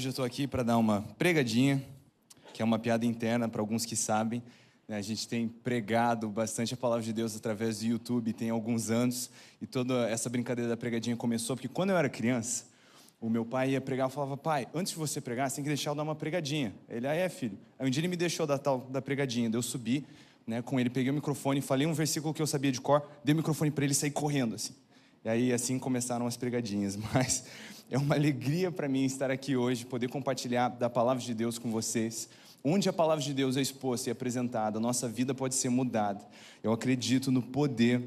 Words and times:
Hoje 0.00 0.08
eu 0.08 0.12
estou 0.12 0.24
aqui 0.24 0.46
para 0.46 0.62
dar 0.62 0.78
uma 0.78 1.02
pregadinha, 1.18 1.84
que 2.54 2.62
é 2.62 2.64
uma 2.64 2.78
piada 2.78 3.04
interna 3.04 3.50
para 3.50 3.60
alguns 3.60 3.84
que 3.84 3.94
sabem. 3.94 4.42
Né? 4.88 4.96
A 4.96 5.02
gente 5.02 5.28
tem 5.28 5.46
pregado 5.46 6.26
bastante 6.30 6.72
a 6.72 6.76
palavra 6.78 7.04
de 7.04 7.12
Deus 7.12 7.36
através 7.36 7.80
do 7.80 7.84
YouTube, 7.84 8.32
tem 8.32 8.48
alguns 8.48 8.88
anos, 8.88 9.30
e 9.60 9.66
toda 9.66 10.08
essa 10.08 10.30
brincadeira 10.30 10.70
da 10.70 10.74
pregadinha 10.74 11.14
começou 11.16 11.54
porque 11.54 11.68
quando 11.68 11.90
eu 11.90 11.98
era 11.98 12.08
criança, 12.08 12.64
o 13.20 13.28
meu 13.28 13.44
pai 13.44 13.72
ia 13.72 13.80
pregar 13.82 14.08
e 14.08 14.10
falava: 14.10 14.38
Pai, 14.38 14.66
antes 14.72 14.94
de 14.94 14.98
você 14.98 15.20
pregar, 15.20 15.50
você 15.50 15.56
tem 15.56 15.64
que 15.64 15.68
deixar 15.68 15.90
eu 15.90 15.94
dar 15.94 16.02
uma 16.02 16.14
pregadinha. 16.14 16.74
Ele, 16.88 17.06
ah, 17.06 17.14
é, 17.14 17.28
filho. 17.28 17.58
Aí 17.78 17.86
um 17.86 17.90
dia 17.90 18.00
ele 18.00 18.08
me 18.08 18.16
deixou 18.16 18.46
dar 18.46 18.56
tal 18.56 18.78
da 18.88 19.02
pregadinha, 19.02 19.50
eu 19.52 19.60
subi 19.60 20.06
né, 20.46 20.62
com 20.62 20.80
ele, 20.80 20.88
peguei 20.88 21.10
o 21.10 21.14
microfone, 21.14 21.60
falei 21.60 21.86
um 21.86 21.92
versículo 21.92 22.32
que 22.32 22.40
eu 22.40 22.46
sabia 22.46 22.72
de 22.72 22.80
cor, 22.80 23.06
dei 23.22 23.34
o 23.34 23.36
microfone 23.36 23.70
para 23.70 23.84
ele 23.84 23.92
saí 23.92 24.10
correndo 24.10 24.54
assim. 24.54 24.72
E 25.24 25.28
aí 25.28 25.52
assim 25.52 25.78
começaram 25.78 26.26
as 26.26 26.36
pregadinhas, 26.36 26.96
mas 27.12 27.44
é 27.90 27.98
uma 27.98 28.14
alegria 28.14 28.70
para 28.70 28.88
mim 28.88 29.04
estar 29.04 29.30
aqui 29.30 29.56
hoje, 29.56 29.84
poder 29.84 30.08
compartilhar 30.08 30.68
da 30.68 30.88
palavra 30.88 31.22
de 31.22 31.34
Deus 31.34 31.58
com 31.58 31.70
vocês. 31.70 32.28
Onde 32.62 32.88
a 32.88 32.92
palavra 32.92 33.24
de 33.24 33.32
Deus 33.32 33.56
é 33.56 33.60
exposta 33.62 34.10
e 34.10 34.12
apresentada, 34.12 34.78
a 34.78 34.80
nossa 34.80 35.08
vida 35.08 35.34
pode 35.34 35.54
ser 35.54 35.70
mudada. 35.70 36.24
Eu 36.62 36.72
acredito 36.72 37.32
no 37.32 37.42
poder 37.42 38.06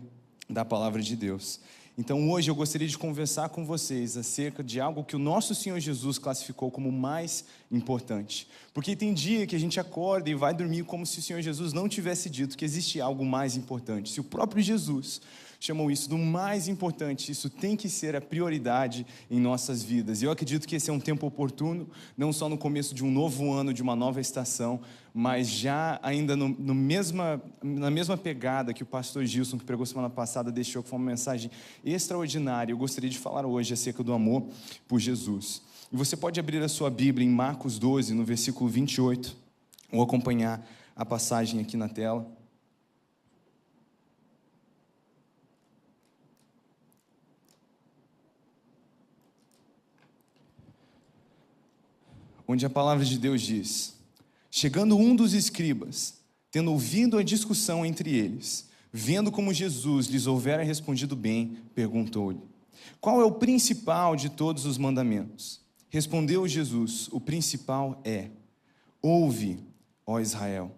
da 0.50 0.64
palavra 0.64 1.02
de 1.02 1.16
Deus. 1.16 1.60
Então 1.96 2.32
hoje 2.32 2.50
eu 2.50 2.56
gostaria 2.56 2.88
de 2.88 2.98
conversar 2.98 3.50
com 3.50 3.64
vocês 3.64 4.18
acerca 4.18 4.64
de 4.64 4.80
algo 4.80 5.04
que 5.04 5.16
o 5.16 5.20
nosso 5.20 5.54
Senhor 5.54 5.80
Jesus 5.80 6.18
classificou 6.18 6.72
como 6.72 6.92
mais 6.92 7.46
importante. 7.72 8.48
Porque 8.74 8.96
tem 8.96 9.14
dia 9.14 9.46
que 9.46 9.56
a 9.56 9.60
gente 9.60 9.80
acorda 9.80 10.28
e 10.28 10.34
vai 10.34 10.56
dormir 10.56 10.86
como 10.86 11.06
se 11.06 11.20
o 11.20 11.22
Senhor 11.22 11.42
Jesus 11.42 11.72
não 11.72 11.88
tivesse 11.88 12.32
dito 12.32 12.58
que 12.58 12.66
existe 12.66 13.00
algo 13.00 13.24
mais 13.24 13.56
importante. 13.56 14.12
Se 14.12 14.20
o 14.20 14.24
próprio 14.24 14.64
Jesus 14.64 15.22
chamam 15.66 15.90
isso 15.90 16.10
do 16.10 16.18
mais 16.18 16.68
importante. 16.68 17.32
Isso 17.32 17.50
tem 17.50 17.78
que 17.78 17.88
ser 17.88 18.18
a 18.18 18.22
prioridade 18.22 19.06
em 19.32 19.40
nossas 19.40 19.82
vidas. 19.82 20.22
E 20.22 20.26
eu 20.26 20.32
acredito 20.32 20.68
que 20.68 20.76
esse 20.76 20.90
é 20.90 20.94
um 20.94 21.00
tempo 21.00 21.26
oportuno, 21.26 21.88
não 22.18 22.34
só 22.34 22.50
no 22.50 22.58
começo 22.58 22.94
de 22.94 23.02
um 23.02 23.10
novo 23.10 23.50
ano, 23.54 23.74
de 23.74 23.82
uma 23.82 23.96
nova 23.96 24.20
estação, 24.20 24.82
mas 25.14 25.48
já 25.48 26.02
ainda 26.04 26.36
no, 26.36 26.50
no 26.50 26.76
mesma, 26.76 27.42
na 27.64 27.90
mesma 27.90 28.18
pegada 28.18 28.74
que 28.74 28.84
o 28.84 28.86
pastor 28.86 29.26
Gilson, 29.26 29.58
que 29.58 29.64
pregou 29.64 29.86
semana 29.86 30.10
passada, 30.10 30.52
deixou, 30.52 30.84
foi 30.84 31.00
uma 31.00 31.06
mensagem 31.06 31.50
extraordinária. 31.86 32.74
Eu 32.74 32.78
gostaria 32.78 33.10
de 33.10 33.18
falar 33.18 33.46
hoje 33.46 33.74
acerca 33.74 34.04
do 34.04 34.12
amor 34.12 34.46
por 34.86 35.00
Jesus. 35.00 35.62
E 35.94 35.96
você 35.96 36.18
pode 36.18 36.42
abrir 36.42 36.62
a 36.62 36.68
sua 36.68 36.90
Bíblia 36.90 37.26
em 37.26 37.32
Marcos 37.32 37.80
12, 37.80 38.14
no 38.14 38.26
versículo 38.26 38.70
28, 38.70 39.34
ou 39.94 40.02
acompanhar 40.02 40.62
a 40.94 41.06
passagem 41.06 41.62
aqui 41.62 41.78
na 41.78 41.88
tela. 41.88 42.43
Onde 52.54 52.66
a 52.66 52.70
palavra 52.70 53.04
de 53.04 53.18
Deus 53.18 53.42
diz: 53.42 53.96
Chegando 54.50 54.96
um 54.96 55.16
dos 55.16 55.34
escribas, 55.34 56.16
tendo 56.52 56.72
ouvido 56.72 57.18
a 57.18 57.24
discussão 57.24 57.86
entre 57.86 58.16
eles, 58.16 58.70
vendo 58.92 59.32
como 59.32 59.54
Jesus 59.54 60.08
lhes 60.08 60.28
houvera 60.28 60.64
respondido 60.64 61.16
bem, 61.16 61.58
perguntou-lhe: 61.74 62.40
Qual 63.02 63.20
é 63.20 63.26
o 63.26 63.32
principal 63.32 64.16
de 64.16 64.30
todos 64.30 64.66
os 64.66 64.78
mandamentos? 64.78 65.60
Respondeu 65.90 66.48
Jesus: 66.48 67.10
O 67.12 67.20
principal 67.20 68.00
é: 68.04 68.30
Ouve, 69.02 69.60
ó 70.06 70.20
Israel. 70.20 70.72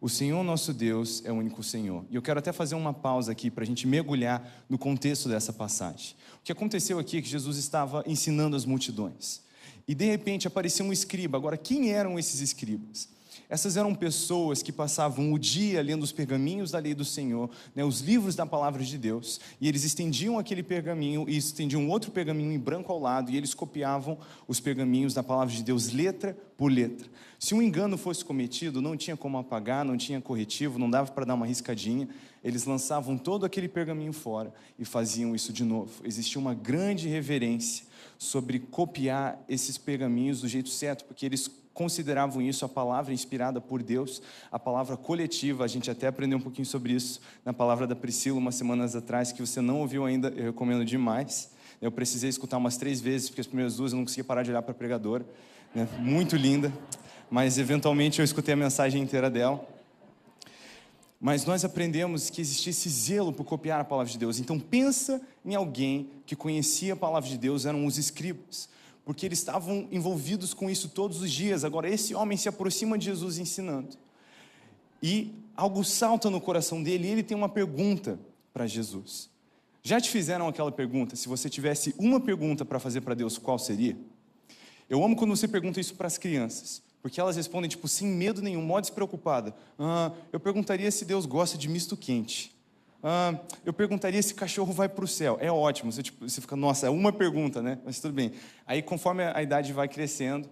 O 0.00 0.08
Senhor 0.08 0.44
nosso 0.44 0.72
Deus 0.72 1.24
é 1.24 1.32
o 1.32 1.34
único 1.34 1.60
Senhor. 1.62 2.04
E 2.08 2.14
eu 2.14 2.22
quero 2.22 2.38
até 2.38 2.52
fazer 2.52 2.76
uma 2.76 2.94
pausa 2.94 3.32
aqui 3.32 3.50
para 3.50 3.64
a 3.64 3.66
gente 3.66 3.84
mergulhar 3.86 4.64
no 4.68 4.78
contexto 4.78 5.28
dessa 5.28 5.52
passagem. 5.52 6.14
O 6.40 6.44
que 6.44 6.52
aconteceu 6.52 7.00
aqui 7.00 7.18
é 7.18 7.22
que 7.22 7.28
Jesus 7.28 7.58
estava 7.58 8.04
ensinando 8.06 8.54
as 8.54 8.64
multidões. 8.64 9.42
E 9.88 9.94
de 9.94 10.04
repente 10.04 10.46
apareceu 10.46 10.84
um 10.84 10.92
escriba. 10.92 11.38
Agora, 11.38 11.56
quem 11.56 11.90
eram 11.90 12.18
esses 12.18 12.40
escribas? 12.40 13.08
Essas 13.48 13.78
eram 13.78 13.94
pessoas 13.94 14.62
que 14.62 14.70
passavam 14.70 15.32
o 15.32 15.38
dia 15.38 15.80
lendo 15.80 16.02
os 16.02 16.12
pergaminhos 16.12 16.72
da 16.72 16.78
lei 16.78 16.94
do 16.94 17.04
Senhor, 17.04 17.48
né, 17.74 17.82
os 17.82 18.00
livros 18.00 18.36
da 18.36 18.44
palavra 18.44 18.84
de 18.84 18.98
Deus, 18.98 19.40
e 19.58 19.66
eles 19.66 19.84
estendiam 19.84 20.38
aquele 20.38 20.62
pergaminho 20.62 21.24
e 21.26 21.38
estendiam 21.38 21.88
outro 21.88 22.10
pergaminho 22.10 22.52
em 22.52 22.58
branco 22.58 22.92
ao 22.92 23.00
lado, 23.00 23.30
e 23.30 23.38
eles 23.38 23.54
copiavam 23.54 24.18
os 24.46 24.60
pergaminhos 24.60 25.14
da 25.14 25.22
palavra 25.22 25.54
de 25.54 25.62
Deus 25.62 25.90
letra 25.90 26.36
por 26.58 26.70
letra. 26.70 27.08
Se 27.38 27.54
um 27.54 27.62
engano 27.62 27.96
fosse 27.96 28.22
cometido, 28.22 28.82
não 28.82 28.96
tinha 28.96 29.16
como 29.16 29.38
apagar, 29.38 29.82
não 29.82 29.96
tinha 29.96 30.20
corretivo, 30.20 30.78
não 30.78 30.90
dava 30.90 31.10
para 31.10 31.24
dar 31.24 31.34
uma 31.34 31.46
riscadinha, 31.46 32.06
eles 32.44 32.66
lançavam 32.66 33.16
todo 33.16 33.46
aquele 33.46 33.68
pergaminho 33.68 34.12
fora 34.12 34.52
e 34.78 34.84
faziam 34.84 35.34
isso 35.34 35.52
de 35.52 35.64
novo. 35.64 36.04
Existia 36.04 36.38
uma 36.38 36.52
grande 36.52 37.08
reverência 37.08 37.87
sobre 38.18 38.58
copiar 38.58 39.42
esses 39.48 39.78
pergaminhos 39.78 40.40
do 40.40 40.48
jeito 40.48 40.68
certo, 40.68 41.04
porque 41.04 41.24
eles 41.24 41.48
consideravam 41.72 42.42
isso 42.42 42.64
a 42.64 42.68
palavra 42.68 43.14
inspirada 43.14 43.60
por 43.60 43.84
Deus, 43.84 44.20
a 44.50 44.58
palavra 44.58 44.96
coletiva. 44.96 45.64
A 45.64 45.68
gente 45.68 45.88
até 45.88 46.08
aprendeu 46.08 46.36
um 46.36 46.40
pouquinho 46.40 46.66
sobre 46.66 46.92
isso 46.92 47.20
na 47.44 47.52
palavra 47.52 47.86
da 47.86 47.94
Priscila 47.94 48.36
umas 48.36 48.56
semanas 48.56 48.96
atrás, 48.96 49.30
que 49.30 49.40
você 49.40 49.60
não 49.60 49.78
ouviu 49.78 50.04
ainda, 50.04 50.28
eu 50.30 50.46
recomendo 50.46 50.84
demais. 50.84 51.52
Eu 51.80 51.92
precisei 51.92 52.28
escutar 52.28 52.56
umas 52.56 52.76
três 52.76 53.00
vezes, 53.00 53.28
porque 53.28 53.40
as 53.40 53.46
primeiras 53.46 53.76
duas 53.76 53.92
eu 53.92 53.96
não 53.96 54.04
conseguia 54.04 54.24
parar 54.24 54.42
de 54.42 54.50
olhar 54.50 54.62
para 54.62 54.72
a 54.72 54.74
pregadora. 54.74 55.24
Né? 55.72 55.86
Muito 56.00 56.34
linda, 56.34 56.72
mas 57.30 57.58
eventualmente 57.58 58.18
eu 58.18 58.24
escutei 58.24 58.54
a 58.54 58.56
mensagem 58.56 59.00
inteira 59.00 59.30
dela. 59.30 59.64
Mas 61.20 61.44
nós 61.44 61.64
aprendemos 61.64 62.30
que 62.30 62.40
existia 62.40 62.70
esse 62.70 62.88
zelo 62.88 63.32
por 63.32 63.44
copiar 63.44 63.80
a 63.80 63.84
palavra 63.84 64.10
de 64.10 64.18
Deus. 64.18 64.38
Então 64.38 64.58
pensa 64.58 65.20
em 65.44 65.54
alguém 65.54 66.10
que 66.24 66.36
conhecia 66.36 66.92
a 66.92 66.96
palavra 66.96 67.28
de 67.28 67.36
Deus, 67.36 67.66
eram 67.66 67.84
os 67.86 67.98
escribas, 67.98 68.68
porque 69.04 69.26
eles 69.26 69.40
estavam 69.40 69.88
envolvidos 69.90 70.54
com 70.54 70.70
isso 70.70 70.88
todos 70.88 71.20
os 71.20 71.32
dias. 71.32 71.64
Agora 71.64 71.88
esse 71.90 72.14
homem 72.14 72.38
se 72.38 72.48
aproxima 72.48 72.96
de 72.96 73.06
Jesus 73.06 73.38
ensinando. 73.38 73.96
E 75.02 75.32
algo 75.56 75.82
salta 75.82 76.30
no 76.30 76.40
coração 76.40 76.82
dele 76.82 77.08
e 77.08 77.10
ele 77.10 77.22
tem 77.22 77.36
uma 77.36 77.48
pergunta 77.48 78.18
para 78.52 78.66
Jesus. 78.66 79.28
Já 79.82 80.00
te 80.00 80.10
fizeram 80.10 80.46
aquela 80.46 80.70
pergunta? 80.70 81.16
Se 81.16 81.28
você 81.28 81.48
tivesse 81.48 81.94
uma 81.98 82.20
pergunta 82.20 82.64
para 82.64 82.78
fazer 82.78 83.00
para 83.00 83.14
Deus, 83.14 83.38
qual 83.38 83.58
seria? 83.58 83.96
Eu 84.88 85.04
amo 85.04 85.16
quando 85.16 85.36
você 85.36 85.48
pergunta 85.48 85.80
isso 85.80 85.94
para 85.94 86.06
as 86.06 86.18
crianças. 86.18 86.82
Porque 87.02 87.20
elas 87.20 87.36
respondem, 87.36 87.68
tipo, 87.68 87.86
sem 87.86 88.08
medo 88.08 88.42
nenhum, 88.42 88.62
mó 88.62 88.80
despreocupada. 88.80 89.54
Ah, 89.78 90.12
eu 90.32 90.40
perguntaria 90.40 90.90
se 90.90 91.04
Deus 91.04 91.26
gosta 91.26 91.56
de 91.56 91.68
misto 91.68 91.96
quente. 91.96 92.56
Ah, 93.02 93.38
eu 93.64 93.72
perguntaria 93.72 94.20
se 94.20 94.34
cachorro 94.34 94.72
vai 94.72 94.88
para 94.88 95.04
o 95.04 95.08
céu. 95.08 95.38
É 95.40 95.50
ótimo. 95.50 95.92
Você, 95.92 96.02
tipo, 96.02 96.28
você 96.28 96.40
fica, 96.40 96.56
nossa, 96.56 96.86
é 96.86 96.90
uma 96.90 97.12
pergunta, 97.12 97.62
né? 97.62 97.78
Mas 97.84 98.00
tudo 98.00 98.12
bem. 98.12 98.32
Aí, 98.66 98.82
conforme 98.82 99.22
a 99.22 99.42
idade 99.42 99.72
vai 99.72 99.88
crescendo, 99.88 100.48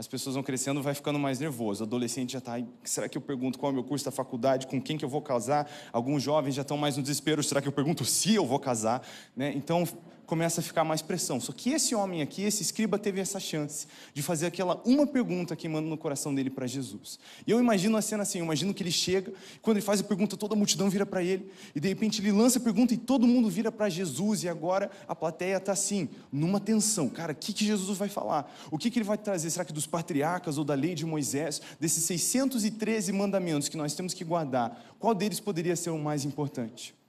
as 0.00 0.06
pessoas 0.06 0.34
vão 0.34 0.42
crescendo, 0.42 0.80
vai 0.80 0.94
ficando 0.94 1.18
mais 1.18 1.38
nervoso. 1.38 1.84
O 1.84 1.86
adolescente 1.86 2.32
já 2.32 2.38
está, 2.38 2.58
será 2.82 3.06
que 3.06 3.18
eu 3.18 3.20
pergunto 3.20 3.58
qual 3.58 3.68
é 3.68 3.72
o 3.72 3.74
meu 3.74 3.84
curso 3.84 4.02
da 4.02 4.10
faculdade, 4.10 4.66
com 4.66 4.80
quem 4.80 4.96
que 4.96 5.04
eu 5.04 5.10
vou 5.10 5.20
casar? 5.20 5.70
Alguns 5.92 6.22
jovens 6.22 6.54
já 6.54 6.62
estão 6.62 6.78
mais 6.78 6.96
no 6.96 7.02
desespero, 7.02 7.42
será 7.42 7.60
que 7.60 7.68
eu 7.68 7.72
pergunto 7.72 8.02
se 8.06 8.34
eu 8.34 8.46
vou 8.46 8.58
casar? 8.58 9.06
Né? 9.36 9.52
Então, 9.54 9.86
começa 10.30 10.60
a 10.60 10.62
ficar 10.62 10.84
mais 10.84 11.02
pressão. 11.02 11.40
Só 11.40 11.50
que 11.50 11.70
esse 11.70 11.92
homem 11.92 12.22
aqui, 12.22 12.44
esse 12.44 12.62
escriba, 12.62 12.96
teve 12.96 13.20
essa 13.20 13.40
chance 13.40 13.88
de 14.14 14.22
fazer 14.22 14.46
aquela 14.46 14.80
uma 14.84 15.04
pergunta 15.04 15.56
que 15.56 15.68
manda 15.68 15.88
no 15.88 15.98
coração 15.98 16.32
dele 16.32 16.48
para 16.48 16.68
Jesus. 16.68 17.18
E 17.44 17.50
eu 17.50 17.58
imagino 17.58 17.96
a 17.96 18.00
cena 18.00 18.22
assim, 18.22 18.38
eu 18.38 18.44
imagino 18.44 18.72
que 18.72 18.80
ele 18.80 18.92
chega, 18.92 19.32
quando 19.60 19.78
ele 19.78 19.84
faz 19.84 19.98
a 19.98 20.04
pergunta, 20.04 20.36
toda 20.36 20.54
a 20.54 20.56
multidão 20.56 20.88
vira 20.88 21.04
para 21.04 21.20
ele, 21.20 21.50
e 21.74 21.80
de 21.80 21.88
repente 21.88 22.20
ele 22.20 22.30
lança 22.30 22.60
a 22.60 22.62
pergunta 22.62 22.94
e 22.94 22.96
todo 22.96 23.26
mundo 23.26 23.50
vira 23.50 23.72
para 23.72 23.88
Jesus, 23.88 24.44
e 24.44 24.48
agora 24.48 24.88
a 25.08 25.16
plateia 25.16 25.56
está 25.56 25.72
assim, 25.72 26.08
numa 26.30 26.60
tensão. 26.60 27.08
Cara, 27.08 27.32
o 27.32 27.34
que, 27.34 27.52
que 27.52 27.64
Jesus 27.64 27.98
vai 27.98 28.08
falar? 28.08 28.56
O 28.70 28.78
que, 28.78 28.88
que 28.88 29.00
ele 29.00 29.06
vai 29.06 29.18
trazer? 29.18 29.50
Será 29.50 29.64
que 29.64 29.72
dos 29.72 29.88
patriarcas 29.88 30.58
ou 30.58 30.64
da 30.64 30.74
lei 30.74 30.94
de 30.94 31.04
Moisés, 31.04 31.60
desses 31.80 32.04
613 32.04 33.10
mandamentos 33.10 33.68
que 33.68 33.76
nós 33.76 33.94
temos 33.94 34.14
que 34.14 34.22
guardar, 34.22 34.94
qual 34.96 35.12
deles 35.12 35.40
poderia 35.40 35.74
ser 35.74 35.90
o 35.90 35.98
mais 35.98 36.24
importante? 36.24 36.99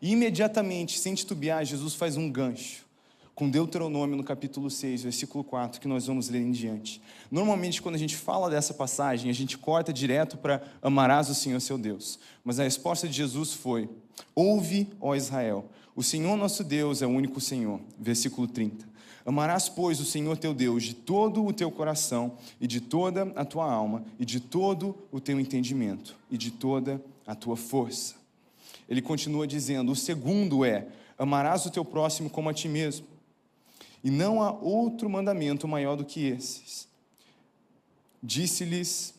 E 0.00 0.12
imediatamente, 0.12 0.98
sem 0.98 1.14
titubear, 1.14 1.64
Jesus 1.64 1.94
faz 1.94 2.16
um 2.16 2.30
gancho 2.30 2.84
com 3.34 3.50
Deuteronômio 3.50 4.16
no 4.16 4.22
capítulo 4.22 4.70
6, 4.70 5.02
versículo 5.02 5.42
4, 5.42 5.80
que 5.80 5.88
nós 5.88 6.06
vamos 6.06 6.28
ler 6.28 6.40
em 6.40 6.52
diante. 6.52 7.02
Normalmente, 7.30 7.82
quando 7.82 7.96
a 7.96 7.98
gente 7.98 8.14
fala 8.14 8.48
dessa 8.48 8.72
passagem, 8.72 9.28
a 9.28 9.34
gente 9.34 9.58
corta 9.58 9.92
direto 9.92 10.36
para 10.38 10.62
amarás 10.80 11.28
o 11.28 11.34
Senhor 11.34 11.60
seu 11.60 11.76
Deus. 11.76 12.18
Mas 12.44 12.60
a 12.60 12.64
resposta 12.64 13.08
de 13.08 13.14
Jesus 13.14 13.52
foi: 13.52 13.88
Ouve, 14.34 14.88
ó 15.00 15.16
Israel, 15.16 15.68
o 15.96 16.02
Senhor 16.02 16.36
nosso 16.36 16.62
Deus 16.62 17.02
é 17.02 17.06
o 17.06 17.10
único 17.10 17.40
Senhor. 17.40 17.80
Versículo 17.98 18.46
30. 18.46 18.94
Amarás, 19.26 19.68
pois, 19.68 20.00
o 20.00 20.04
Senhor 20.04 20.36
teu 20.36 20.52
Deus 20.52 20.84
de 20.84 20.94
todo 20.94 21.44
o 21.44 21.52
teu 21.52 21.70
coração, 21.70 22.36
e 22.60 22.66
de 22.66 22.80
toda 22.80 23.32
a 23.34 23.44
tua 23.44 23.70
alma, 23.72 24.04
e 24.18 24.24
de 24.24 24.38
todo 24.38 24.94
o 25.10 25.18
teu 25.18 25.40
entendimento, 25.40 26.14
e 26.30 26.36
de 26.36 26.50
toda 26.50 27.02
a 27.26 27.34
tua 27.34 27.56
força. 27.56 28.23
Ele 28.88 29.02
continua 29.02 29.46
dizendo: 29.46 29.92
o 29.92 29.96
segundo 29.96 30.64
é: 30.64 30.86
amarás 31.18 31.64
o 31.66 31.70
teu 31.70 31.84
próximo 31.84 32.30
como 32.30 32.48
a 32.48 32.54
ti 32.54 32.68
mesmo. 32.68 33.06
E 34.02 34.10
não 34.10 34.42
há 34.42 34.52
outro 34.52 35.08
mandamento 35.08 35.66
maior 35.66 35.96
do 35.96 36.04
que 36.04 36.26
esses. 36.26 36.86
Disse-lhes, 38.22 39.14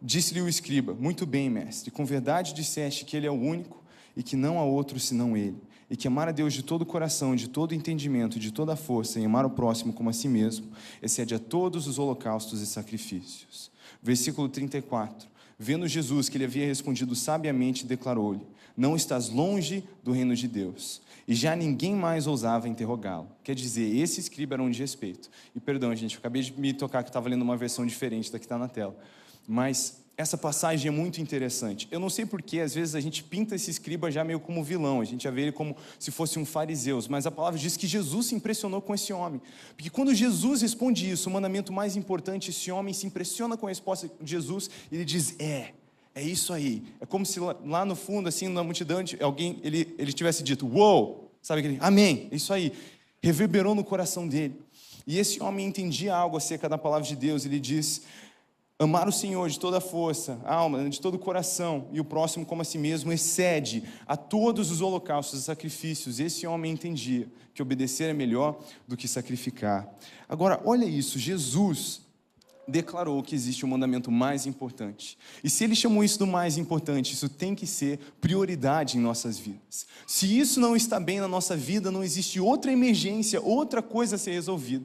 disse-lhe 0.00 0.42
o 0.42 0.48
escriba: 0.48 0.94
Muito 0.94 1.24
bem, 1.24 1.48
mestre, 1.48 1.90
com 1.90 2.04
verdade 2.04 2.52
disseste 2.52 3.04
que 3.04 3.16
ele 3.16 3.26
é 3.26 3.30
o 3.30 3.34
único 3.34 3.82
e 4.16 4.22
que 4.22 4.36
não 4.36 4.58
há 4.58 4.64
outro 4.64 4.98
senão 4.98 5.36
ele. 5.36 5.56
e 5.90 5.96
que 5.96 6.06
amar 6.06 6.28
a 6.28 6.32
Deus 6.32 6.52
de 6.52 6.62
todo 6.62 6.82
o 6.82 6.86
coração, 6.86 7.34
de 7.34 7.48
todo 7.48 7.70
o 7.70 7.74
entendimento, 7.74 8.38
de 8.38 8.50
toda 8.50 8.74
a 8.74 8.76
força, 8.76 9.18
e 9.18 9.24
amar 9.24 9.46
o 9.46 9.50
próximo 9.50 9.92
como 9.92 10.10
a 10.10 10.12
si 10.12 10.28
mesmo, 10.28 10.66
excede 11.00 11.34
a 11.34 11.38
todos 11.38 11.86
os 11.86 11.98
holocaustos 11.98 12.60
e 12.60 12.66
sacrifícios. 12.66 13.70
Versículo 14.02 14.50
34. 14.50 15.28
Vendo 15.58 15.88
Jesus 15.88 16.28
que 16.28 16.36
ele 16.36 16.44
havia 16.44 16.66
respondido 16.66 17.14
sabiamente, 17.14 17.86
declarou-lhe: 17.86 18.46
Não 18.78 18.94
estás 18.94 19.28
longe 19.28 19.82
do 20.04 20.12
reino 20.12 20.36
de 20.36 20.46
Deus. 20.46 21.02
E 21.26 21.34
já 21.34 21.56
ninguém 21.56 21.96
mais 21.96 22.28
ousava 22.28 22.68
interrogá-lo. 22.68 23.28
Quer 23.42 23.56
dizer, 23.56 23.92
esse 23.96 24.20
escriba 24.20 24.54
era 24.54 24.62
um 24.62 24.70
de 24.70 24.78
respeito. 24.78 25.28
E 25.52 25.58
perdão, 25.58 25.92
gente, 25.96 26.14
eu 26.14 26.20
acabei 26.20 26.42
de 26.42 26.52
me 26.58 26.72
tocar 26.72 27.02
que 27.02 27.10
estava 27.10 27.28
lendo 27.28 27.42
uma 27.42 27.56
versão 27.56 27.84
diferente 27.84 28.30
da 28.30 28.38
que 28.38 28.44
está 28.44 28.56
na 28.56 28.68
tela. 28.68 28.96
Mas 29.48 30.04
essa 30.16 30.38
passagem 30.38 30.86
é 30.86 30.90
muito 30.92 31.20
interessante. 31.20 31.88
Eu 31.90 31.98
não 31.98 32.08
sei 32.08 32.24
porque, 32.24 32.60
às 32.60 32.72
vezes, 32.72 32.94
a 32.94 33.00
gente 33.00 33.24
pinta 33.24 33.56
esse 33.56 33.68
escriba 33.68 34.12
já 34.12 34.22
meio 34.22 34.38
como 34.38 34.62
vilão, 34.62 35.00
a 35.00 35.04
gente 35.04 35.24
já 35.24 35.30
vê 35.30 35.42
ele 35.42 35.52
como 35.52 35.76
se 35.98 36.12
fosse 36.12 36.38
um 36.38 36.44
fariseu, 36.44 37.00
mas 37.08 37.26
a 37.26 37.32
palavra 37.32 37.58
diz 37.58 37.76
que 37.76 37.86
Jesus 37.86 38.26
se 38.26 38.34
impressionou 38.36 38.80
com 38.80 38.94
esse 38.94 39.12
homem. 39.12 39.40
Porque 39.76 39.90
quando 39.90 40.14
Jesus 40.14 40.62
responde 40.62 41.10
isso, 41.10 41.28
o 41.28 41.32
mandamento 41.32 41.72
mais 41.72 41.96
importante, 41.96 42.50
esse 42.50 42.70
homem 42.70 42.94
se 42.94 43.06
impressiona 43.06 43.56
com 43.56 43.66
a 43.66 43.70
resposta 43.70 44.08
de 44.20 44.30
Jesus 44.30 44.70
e 44.90 44.94
ele 44.94 45.04
diz: 45.04 45.34
É, 45.40 45.72
é 46.18 46.22
isso 46.22 46.52
aí. 46.52 46.82
É 47.00 47.06
como 47.06 47.24
se 47.24 47.38
lá 47.40 47.84
no 47.84 47.94
fundo, 47.94 48.28
assim, 48.28 48.48
na 48.48 48.62
multidão, 48.64 49.02
alguém 49.20 49.58
ele, 49.62 49.94
ele 49.98 50.12
tivesse 50.12 50.42
dito: 50.42 50.66
Uou! 50.66 51.32
Sabe 51.40 51.60
aquele? 51.60 51.78
Amém, 51.80 52.28
é 52.30 52.36
isso 52.36 52.52
aí. 52.52 52.72
Reverberou 53.22 53.74
no 53.74 53.84
coração 53.84 54.26
dele. 54.26 54.60
E 55.06 55.18
esse 55.18 55.42
homem 55.42 55.66
entendia 55.66 56.14
algo 56.14 56.36
acerca 56.36 56.68
da 56.68 56.76
palavra 56.76 57.06
de 57.06 57.16
Deus, 57.16 57.46
ele 57.46 57.58
diz 57.58 58.02
Amar 58.80 59.08
o 59.08 59.12
Senhor 59.12 59.48
de 59.48 59.58
toda 59.58 59.78
a 59.78 59.80
força, 59.80 60.40
alma, 60.44 60.88
de 60.88 61.00
todo 61.00 61.14
o 61.14 61.18
coração 61.18 61.88
e 61.92 61.98
o 61.98 62.04
próximo 62.04 62.46
como 62.46 62.62
a 62.62 62.64
si 62.64 62.78
mesmo 62.78 63.12
excede 63.12 63.82
a 64.06 64.16
todos 64.16 64.70
os 64.70 64.80
holocaustos 64.80 65.40
e 65.40 65.42
sacrifícios. 65.42 66.20
Esse 66.20 66.46
homem 66.46 66.72
entendia 66.72 67.26
que 67.52 67.60
obedecer 67.60 68.10
é 68.10 68.12
melhor 68.12 68.60
do 68.86 68.96
que 68.96 69.08
sacrificar. 69.08 69.88
Agora, 70.28 70.60
olha 70.64 70.84
isso, 70.84 71.18
Jesus 71.18 72.02
declarou 72.68 73.22
que 73.22 73.34
existe 73.34 73.64
um 73.64 73.68
mandamento 73.68 74.10
mais 74.10 74.46
importante. 74.46 75.16
E 75.42 75.48
se 75.48 75.64
ele 75.64 75.74
chamou 75.74 76.04
isso 76.04 76.18
do 76.18 76.26
mais 76.26 76.58
importante, 76.58 77.14
isso 77.14 77.28
tem 77.28 77.54
que 77.54 77.66
ser 77.66 77.98
prioridade 78.20 78.98
em 78.98 79.00
nossas 79.00 79.38
vidas. 79.38 79.86
Se 80.06 80.38
isso 80.38 80.60
não 80.60 80.76
está 80.76 81.00
bem 81.00 81.18
na 81.18 81.26
nossa 81.26 81.56
vida, 81.56 81.90
não 81.90 82.04
existe 82.04 82.38
outra 82.38 82.70
emergência, 82.70 83.40
outra 83.40 83.82
coisa 83.82 84.16
a 84.16 84.18
ser 84.18 84.32
resolvida 84.32 84.84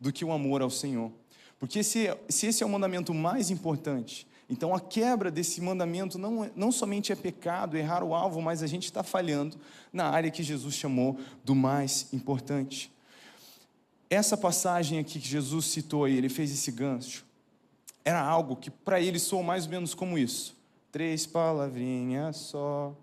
do 0.00 0.12
que 0.12 0.24
o 0.24 0.32
amor 0.32 0.62
ao 0.62 0.70
Senhor. 0.70 1.10
Porque 1.58 1.82
se, 1.82 2.14
se 2.28 2.46
esse 2.46 2.62
é 2.62 2.66
o 2.66 2.68
mandamento 2.68 3.12
mais 3.12 3.50
importante, 3.50 4.26
então 4.48 4.74
a 4.74 4.80
quebra 4.80 5.30
desse 5.30 5.60
mandamento 5.60 6.18
não, 6.18 6.50
não 6.54 6.70
somente 6.70 7.10
é 7.10 7.16
pecado, 7.16 7.76
errar 7.76 8.04
o 8.04 8.14
alvo, 8.14 8.40
mas 8.40 8.62
a 8.62 8.66
gente 8.66 8.84
está 8.84 9.02
falhando 9.02 9.56
na 9.92 10.06
área 10.06 10.30
que 10.30 10.42
Jesus 10.42 10.74
chamou 10.74 11.18
do 11.42 11.54
mais 11.54 12.12
importante. 12.12 12.93
Essa 14.14 14.36
passagem 14.36 15.00
aqui 15.00 15.18
que 15.18 15.28
Jesus 15.28 15.64
citou 15.64 16.04
aí, 16.04 16.16
ele 16.16 16.28
fez 16.28 16.52
esse 16.52 16.70
gancho, 16.70 17.24
era 18.04 18.22
algo 18.22 18.54
que 18.54 18.70
para 18.70 19.00
ele 19.00 19.18
soou 19.18 19.42
mais 19.42 19.64
ou 19.64 19.72
menos 19.72 19.92
como 19.92 20.16
isso: 20.16 20.56
três 20.92 21.26
palavrinhas 21.26 22.36
só. 22.36 22.94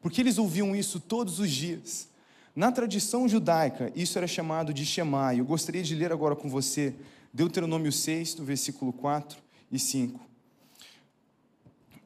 Porque 0.00 0.20
eles 0.20 0.38
ouviam 0.38 0.76
isso 0.76 1.00
todos 1.00 1.40
os 1.40 1.50
dias. 1.50 2.08
Na 2.54 2.70
tradição 2.70 3.28
judaica, 3.28 3.90
isso 3.96 4.16
era 4.16 4.28
chamado 4.28 4.72
de 4.72 4.86
Shema. 4.86 5.34
Eu 5.34 5.44
gostaria 5.44 5.82
de 5.82 5.96
ler 5.96 6.12
agora 6.12 6.36
com 6.36 6.48
você 6.48 6.94
Deuteronômio 7.34 7.90
6, 7.90 8.36
no 8.36 8.44
versículo 8.44 8.92
4 8.92 9.36
e 9.68 9.80
5. 9.80 10.20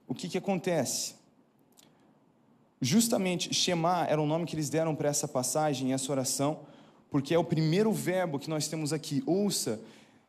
O 0.08 0.14
que, 0.14 0.30
que 0.30 0.38
acontece? 0.38 1.14
Justamente, 2.80 3.52
Shema 3.52 4.06
era 4.06 4.20
o 4.20 4.26
nome 4.26 4.46
que 4.46 4.56
eles 4.56 4.70
deram 4.70 4.94
para 4.94 5.10
essa 5.10 5.28
passagem, 5.28 5.92
essa 5.92 6.10
oração, 6.10 6.60
porque 7.10 7.34
é 7.34 7.38
o 7.38 7.44
primeiro 7.44 7.92
verbo 7.92 8.38
que 8.38 8.50
nós 8.50 8.68
temos 8.68 8.92
aqui. 8.92 9.22
Ouça, 9.26 9.80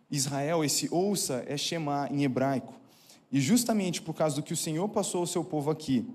Israel, 0.10 0.64
esse 0.64 0.88
ouça 0.92 1.44
é 1.48 1.58
Shema 1.58 2.08
em 2.12 2.24
hebraico. 2.24 2.74
E 3.32 3.40
justamente 3.42 4.02
por 4.02 4.14
causa 4.14 4.36
do 4.36 4.44
que 4.44 4.54
o 4.54 4.58
Senhor 4.58 4.88
passou 4.90 5.22
ao 5.22 5.28
seu 5.28 5.44
povo 5.44 5.70
aqui, 5.70 6.08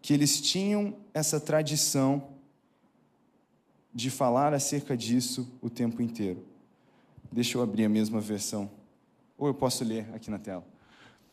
que 0.00 0.12
eles 0.12 0.40
tinham 0.40 0.94
essa 1.12 1.40
tradição 1.40 2.28
de 3.92 4.10
falar 4.10 4.52
acerca 4.52 4.96
disso 4.96 5.48
o 5.62 5.70
tempo 5.70 6.02
inteiro. 6.02 6.44
Deixa 7.32 7.56
eu 7.56 7.62
abrir 7.62 7.84
a 7.84 7.88
mesma 7.88 8.20
versão. 8.20 8.70
Ou 9.38 9.48
eu 9.48 9.54
posso 9.54 9.82
ler 9.82 10.06
aqui 10.14 10.30
na 10.30 10.38
tela. 10.38 10.64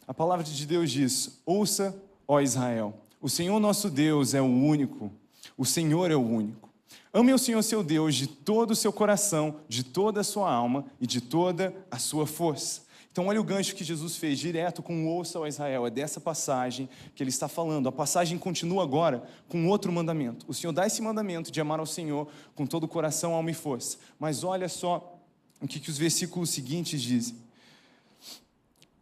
A 0.07 0.13
palavra 0.13 0.43
de 0.43 0.65
Deus 0.65 0.91
diz: 0.91 1.41
Ouça, 1.45 1.95
ó 2.27 2.39
Israel, 2.39 2.93
o 3.21 3.29
Senhor 3.29 3.59
nosso 3.59 3.89
Deus 3.89 4.33
é 4.33 4.41
o 4.41 4.45
único, 4.45 5.11
o 5.57 5.65
Senhor 5.65 6.11
é 6.11 6.15
o 6.15 6.21
único. 6.21 6.69
Ame 7.13 7.33
o 7.33 7.37
Senhor 7.37 7.61
seu 7.61 7.83
Deus 7.83 8.15
de 8.15 8.27
todo 8.27 8.71
o 8.71 8.75
seu 8.75 8.93
coração, 8.93 9.57
de 9.67 9.83
toda 9.83 10.21
a 10.21 10.23
sua 10.23 10.51
alma 10.51 10.85
e 10.99 11.05
de 11.05 11.19
toda 11.19 11.75
a 11.89 11.97
sua 11.97 12.25
força. 12.25 12.83
Então, 13.11 13.27
olha 13.27 13.41
o 13.41 13.43
gancho 13.43 13.75
que 13.75 13.83
Jesus 13.83 14.15
fez 14.15 14.39
direto 14.39 14.81
com 14.81 15.03
o 15.03 15.07
ouça 15.09 15.37
ao 15.37 15.45
Israel. 15.45 15.85
É 15.85 15.89
dessa 15.89 16.21
passagem 16.21 16.87
que 17.13 17.21
ele 17.21 17.29
está 17.29 17.49
falando. 17.49 17.89
A 17.89 17.91
passagem 17.91 18.37
continua 18.37 18.83
agora 18.83 19.23
com 19.49 19.67
outro 19.67 19.91
mandamento. 19.91 20.45
O 20.47 20.53
Senhor 20.53 20.71
dá 20.71 20.87
esse 20.87 21.01
mandamento 21.01 21.51
de 21.51 21.59
amar 21.59 21.79
ao 21.79 21.85
Senhor 21.85 22.29
com 22.55 22.65
todo 22.65 22.85
o 22.85 22.87
coração, 22.87 23.33
alma 23.33 23.51
e 23.51 23.53
força. 23.53 23.97
Mas 24.17 24.45
olha 24.45 24.69
só 24.69 25.19
o 25.59 25.67
que, 25.67 25.81
que 25.81 25.89
os 25.89 25.97
versículos 25.97 26.51
seguintes 26.51 27.01
dizem. 27.01 27.35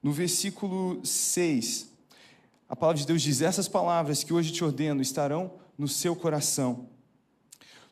No 0.02 0.12
versículo 0.12 1.06
6, 1.06 1.90
a 2.68 2.76
palavra 2.76 3.00
de 3.00 3.06
Deus 3.06 3.22
diz: 3.22 3.42
Essas 3.42 3.68
palavras 3.68 4.24
que 4.24 4.34
hoje 4.34 4.52
te 4.52 4.64
ordeno 4.64 5.04
estarão 5.04 5.52
no 5.80 5.88
seu 5.88 6.16
coração 6.16 6.90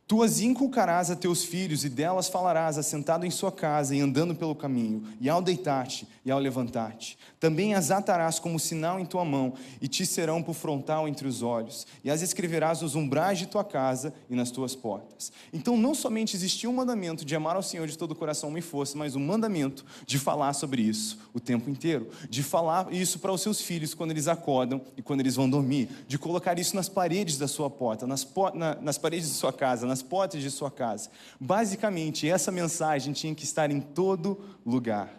Tu 0.07 0.23
as 0.23 0.39
inculcarás 0.39 1.11
a 1.11 1.17
teus 1.17 1.43
filhos, 1.43 1.83
e 1.83 1.89
delas 1.89 2.29
falarás, 2.29 2.77
assentado 2.77 3.25
em 3.25 3.29
sua 3.29 3.51
casa 3.51 3.93
e 3.93 3.99
andando 3.99 4.33
pelo 4.33 4.55
caminho, 4.55 5.03
e 5.19 5.29
ao 5.29 5.41
deitar-te 5.41 6.07
e 6.23 6.31
ao 6.31 6.39
levantar-te. 6.39 7.19
Também 7.39 7.73
as 7.73 7.91
atarás 7.91 8.39
como 8.39 8.59
sinal 8.59 8.99
em 8.99 9.05
tua 9.05 9.25
mão, 9.25 9.53
e 9.81 9.87
te 9.87 10.05
serão 10.05 10.41
por 10.41 10.55
frontal 10.55 11.07
entre 11.07 11.27
os 11.27 11.41
olhos, 11.41 11.85
e 12.03 12.09
as 12.09 12.21
escreverás 12.21 12.81
nos 12.81 12.95
umbrais 12.95 13.37
de 13.37 13.45
tua 13.45 13.63
casa 13.63 14.13
e 14.29 14.35
nas 14.35 14.49
tuas 14.49 14.75
portas. 14.75 15.31
Então, 15.51 15.75
não 15.75 15.93
somente 15.93 16.35
existia 16.35 16.69
um 16.69 16.73
mandamento 16.73 17.25
de 17.25 17.35
amar 17.35 17.57
ao 17.57 17.63
Senhor 17.63 17.87
de 17.87 17.97
todo 17.97 18.11
o 18.11 18.15
coração 18.15 18.57
e 18.57 18.61
força, 18.61 18.97
mas 18.97 19.15
um 19.15 19.19
mandamento 19.19 19.85
de 20.05 20.17
falar 20.17 20.53
sobre 20.53 20.81
isso 20.81 21.19
o 21.33 21.39
tempo 21.39 21.69
inteiro, 21.69 22.09
de 22.29 22.41
falar 22.41 22.93
isso 22.93 23.19
para 23.19 23.33
os 23.33 23.41
seus 23.41 23.59
filhos 23.59 23.93
quando 23.93 24.11
eles 24.11 24.27
acordam 24.27 24.81
e 24.95 25.01
quando 25.01 25.19
eles 25.19 25.35
vão 25.35 25.49
dormir, 25.49 25.89
de 26.07 26.17
colocar 26.17 26.57
isso 26.57 26.75
nas 26.75 26.87
paredes 26.87 27.37
da 27.37 27.47
sua 27.47 27.69
porta, 27.69 28.07
nas, 28.07 28.25
na, 28.53 28.75
nas 28.75 28.97
paredes 28.97 29.27
de 29.27 29.35
sua 29.35 29.51
casa, 29.51 29.85
nas 29.85 29.97
nas 29.97 30.03
portas 30.03 30.41
de 30.41 30.51
sua 30.51 30.69
casa. 30.69 31.09
Basicamente, 31.39 32.29
essa 32.29 32.51
mensagem 32.51 33.13
tinha 33.13 33.33
que 33.33 33.43
estar 33.43 33.71
em 33.71 33.81
todo 33.81 34.39
lugar. 34.63 35.09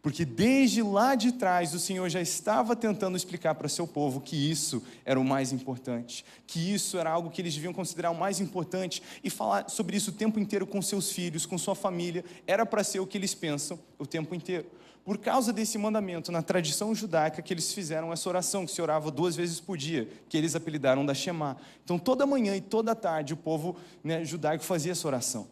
Porque 0.00 0.24
desde 0.24 0.82
lá 0.82 1.14
de 1.14 1.32
trás 1.32 1.74
o 1.74 1.78
Senhor 1.78 2.08
já 2.08 2.20
estava 2.20 2.76
tentando 2.76 3.16
explicar 3.16 3.54
para 3.54 3.68
seu 3.68 3.86
povo 3.86 4.20
que 4.20 4.50
isso 4.50 4.82
era 5.04 5.18
o 5.18 5.24
mais 5.24 5.52
importante, 5.52 6.24
que 6.46 6.72
isso 6.72 6.98
era 6.98 7.10
algo 7.10 7.30
que 7.30 7.42
eles 7.42 7.54
deviam 7.54 7.72
considerar 7.72 8.10
o 8.10 8.18
mais 8.18 8.40
importante 8.40 9.02
e 9.24 9.28
falar 9.28 9.68
sobre 9.68 9.96
isso 9.96 10.10
o 10.10 10.14
tempo 10.14 10.38
inteiro 10.38 10.66
com 10.66 10.80
seus 10.80 11.10
filhos, 11.10 11.44
com 11.44 11.58
sua 11.58 11.74
família, 11.74 12.24
era 12.46 12.64
para 12.64 12.84
ser 12.84 13.00
o 13.00 13.06
que 13.06 13.18
eles 13.18 13.34
pensam 13.34 13.78
o 13.98 14.06
tempo 14.06 14.34
inteiro 14.34 14.66
por 15.08 15.16
causa 15.16 15.54
desse 15.54 15.78
mandamento, 15.78 16.30
na 16.30 16.42
tradição 16.42 16.94
judaica, 16.94 17.40
que 17.40 17.54
eles 17.54 17.72
fizeram 17.72 18.12
essa 18.12 18.28
oração, 18.28 18.66
que 18.66 18.72
se 18.72 18.82
orava 18.82 19.10
duas 19.10 19.34
vezes 19.34 19.58
por 19.58 19.78
dia, 19.78 20.06
que 20.28 20.36
eles 20.36 20.54
apelidaram 20.54 21.02
da 21.06 21.14
Shema. 21.14 21.56
Então, 21.82 21.98
toda 21.98 22.26
manhã 22.26 22.54
e 22.54 22.60
toda 22.60 22.94
tarde, 22.94 23.32
o 23.32 23.36
povo 23.38 23.74
né, 24.04 24.22
judaico 24.22 24.62
fazia 24.62 24.92
essa 24.92 25.08
oração. 25.08 25.48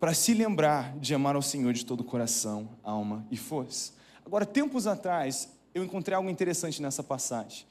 Para 0.00 0.14
se 0.14 0.32
lembrar 0.32 0.96
de 0.96 1.14
amar 1.14 1.36
ao 1.36 1.42
Senhor 1.42 1.74
de 1.74 1.84
todo 1.84 2.00
o 2.00 2.04
coração, 2.04 2.70
alma 2.82 3.26
e 3.30 3.36
força. 3.36 3.92
Agora, 4.24 4.46
tempos 4.46 4.86
atrás, 4.86 5.50
eu 5.74 5.84
encontrei 5.84 6.16
algo 6.16 6.30
interessante 6.30 6.80
nessa 6.80 7.02
passagem. 7.02 7.66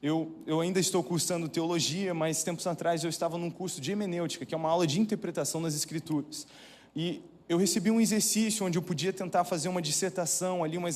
Eu, 0.00 0.32
eu, 0.46 0.60
ainda 0.60 0.78
estou 0.78 1.02
cursando 1.02 1.48
teologia, 1.48 2.14
mas 2.14 2.44
tempos 2.44 2.68
atrás 2.68 3.02
eu 3.02 3.10
estava 3.10 3.36
num 3.36 3.50
curso 3.50 3.80
de 3.80 3.90
hemenêutica, 3.90 4.46
que 4.46 4.54
é 4.54 4.56
uma 4.56 4.68
aula 4.68 4.86
de 4.86 5.00
interpretação 5.00 5.60
das 5.60 5.74
Escrituras. 5.74 6.46
E 6.94 7.20
eu 7.48 7.58
recebi 7.58 7.90
um 7.90 8.00
exercício 8.00 8.64
onde 8.64 8.78
eu 8.78 8.82
podia 8.82 9.12
tentar 9.12 9.42
fazer 9.42 9.68
uma 9.68 9.82
dissertação 9.82 10.62
ali, 10.62 10.78
uma 10.78 10.88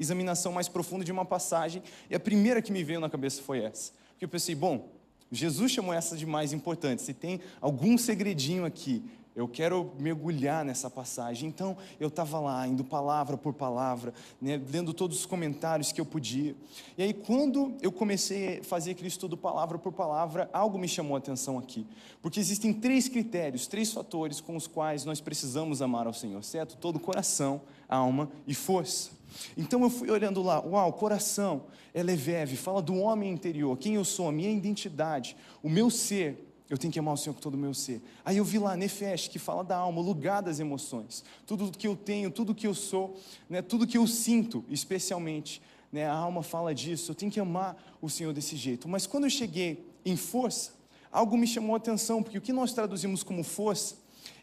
examinação 0.00 0.50
mais 0.50 0.66
profunda 0.66 1.04
de 1.04 1.12
uma 1.12 1.26
passagem, 1.26 1.82
e 2.08 2.14
a 2.14 2.20
primeira 2.20 2.62
que 2.62 2.72
me 2.72 2.82
veio 2.82 3.00
na 3.00 3.10
cabeça 3.10 3.42
foi 3.42 3.62
essa. 3.64 3.92
Porque 4.12 4.24
eu 4.24 4.28
pensei, 4.30 4.54
bom, 4.54 4.88
Jesus 5.30 5.72
chamou 5.72 5.92
essa 5.94 6.16
de 6.16 6.24
mais 6.24 6.54
importante, 6.54 7.02
se 7.02 7.12
tem 7.14 7.40
algum 7.60 7.96
segredinho 7.96 8.64
aqui, 8.64 9.02
Eu 9.34 9.48
quero 9.48 9.92
mergulhar 9.98 10.62
nessa 10.64 10.90
passagem. 10.90 11.48
Então, 11.48 11.76
eu 11.98 12.08
estava 12.08 12.38
lá, 12.38 12.68
indo 12.68 12.84
palavra 12.84 13.36
por 13.38 13.54
palavra, 13.54 14.12
né, 14.40 14.60
lendo 14.70 14.92
todos 14.92 15.20
os 15.20 15.26
comentários 15.26 15.90
que 15.90 16.00
eu 16.00 16.04
podia. 16.04 16.54
E 16.98 17.02
aí, 17.02 17.14
quando 17.14 17.74
eu 17.80 17.90
comecei 17.90 18.58
a 18.58 18.64
fazer 18.64 18.90
aquele 18.90 19.08
estudo 19.08 19.36
palavra 19.36 19.78
por 19.78 19.92
palavra, 19.92 20.50
algo 20.52 20.78
me 20.78 20.86
chamou 20.86 21.16
a 21.16 21.18
atenção 21.18 21.58
aqui. 21.58 21.86
Porque 22.20 22.38
existem 22.38 22.74
três 22.74 23.08
critérios, 23.08 23.66
três 23.66 23.90
fatores 23.90 24.38
com 24.40 24.54
os 24.54 24.66
quais 24.66 25.04
nós 25.06 25.20
precisamos 25.20 25.80
amar 25.80 26.06
ao 26.06 26.12
Senhor, 26.12 26.44
certo? 26.44 26.76
Todo 26.76 27.00
coração, 27.00 27.62
alma 27.88 28.30
e 28.46 28.54
força. 28.54 29.10
Então, 29.56 29.82
eu 29.82 29.88
fui 29.88 30.10
olhando 30.10 30.42
lá, 30.42 30.60
uau, 30.60 30.92
coração, 30.92 31.64
é 31.94 32.02
leveve, 32.02 32.54
fala 32.54 32.82
do 32.82 32.96
homem 32.96 33.32
interior, 33.32 33.78
quem 33.78 33.94
eu 33.94 34.04
sou, 34.04 34.28
a 34.28 34.32
minha 34.32 34.50
identidade, 34.50 35.34
o 35.62 35.70
meu 35.70 35.88
ser 35.88 36.51
eu 36.72 36.78
tenho 36.78 36.90
que 36.90 36.98
amar 36.98 37.12
o 37.12 37.18
Senhor 37.18 37.34
com 37.34 37.40
todo 37.40 37.52
o 37.52 37.58
meu 37.58 37.74
ser. 37.74 38.00
Aí 38.24 38.38
eu 38.38 38.44
vi 38.46 38.58
lá 38.58 38.74
Nefesh, 38.74 39.28
que 39.28 39.38
fala 39.38 39.62
da 39.62 39.76
alma, 39.76 40.00
o 40.00 40.02
lugar 40.02 40.40
das 40.40 40.58
emoções. 40.58 41.22
Tudo 41.46 41.70
que 41.70 41.86
eu 41.86 41.94
tenho, 41.94 42.30
tudo 42.30 42.54
que 42.54 42.66
eu 42.66 42.72
sou, 42.74 43.20
né, 43.46 43.60
tudo 43.60 43.86
que 43.86 43.98
eu 43.98 44.06
sinto, 44.06 44.64
especialmente. 44.70 45.60
Né, 45.92 46.06
a 46.06 46.14
alma 46.14 46.42
fala 46.42 46.74
disso, 46.74 47.10
eu 47.10 47.14
tenho 47.14 47.30
que 47.30 47.38
amar 47.38 47.76
o 48.00 48.08
Senhor 48.08 48.32
desse 48.32 48.56
jeito. 48.56 48.88
Mas 48.88 49.06
quando 49.06 49.24
eu 49.24 49.30
cheguei 49.30 49.86
em 50.02 50.16
força, 50.16 50.72
algo 51.10 51.36
me 51.36 51.46
chamou 51.46 51.74
a 51.74 51.76
atenção, 51.76 52.22
porque 52.22 52.38
o 52.38 52.40
que 52.40 52.54
nós 52.54 52.72
traduzimos 52.72 53.22
como 53.22 53.44
força 53.44 53.96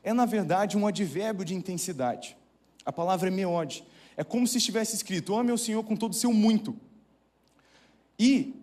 é, 0.04 0.14
na 0.14 0.28
verdade, 0.28 0.78
um 0.78 0.86
advérbio 0.86 1.44
de 1.44 1.56
intensidade. 1.56 2.38
A 2.86 2.94
palavra 2.94 3.30
é 3.30 3.32
meode. 3.32 3.84
É 4.16 4.24
como 4.24 4.46
se 4.46 4.60
estivesse 4.60 4.96
escrito: 4.96 5.36
ame 5.36 5.52
o 5.52 5.58
Senhor 5.58 5.84
com 5.84 5.96
todo 5.96 6.12
o 6.12 6.16
seu 6.16 6.32
muito. 6.32 6.78
E 8.20 8.54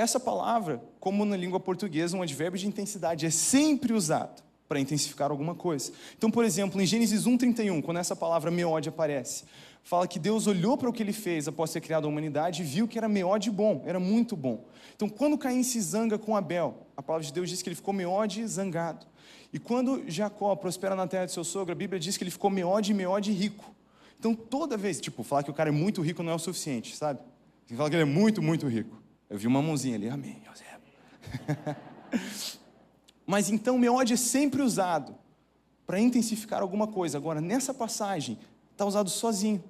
essa 0.00 0.18
palavra, 0.18 0.82
como 0.98 1.24
na 1.24 1.36
língua 1.36 1.60
portuguesa, 1.60 2.16
um 2.16 2.22
advérbio 2.22 2.58
de 2.58 2.66
intensidade, 2.66 3.26
é 3.26 3.30
sempre 3.30 3.92
usado 3.92 4.42
para 4.68 4.80
intensificar 4.80 5.30
alguma 5.30 5.54
coisa. 5.54 5.92
Então, 6.16 6.30
por 6.30 6.44
exemplo, 6.44 6.80
em 6.80 6.86
Gênesis 6.86 7.26
1:31, 7.26 7.82
quando 7.82 7.98
essa 7.98 8.16
palavra 8.16 8.50
meode 8.50 8.88
aparece, 8.88 9.44
fala 9.82 10.06
que 10.06 10.18
Deus 10.18 10.46
olhou 10.46 10.78
para 10.78 10.88
o 10.88 10.92
que 10.92 11.02
ele 11.02 11.12
fez 11.12 11.48
após 11.48 11.72
ter 11.72 11.80
criado 11.80 12.04
a 12.04 12.08
humanidade 12.08 12.62
e 12.62 12.64
viu 12.64 12.86
que 12.86 12.96
era 12.96 13.08
meode 13.08 13.50
bom, 13.50 13.82
era 13.84 13.98
muito 13.98 14.36
bom. 14.36 14.64
Então, 14.94 15.08
quando 15.08 15.36
Caim 15.36 15.62
se 15.62 15.80
zanga 15.80 16.18
com 16.18 16.36
Abel, 16.36 16.86
a 16.96 17.02
palavra 17.02 17.26
de 17.26 17.32
Deus 17.32 17.50
diz 17.50 17.62
que 17.62 17.68
ele 17.68 17.76
ficou 17.76 17.92
meode 17.92 18.46
zangado. 18.46 19.06
E 19.52 19.58
quando 19.58 20.04
Jacó 20.06 20.54
prospera 20.54 20.94
na 20.94 21.06
terra 21.06 21.26
de 21.26 21.32
seu 21.32 21.42
sogro, 21.42 21.72
a 21.72 21.74
Bíblia 21.74 21.98
diz 21.98 22.16
que 22.16 22.22
ele 22.22 22.30
ficou 22.30 22.48
meode, 22.50 22.94
meode 22.94 23.32
rico. 23.32 23.74
Então, 24.18 24.34
toda 24.34 24.76
vez, 24.76 25.00
tipo, 25.00 25.24
falar 25.24 25.42
que 25.42 25.50
o 25.50 25.54
cara 25.54 25.70
é 25.70 25.72
muito 25.72 26.00
rico 26.02 26.22
não 26.22 26.30
é 26.30 26.34
o 26.34 26.38
suficiente, 26.38 26.94
sabe? 26.94 27.18
Tem 27.66 27.70
que 27.70 27.76
falar 27.76 27.90
que 27.90 27.96
ele 27.96 28.02
é 28.02 28.06
muito, 28.06 28.40
muito 28.40 28.68
rico. 28.68 28.99
Eu 29.30 29.38
vi 29.38 29.46
uma 29.46 29.62
mãozinha 29.62 29.94
ali, 29.94 30.08
amém. 30.08 30.42
Mas 33.24 33.48
então 33.48 33.78
meu 33.78 33.94
ódio 33.94 34.14
é 34.14 34.16
sempre 34.16 34.60
usado 34.60 35.14
para 35.86 36.00
intensificar 36.00 36.60
alguma 36.60 36.88
coisa. 36.88 37.16
Agora, 37.16 37.40
nessa 37.40 37.72
passagem, 37.72 38.36
está 38.72 38.84
usado 38.84 39.08
sozinho, 39.08 39.62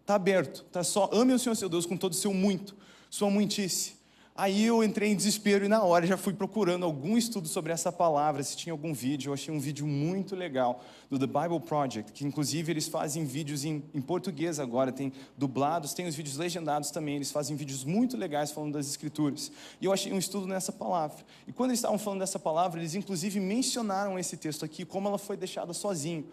está 0.00 0.16
aberto, 0.16 0.64
está 0.66 0.82
só, 0.82 1.08
ame 1.12 1.32
o 1.32 1.38
Senhor 1.38 1.54
seu 1.54 1.68
Deus 1.68 1.86
com 1.86 1.96
todo 1.96 2.12
o 2.12 2.16
seu 2.16 2.34
muito, 2.34 2.76
sua 3.08 3.30
muitice. 3.30 4.01
Aí 4.34 4.64
eu 4.64 4.82
entrei 4.82 5.10
em 5.10 5.14
desespero 5.14 5.62
e 5.62 5.68
na 5.68 5.82
hora 5.82 6.06
já 6.06 6.16
fui 6.16 6.32
procurando 6.32 6.86
algum 6.86 7.18
estudo 7.18 7.46
sobre 7.46 7.70
essa 7.70 7.92
palavra, 7.92 8.42
se 8.42 8.56
tinha 8.56 8.72
algum 8.72 8.94
vídeo. 8.94 9.28
Eu 9.28 9.34
achei 9.34 9.52
um 9.52 9.60
vídeo 9.60 9.86
muito 9.86 10.34
legal 10.34 10.82
do 11.10 11.18
The 11.18 11.26
Bible 11.26 11.60
Project, 11.60 12.12
que 12.12 12.24
inclusive 12.24 12.72
eles 12.72 12.88
fazem 12.88 13.26
vídeos 13.26 13.62
em, 13.62 13.84
em 13.94 14.00
português 14.00 14.58
agora, 14.58 14.90
tem 14.90 15.12
dublados, 15.36 15.92
tem 15.92 16.06
os 16.06 16.14
vídeos 16.14 16.38
legendados 16.38 16.90
também. 16.90 17.16
Eles 17.16 17.30
fazem 17.30 17.54
vídeos 17.56 17.84
muito 17.84 18.16
legais 18.16 18.50
falando 18.50 18.72
das 18.72 18.88
Escrituras. 18.88 19.52
E 19.78 19.84
eu 19.84 19.92
achei 19.92 20.10
um 20.10 20.18
estudo 20.18 20.46
nessa 20.46 20.72
palavra. 20.72 21.18
E 21.46 21.52
quando 21.52 21.70
eles 21.70 21.80
estavam 21.80 21.98
falando 21.98 22.20
dessa 22.20 22.38
palavra, 22.38 22.80
eles 22.80 22.94
inclusive 22.94 23.38
mencionaram 23.38 24.18
esse 24.18 24.38
texto 24.38 24.64
aqui, 24.64 24.86
como 24.86 25.08
ela 25.08 25.18
foi 25.18 25.36
deixada 25.36 25.74
sozinho, 25.74 26.24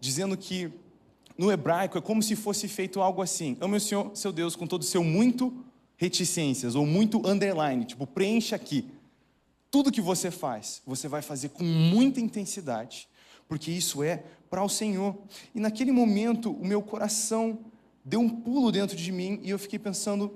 dizendo 0.00 0.38
que 0.38 0.72
no 1.36 1.52
hebraico 1.52 1.98
é 1.98 2.00
como 2.00 2.22
se 2.22 2.34
fosse 2.34 2.66
feito 2.66 2.98
algo 3.02 3.20
assim: 3.20 3.58
Ame 3.60 3.76
o 3.76 3.80
Senhor, 3.80 4.10
seu 4.14 4.32
Deus, 4.32 4.56
com 4.56 4.66
todo 4.66 4.80
o 4.80 4.86
seu 4.86 5.04
muito 5.04 5.52
reticências 6.02 6.74
ou 6.74 6.84
muito 6.84 7.24
underline, 7.24 7.84
tipo, 7.84 8.08
preencha 8.08 8.56
aqui. 8.56 8.90
Tudo 9.70 9.92
que 9.92 10.00
você 10.00 10.32
faz, 10.32 10.82
você 10.84 11.06
vai 11.06 11.22
fazer 11.22 11.50
com 11.50 11.62
muita 11.62 12.20
intensidade, 12.20 13.08
porque 13.46 13.70
isso 13.70 14.02
é 14.02 14.24
para 14.50 14.64
o 14.64 14.68
Senhor. 14.68 15.16
E 15.54 15.60
naquele 15.60 15.92
momento, 15.92 16.50
o 16.50 16.66
meu 16.66 16.82
coração 16.82 17.60
deu 18.04 18.18
um 18.18 18.28
pulo 18.28 18.72
dentro 18.72 18.96
de 18.96 19.12
mim 19.12 19.38
e 19.44 19.50
eu 19.50 19.58
fiquei 19.60 19.78
pensando 19.78 20.34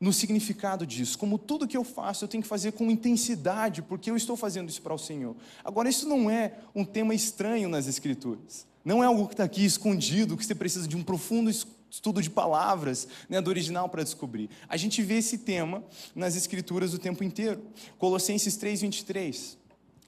no 0.00 0.14
significado 0.14 0.86
disso. 0.86 1.18
Como 1.18 1.36
tudo 1.36 1.68
que 1.68 1.76
eu 1.76 1.84
faço, 1.84 2.24
eu 2.24 2.28
tenho 2.28 2.42
que 2.42 2.48
fazer 2.48 2.72
com 2.72 2.90
intensidade, 2.90 3.82
porque 3.82 4.10
eu 4.10 4.16
estou 4.16 4.34
fazendo 4.34 4.70
isso 4.70 4.80
para 4.80 4.94
o 4.94 4.98
Senhor. 4.98 5.36
Agora, 5.62 5.90
isso 5.90 6.08
não 6.08 6.30
é 6.30 6.54
um 6.74 6.86
tema 6.86 7.14
estranho 7.14 7.68
nas 7.68 7.86
Escrituras. 7.86 8.66
Não 8.82 9.04
é 9.04 9.06
algo 9.06 9.26
que 9.26 9.34
está 9.34 9.44
aqui 9.44 9.62
escondido, 9.62 10.38
que 10.38 10.46
você 10.46 10.54
precisa 10.54 10.88
de 10.88 10.96
um 10.96 11.02
profundo 11.02 11.50
estudo 11.50 11.75
de 12.22 12.30
palavras 12.30 13.08
né, 13.28 13.40
do 13.40 13.48
original 13.48 13.88
para 13.88 14.02
descobrir. 14.02 14.50
A 14.68 14.76
gente 14.76 15.02
vê 15.02 15.18
esse 15.18 15.38
tema 15.38 15.82
nas 16.14 16.36
escrituras 16.36 16.94
o 16.94 16.98
tempo 16.98 17.24
inteiro. 17.24 17.62
Colossenses 17.98 18.56
3:23 18.56 19.56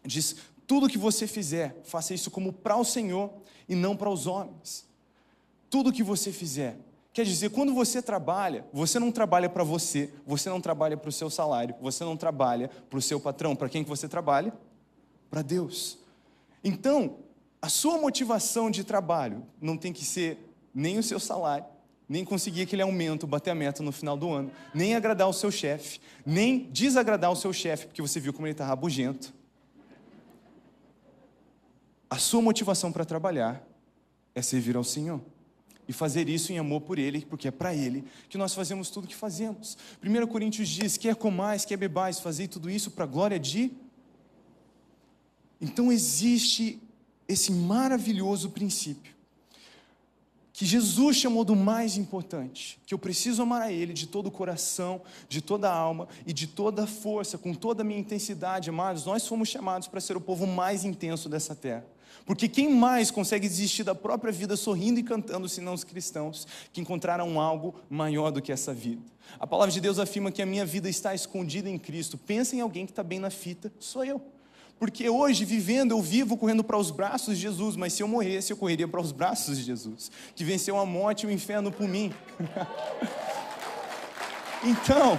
diz: 0.05 0.37
"Tudo 0.67 0.89
que 0.89 0.99
você 0.99 1.27
fizer, 1.27 1.81
faça 1.85 2.15
isso 2.15 2.31
como 2.31 2.53
para 2.53 2.77
o 2.77 2.85
Senhor 2.85 3.31
e 3.69 3.75
não 3.75 3.97
para 3.97 4.11
os 4.11 4.27
homens." 4.27 4.87
Tudo 5.71 5.93
que 5.93 6.03
você 6.03 6.33
fizer, 6.33 6.79
Quer 7.19 7.25
dizer, 7.25 7.51
quando 7.51 7.75
você 7.75 8.01
trabalha, 8.01 8.65
você 8.73 8.97
não 9.01 9.11
trabalha 9.11 9.49
para 9.49 9.65
você, 9.65 10.09
você 10.25 10.49
não 10.49 10.61
trabalha 10.61 10.97
para 10.97 11.09
o 11.09 11.13
seu 11.13 11.29
salário, 11.29 11.75
você 11.81 12.05
não 12.05 12.17
trabalha 12.17 12.71
para 12.89 12.97
o 12.97 13.03
seu 13.03 13.19
patrão. 13.19 13.57
Para 13.57 13.69
quem 13.69 13.83
que 13.83 13.91
você 13.91 14.07
trabalha? 14.07 14.53
Para 15.29 15.43
Deus. 15.43 15.99
Então, 16.63 17.17
a 17.61 17.69
sua 17.69 17.99
motivação 17.99 18.71
de 18.71 18.85
trabalho 18.85 19.45
não 19.61 19.77
tem 19.77 19.93
que 19.93 20.05
ser 20.05 20.48
nem 20.75 20.99
o 20.99 21.03
seu 21.03 21.19
salário, 21.19 21.67
nem 22.09 22.25
conseguir 22.25 22.63
aquele 22.63 22.83
aumento, 22.83 23.27
bater 23.27 23.51
a 23.51 23.55
meta 23.55 23.83
no 23.83 23.93
final 23.93 24.17
do 24.17 24.31
ano, 24.31 24.51
nem 24.73 24.95
agradar 24.95 25.29
o 25.29 25.33
seu 25.33 25.51
chefe, 25.51 26.01
nem 26.25 26.61
desagradar 26.71 27.31
o 27.31 27.37
seu 27.37 27.53
chefe, 27.53 27.87
porque 27.87 28.01
você 28.01 28.19
viu 28.19 28.33
como 28.33 28.47
ele 28.47 28.53
está 28.53 28.65
rabugento. 28.65 29.35
A 32.09 32.17
sua 32.17 32.41
motivação 32.41 32.91
para 32.91 33.05
trabalhar 33.05 33.63
é 34.35 34.41
servir 34.41 34.77
ao 34.77 34.85
Senhor 34.85 35.21
e 35.87 35.93
fazer 35.93 36.29
isso 36.29 36.53
em 36.53 36.59
amor 36.59 36.83
por 36.83 36.99
Ele, 36.99 37.25
porque 37.25 37.49
é 37.49 37.51
para 37.51 37.75
Ele 37.75 38.05
que 38.29 38.39
nós 38.39 38.55
fazemos 38.55 38.89
tudo 38.89 39.05
o 39.05 39.07
que 39.07 39.15
fazemos. 39.15 39.77
1 40.03 40.27
Coríntios 40.27 40.69
diz: 40.69 40.97
quer 40.97 41.15
comais, 41.17 41.65
quer 41.67 41.77
bebais, 41.77 42.21
fazer 42.21 42.49
tudo 42.49 42.71
isso 42.71 42.91
para 42.91 43.05
a 43.05 43.07
glória 43.07 43.39
de. 43.39 43.73
Então 45.61 45.93
existe 45.93 46.81
esse 47.27 47.53
maravilhoso 47.53 48.51
princípio 48.51 49.18
que 50.59 50.67
Jesus 50.67 51.17
chamou 51.17 51.45
do 51.45 51.55
mais 51.55 51.97
importante, 51.97 52.81
que 52.85 52.93
eu 52.93 52.99
preciso 52.99 53.43
amar 53.43 53.63
a 53.63 53.71
Ele 53.71 53.93
de 53.93 54.09
todo 54.09 54.27
o 54.27 54.31
coração, 54.31 55.01
de 55.29 55.41
toda 55.41 55.71
a 55.71 55.73
alma 55.73 56.09
e 56.27 56.33
de 56.33 56.49
toda 56.49 56.83
a 56.83 56.87
força, 56.89 57.39
com 57.39 57.55
toda 57.55 57.83
a 57.83 57.85
minha 57.85 58.01
intensidade, 58.01 58.69
amados. 58.69 59.05
Nós 59.05 59.25
fomos 59.25 59.49
chamados 59.49 59.87
para 59.87 60.01
ser 60.01 60.17
o 60.17 60.21
povo 60.21 60.49
mais 60.49 60.85
intenso 60.85 61.29
dessa 61.29 61.55
terra. 61.55 61.87
Porque 62.27 62.49
quem 62.49 62.75
mais 62.75 63.09
consegue 63.09 63.49
desistir 63.49 63.85
da 63.85 63.95
própria 63.95 64.33
vida 64.33 64.57
sorrindo 64.57 64.99
e 64.99 65.05
cantando, 65.05 65.49
senão 65.49 65.75
os 65.75 65.85
cristãos, 65.85 66.45
que 66.73 66.81
encontraram 66.81 67.41
algo 67.41 67.77
maior 67.89 68.33
do 68.33 68.43
que 68.43 68.51
essa 68.51 68.75
vida? 68.75 69.03
A 69.39 69.47
palavra 69.47 69.73
de 69.73 69.81
Deus 69.81 70.01
afirma 70.01 70.33
que 70.33 70.43
a 70.43 70.47
minha 70.47 70.67
vida 70.67 70.89
está 70.89 71.15
escondida 71.15 71.71
em 71.71 71.79
Cristo. 71.79 72.19
Pensa 72.19 72.57
em 72.57 72.61
alguém 72.61 72.85
que 72.85 72.91
está 72.91 73.05
bem 73.05 73.21
na 73.21 73.31
fita, 73.31 73.73
sou 73.79 74.05
eu. 74.05 74.21
Porque 74.79 75.09
hoje, 75.09 75.45
vivendo, 75.45 75.91
eu 75.91 76.01
vivo 76.01 76.37
correndo 76.37 76.63
para 76.63 76.79
os 76.79 76.91
braços 76.91 77.37
de 77.37 77.43
Jesus, 77.43 77.75
mas 77.75 77.93
se 77.93 78.03
eu 78.03 78.09
morresse, 78.09 78.53
eu 78.53 78.57
correria 78.57 78.87
para 78.87 79.01
os 79.01 79.11
braços 79.11 79.59
de 79.59 79.65
Jesus, 79.65 80.11
que 80.37 80.45
venceu 80.45 80.79
a 80.79 80.87
morte 80.87 81.25
e 81.25 81.27
o 81.27 81.31
inferno 81.31 81.73
por 81.73 81.89
mim. 81.89 82.15
então, 84.63 85.19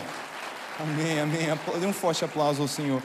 amém, 0.80 1.20
amém. 1.20 1.80
Dê 1.80 1.86
um 1.86 1.92
forte 1.92 2.24
aplauso 2.24 2.62
ao 2.62 2.70
Senhor. 2.70 3.04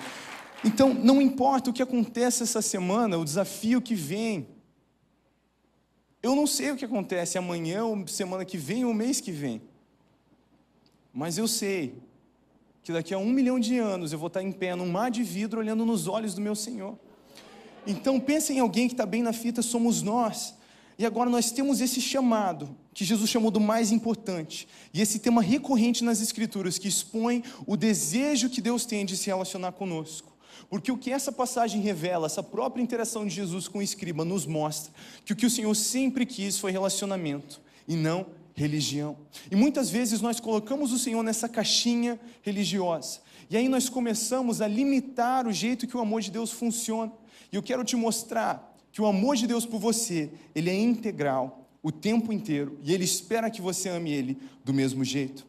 Então, 0.64 0.94
não 0.94 1.20
importa 1.20 1.70
o 1.70 1.72
que 1.72 1.82
acontece 1.82 2.44
essa 2.44 2.62
semana, 2.62 3.18
o 3.18 3.24
desafio 3.24 3.82
que 3.82 3.96
vem. 3.96 4.46
Eu 6.22 6.36
não 6.36 6.46
sei 6.46 6.70
o 6.70 6.76
que 6.76 6.84
acontece 6.84 7.36
amanhã, 7.36 7.84
ou 7.84 8.06
semana 8.06 8.44
que 8.44 8.56
vem, 8.56 8.84
ou 8.84 8.94
mês 8.94 9.20
que 9.20 9.32
vem. 9.32 9.60
Mas 11.12 11.36
eu 11.36 11.48
sei 11.48 12.00
que 12.84 12.92
daqui 12.92 13.14
a 13.14 13.18
um 13.18 13.30
milhão 13.30 13.58
de 13.58 13.78
anos 13.78 14.12
eu 14.12 14.18
vou 14.18 14.26
estar 14.26 14.42
em 14.42 14.52
pé 14.52 14.76
num 14.76 14.86
mar 14.86 15.10
de 15.10 15.22
vidro 15.22 15.58
olhando 15.58 15.86
nos 15.86 16.06
olhos 16.06 16.34
do 16.34 16.40
meu 16.42 16.54
Senhor. 16.54 16.98
Então 17.86 18.20
pense 18.20 18.52
em 18.52 18.60
alguém 18.60 18.86
que 18.86 18.94
está 18.94 19.06
bem 19.06 19.22
na 19.22 19.32
fita, 19.32 19.62
somos 19.62 20.02
nós. 20.02 20.54
E 20.98 21.04
agora 21.04 21.30
nós 21.30 21.50
temos 21.50 21.80
esse 21.80 22.00
chamado, 22.00 22.76
que 22.92 23.04
Jesus 23.04 23.28
chamou 23.28 23.50
do 23.50 23.58
mais 23.58 23.90
importante, 23.90 24.68
e 24.92 25.00
esse 25.00 25.18
tema 25.18 25.42
recorrente 25.42 26.04
nas 26.04 26.20
Escrituras, 26.20 26.78
que 26.78 26.86
expõe 26.86 27.42
o 27.66 27.76
desejo 27.76 28.50
que 28.50 28.60
Deus 28.60 28.84
tem 28.84 29.04
de 29.04 29.16
se 29.16 29.26
relacionar 29.26 29.72
conosco. 29.72 30.32
Porque 30.68 30.92
o 30.92 30.98
que 30.98 31.10
essa 31.10 31.32
passagem 31.32 31.80
revela, 31.80 32.26
essa 32.26 32.42
própria 32.42 32.82
interação 32.82 33.26
de 33.26 33.34
Jesus 33.34 33.66
com 33.66 33.78
o 33.78 33.82
escriba, 33.82 34.24
nos 34.24 34.46
mostra 34.46 34.92
que 35.24 35.32
o 35.32 35.36
que 35.36 35.46
o 35.46 35.50
Senhor 35.50 35.74
sempre 35.74 36.24
quis 36.24 36.58
foi 36.58 36.70
relacionamento, 36.70 37.60
e 37.88 37.96
não 37.96 38.26
religião. 38.54 39.16
E 39.50 39.56
muitas 39.56 39.90
vezes 39.90 40.20
nós 40.20 40.40
colocamos 40.40 40.92
o 40.92 40.98
Senhor 40.98 41.22
nessa 41.22 41.48
caixinha 41.48 42.18
religiosa. 42.42 43.20
E 43.50 43.56
aí 43.56 43.68
nós 43.68 43.88
começamos 43.88 44.60
a 44.60 44.68
limitar 44.68 45.46
o 45.46 45.52
jeito 45.52 45.86
que 45.86 45.96
o 45.96 46.00
amor 46.00 46.22
de 46.22 46.30
Deus 46.30 46.50
funciona. 46.50 47.12
E 47.52 47.56
eu 47.56 47.62
quero 47.62 47.84
te 47.84 47.96
mostrar 47.96 48.74
que 48.90 49.02
o 49.02 49.06
amor 49.06 49.36
de 49.36 49.46
Deus 49.46 49.66
por 49.66 49.78
você, 49.78 50.30
ele 50.54 50.70
é 50.70 50.80
integral 50.80 51.68
o 51.82 51.92
tempo 51.92 52.32
inteiro 52.32 52.78
e 52.82 52.94
ele 52.94 53.04
espera 53.04 53.50
que 53.50 53.60
você 53.60 53.88
ame 53.88 54.12
ele 54.12 54.38
do 54.64 54.72
mesmo 54.72 55.04
jeito. 55.04 55.46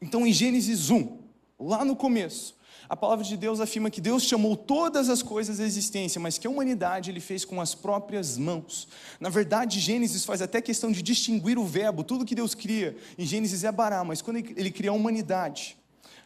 Então, 0.00 0.26
em 0.26 0.32
Gênesis 0.32 0.90
1, 0.90 1.18
lá 1.60 1.84
no 1.84 1.94
começo, 1.94 2.56
a 2.92 2.96
palavra 2.96 3.24
de 3.24 3.38
Deus 3.38 3.58
afirma 3.58 3.88
que 3.88 4.02
Deus 4.02 4.22
chamou 4.22 4.54
todas 4.54 5.08
as 5.08 5.22
coisas 5.22 5.58
à 5.58 5.64
existência, 5.64 6.20
mas 6.20 6.36
que 6.36 6.46
a 6.46 6.50
humanidade 6.50 7.10
ele 7.10 7.20
fez 7.20 7.42
com 7.42 7.58
as 7.58 7.74
próprias 7.74 8.36
mãos. 8.36 8.86
Na 9.18 9.30
verdade, 9.30 9.80
Gênesis 9.80 10.26
faz 10.26 10.42
até 10.42 10.60
questão 10.60 10.92
de 10.92 11.00
distinguir 11.00 11.58
o 11.58 11.64
verbo, 11.64 12.04
tudo 12.04 12.22
que 12.22 12.34
Deus 12.34 12.54
cria. 12.54 12.94
Em 13.16 13.24
Gênesis 13.24 13.64
é 13.64 13.72
bará, 13.72 14.04
mas 14.04 14.20
quando 14.20 14.36
ele 14.36 14.70
cria 14.70 14.90
a 14.90 14.92
humanidade, 14.92 15.74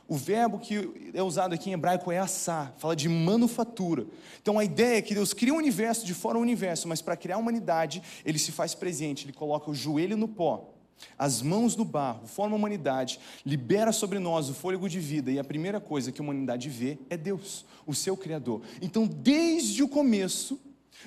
o 0.09 0.17
verbo 0.17 0.59
que 0.59 1.13
é 1.15 1.23
usado 1.23 1.55
aqui 1.55 1.71
em 1.71 1.75
hebraico 1.75 2.11
é 2.11 2.19
assar, 2.19 2.75
fala 2.79 2.97
de 2.97 3.09
manufatura. 3.09 4.05
Então 4.43 4.59
a 4.59 4.65
ideia 4.65 4.99
é 4.99 5.03
que 5.03 5.15
Deus 5.15 5.33
cria 5.33 5.53
o 5.53 5.57
um 5.57 5.61
universo 5.61 6.05
de 6.05 6.15
fora 6.15 6.35
do 6.37 6.43
universo, 6.43 6.89
mas 6.89 7.01
para 7.01 7.17
criar 7.17 7.37
a 7.37 7.39
humanidade, 7.39 8.03
ele 8.25 8.41
se 8.41 8.51
faz 8.51 8.75
presente, 8.75 9.25
ele 9.25 9.33
coloca 9.33 9.71
o 9.71 9.75
joelho 9.75 10.17
no 10.17 10.27
pó, 10.27 10.76
as 11.19 11.41
mãos 11.41 11.77
no 11.77 11.85
barro, 11.85 12.27
forma 12.27 12.55
a 12.55 12.59
humanidade, 12.59 13.19
libera 13.45 13.93
sobre 13.93 14.19
nós 14.19 14.49
o 14.49 14.55
fôlego 14.55 14.89
de 14.89 15.01
vida, 15.01 15.31
e 15.31 15.39
a 15.39 15.45
primeira 15.45 15.81
coisa 15.81 16.13
que 16.13 16.21
a 16.21 16.25
humanidade 16.25 16.69
vê 16.69 16.99
é 17.09 17.17
Deus, 17.17 17.65
o 17.87 17.95
seu 17.95 18.17
Criador. 18.17 18.63
Então, 18.83 19.07
desde 19.07 19.83
o 19.83 19.89
começo, 19.89 20.61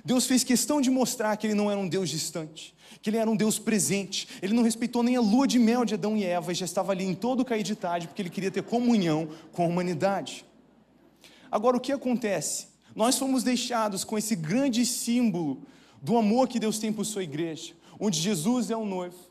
Deus 0.04 0.26
fez 0.26 0.44
questão 0.44 0.82
de 0.82 0.90
mostrar 0.90 1.36
que 1.38 1.46
ele 1.46 1.54
não 1.54 1.70
era 1.70 1.80
um 1.80 1.88
Deus 1.88 2.10
distante, 2.10 2.74
que 3.02 3.10
ele 3.10 3.18
era 3.18 3.30
um 3.30 3.36
Deus 3.36 3.60
presente. 3.60 4.28
Ele 4.42 4.54
não 4.54 4.64
respeitou 4.64 5.04
nem 5.04 5.16
a 5.16 5.22
lua 5.22 5.48
de 5.48 5.60
mel 5.60 5.86
de 5.86 5.94
Adão 5.94 6.16
e 6.16 6.24
Eva 6.24 6.52
e 6.52 6.56
já 6.56 6.66
estava 6.66 6.92
ali 6.92 7.04
em 7.04 7.14
todo 7.14 7.42
o 7.42 7.46
cair 7.46 7.64
de 7.64 7.76
tarde, 7.76 8.08
porque 8.08 8.22
ele 8.22 8.30
queria 8.30 8.52
ter 8.52 8.64
comunhão 8.64 9.30
com 9.52 9.64
a 9.64 9.68
humanidade. 9.68 10.46
Agora, 11.52 11.78
o 11.78 11.80
que 11.80 11.92
acontece? 11.92 12.68
Nós 12.96 13.18
fomos 13.18 13.44
deixados 13.44 14.04
com 14.04 14.18
esse 14.18 14.36
grande 14.36 14.86
símbolo 14.86 15.64
do 16.02 16.18
amor 16.18 16.48
que 16.48 16.60
Deus 16.60 16.80
tem 16.80 16.94
por 16.94 17.06
sua 17.06 17.24
igreja, 17.24 17.74
onde 18.00 18.20
Jesus 18.20 18.70
é 18.72 18.78
o 18.78 18.86
noivo 18.86 19.30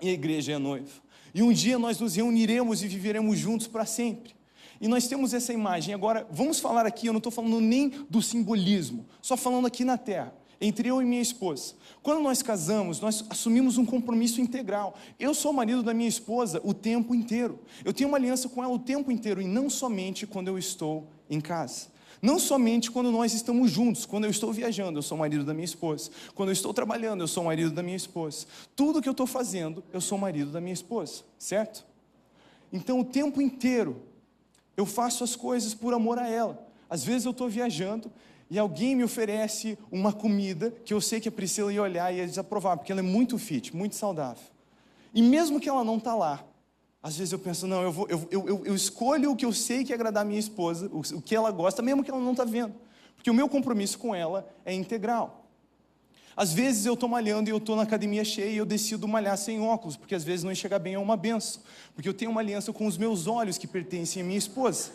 e 0.00 0.08
a 0.08 0.12
igreja 0.12 0.52
é 0.52 0.58
noiva. 0.58 1.00
E 1.34 1.42
um 1.42 1.52
dia 1.52 1.78
nós 1.78 2.00
nos 2.00 2.16
reuniremos 2.16 2.82
e 2.82 2.88
viveremos 2.88 3.38
juntos 3.38 3.66
para 3.66 3.84
sempre. 3.84 4.34
E 4.80 4.88
nós 4.88 5.06
temos 5.06 5.32
essa 5.32 5.52
imagem. 5.52 5.94
Agora, 5.94 6.26
vamos 6.30 6.58
falar 6.58 6.86
aqui, 6.86 7.06
eu 7.06 7.12
não 7.12 7.18
estou 7.18 7.32
falando 7.32 7.60
nem 7.60 7.88
do 8.10 8.20
simbolismo, 8.22 9.06
só 9.20 9.36
falando 9.36 9.66
aqui 9.66 9.84
na 9.84 9.96
terra, 9.96 10.34
entre 10.60 10.88
eu 10.88 11.00
e 11.00 11.04
minha 11.04 11.20
esposa. 11.20 11.74
Quando 12.02 12.22
nós 12.22 12.42
casamos, 12.42 13.00
nós 13.00 13.24
assumimos 13.28 13.78
um 13.78 13.84
compromisso 13.84 14.40
integral. 14.40 14.96
Eu 15.18 15.34
sou 15.34 15.50
o 15.50 15.54
marido 15.54 15.82
da 15.82 15.92
minha 15.92 16.08
esposa 16.08 16.60
o 16.64 16.72
tempo 16.72 17.14
inteiro. 17.14 17.58
Eu 17.84 17.92
tenho 17.92 18.08
uma 18.08 18.18
aliança 18.18 18.48
com 18.48 18.62
ela 18.62 18.72
o 18.72 18.78
tempo 18.78 19.10
inteiro, 19.10 19.40
e 19.40 19.46
não 19.46 19.68
somente 19.68 20.26
quando 20.26 20.48
eu 20.48 20.58
estou 20.58 21.08
em 21.28 21.40
casa. 21.40 21.88
Não 22.22 22.38
somente 22.38 22.90
quando 22.90 23.10
nós 23.10 23.34
estamos 23.34 23.70
juntos, 23.70 24.06
quando 24.06 24.24
eu 24.24 24.30
estou 24.30 24.52
viajando, 24.52 24.98
eu 24.98 25.02
sou 25.02 25.18
marido 25.18 25.44
da 25.44 25.52
minha 25.52 25.64
esposa. 25.64 26.10
Quando 26.34 26.48
eu 26.48 26.52
estou 26.54 26.72
trabalhando, 26.72 27.22
eu 27.22 27.28
sou 27.28 27.44
marido 27.44 27.70
da 27.70 27.82
minha 27.82 27.96
esposa. 27.96 28.46
Tudo 28.74 29.02
que 29.02 29.08
eu 29.08 29.12
estou 29.12 29.26
fazendo, 29.26 29.82
eu 29.92 30.00
sou 30.00 30.16
marido 30.18 30.50
da 30.50 30.60
minha 30.60 30.72
esposa, 30.72 31.22
certo? 31.38 31.84
Então, 32.72 33.00
o 33.00 33.04
tempo 33.04 33.40
inteiro, 33.40 34.02
eu 34.76 34.86
faço 34.86 35.24
as 35.24 35.36
coisas 35.36 35.74
por 35.74 35.94
amor 35.94 36.18
a 36.18 36.28
ela. 36.28 36.66
Às 36.88 37.04
vezes 37.04 37.24
eu 37.24 37.32
estou 37.32 37.48
viajando 37.48 38.10
e 38.50 38.58
alguém 38.58 38.94
me 38.94 39.04
oferece 39.04 39.78
uma 39.90 40.12
comida 40.12 40.70
que 40.84 40.94
eu 40.94 41.00
sei 41.00 41.20
que 41.20 41.28
a 41.28 41.32
Priscila 41.32 41.72
ia 41.72 41.82
olhar 41.82 42.12
e 42.12 42.18
ia 42.18 42.26
desaprovar, 42.26 42.76
porque 42.76 42.92
ela 42.92 43.00
é 43.00 43.04
muito 43.04 43.38
fit, 43.38 43.74
muito 43.74 43.96
saudável. 43.96 44.44
E 45.12 45.22
mesmo 45.22 45.58
que 45.58 45.68
ela 45.68 45.82
não 45.82 45.96
está 45.96 46.14
lá, 46.14 46.44
às 47.06 47.16
vezes 47.16 47.30
eu 47.30 47.38
penso, 47.38 47.68
não, 47.68 47.84
eu, 47.84 47.92
vou, 47.92 48.08
eu, 48.08 48.26
eu, 48.32 48.66
eu, 48.66 48.74
escolho 48.74 49.30
o 49.30 49.36
que 49.36 49.44
eu 49.44 49.52
sei 49.52 49.84
que 49.84 49.94
agradar 49.94 50.24
a 50.24 50.26
minha 50.26 50.40
esposa, 50.40 50.90
o, 50.92 50.98
o 50.98 51.22
que 51.22 51.36
ela 51.36 51.52
gosta, 51.52 51.80
mesmo 51.80 52.02
que 52.02 52.10
ela 52.10 52.20
não 52.20 52.32
está 52.32 52.44
vendo. 52.44 52.74
Porque 53.14 53.30
o 53.30 53.34
meu 53.34 53.48
compromisso 53.48 53.96
com 53.96 54.12
ela 54.12 54.52
é 54.64 54.74
integral. 54.74 55.46
Às 56.36 56.52
vezes 56.52 56.84
eu 56.84 56.94
estou 56.94 57.08
malhando 57.08 57.48
e 57.48 57.52
eu 57.52 57.58
estou 57.58 57.76
na 57.76 57.82
academia 57.82 58.24
cheia 58.24 58.50
e 58.50 58.56
eu 58.56 58.66
decido 58.66 59.06
malhar 59.06 59.38
sem 59.38 59.60
óculos, 59.60 59.96
porque 59.96 60.16
às 60.16 60.24
vezes 60.24 60.42
não 60.42 60.50
enxergar 60.50 60.80
bem 60.80 60.94
é 60.94 60.98
uma 60.98 61.16
benção. 61.16 61.62
Porque 61.94 62.08
eu 62.08 62.12
tenho 62.12 62.32
uma 62.32 62.40
aliança 62.40 62.72
com 62.72 62.88
os 62.88 62.98
meus 62.98 63.28
olhos 63.28 63.56
que 63.56 63.68
pertencem 63.68 64.20
à 64.20 64.24
minha 64.24 64.38
esposa. 64.38 64.90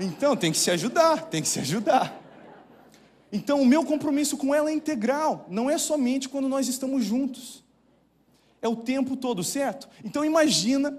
Então 0.00 0.36
tem 0.36 0.50
que 0.50 0.58
se 0.58 0.68
ajudar, 0.72 1.26
tem 1.26 1.42
que 1.42 1.48
se 1.48 1.60
ajudar. 1.60 2.20
Então 3.32 3.62
o 3.62 3.66
meu 3.66 3.84
compromisso 3.84 4.36
com 4.36 4.52
ela 4.52 4.68
é 4.68 4.72
integral, 4.74 5.46
não 5.48 5.70
é 5.70 5.78
somente 5.78 6.28
quando 6.28 6.48
nós 6.48 6.66
estamos 6.66 7.04
juntos. 7.04 7.67
É 8.60 8.68
o 8.68 8.76
tempo 8.76 9.16
todo, 9.16 9.42
certo? 9.42 9.88
Então 10.04 10.24
imagina 10.24 10.98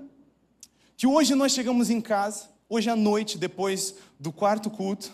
que 0.95 1.08
hoje 1.08 1.36
nós 1.36 1.52
chegamos 1.52 1.89
em 1.89 2.02
casa, 2.02 2.50
hoje 2.67 2.89
à 2.89 2.95
noite, 2.95 3.38
depois 3.38 3.95
do 4.19 4.32
quarto 4.32 4.69
culto, 4.69 5.12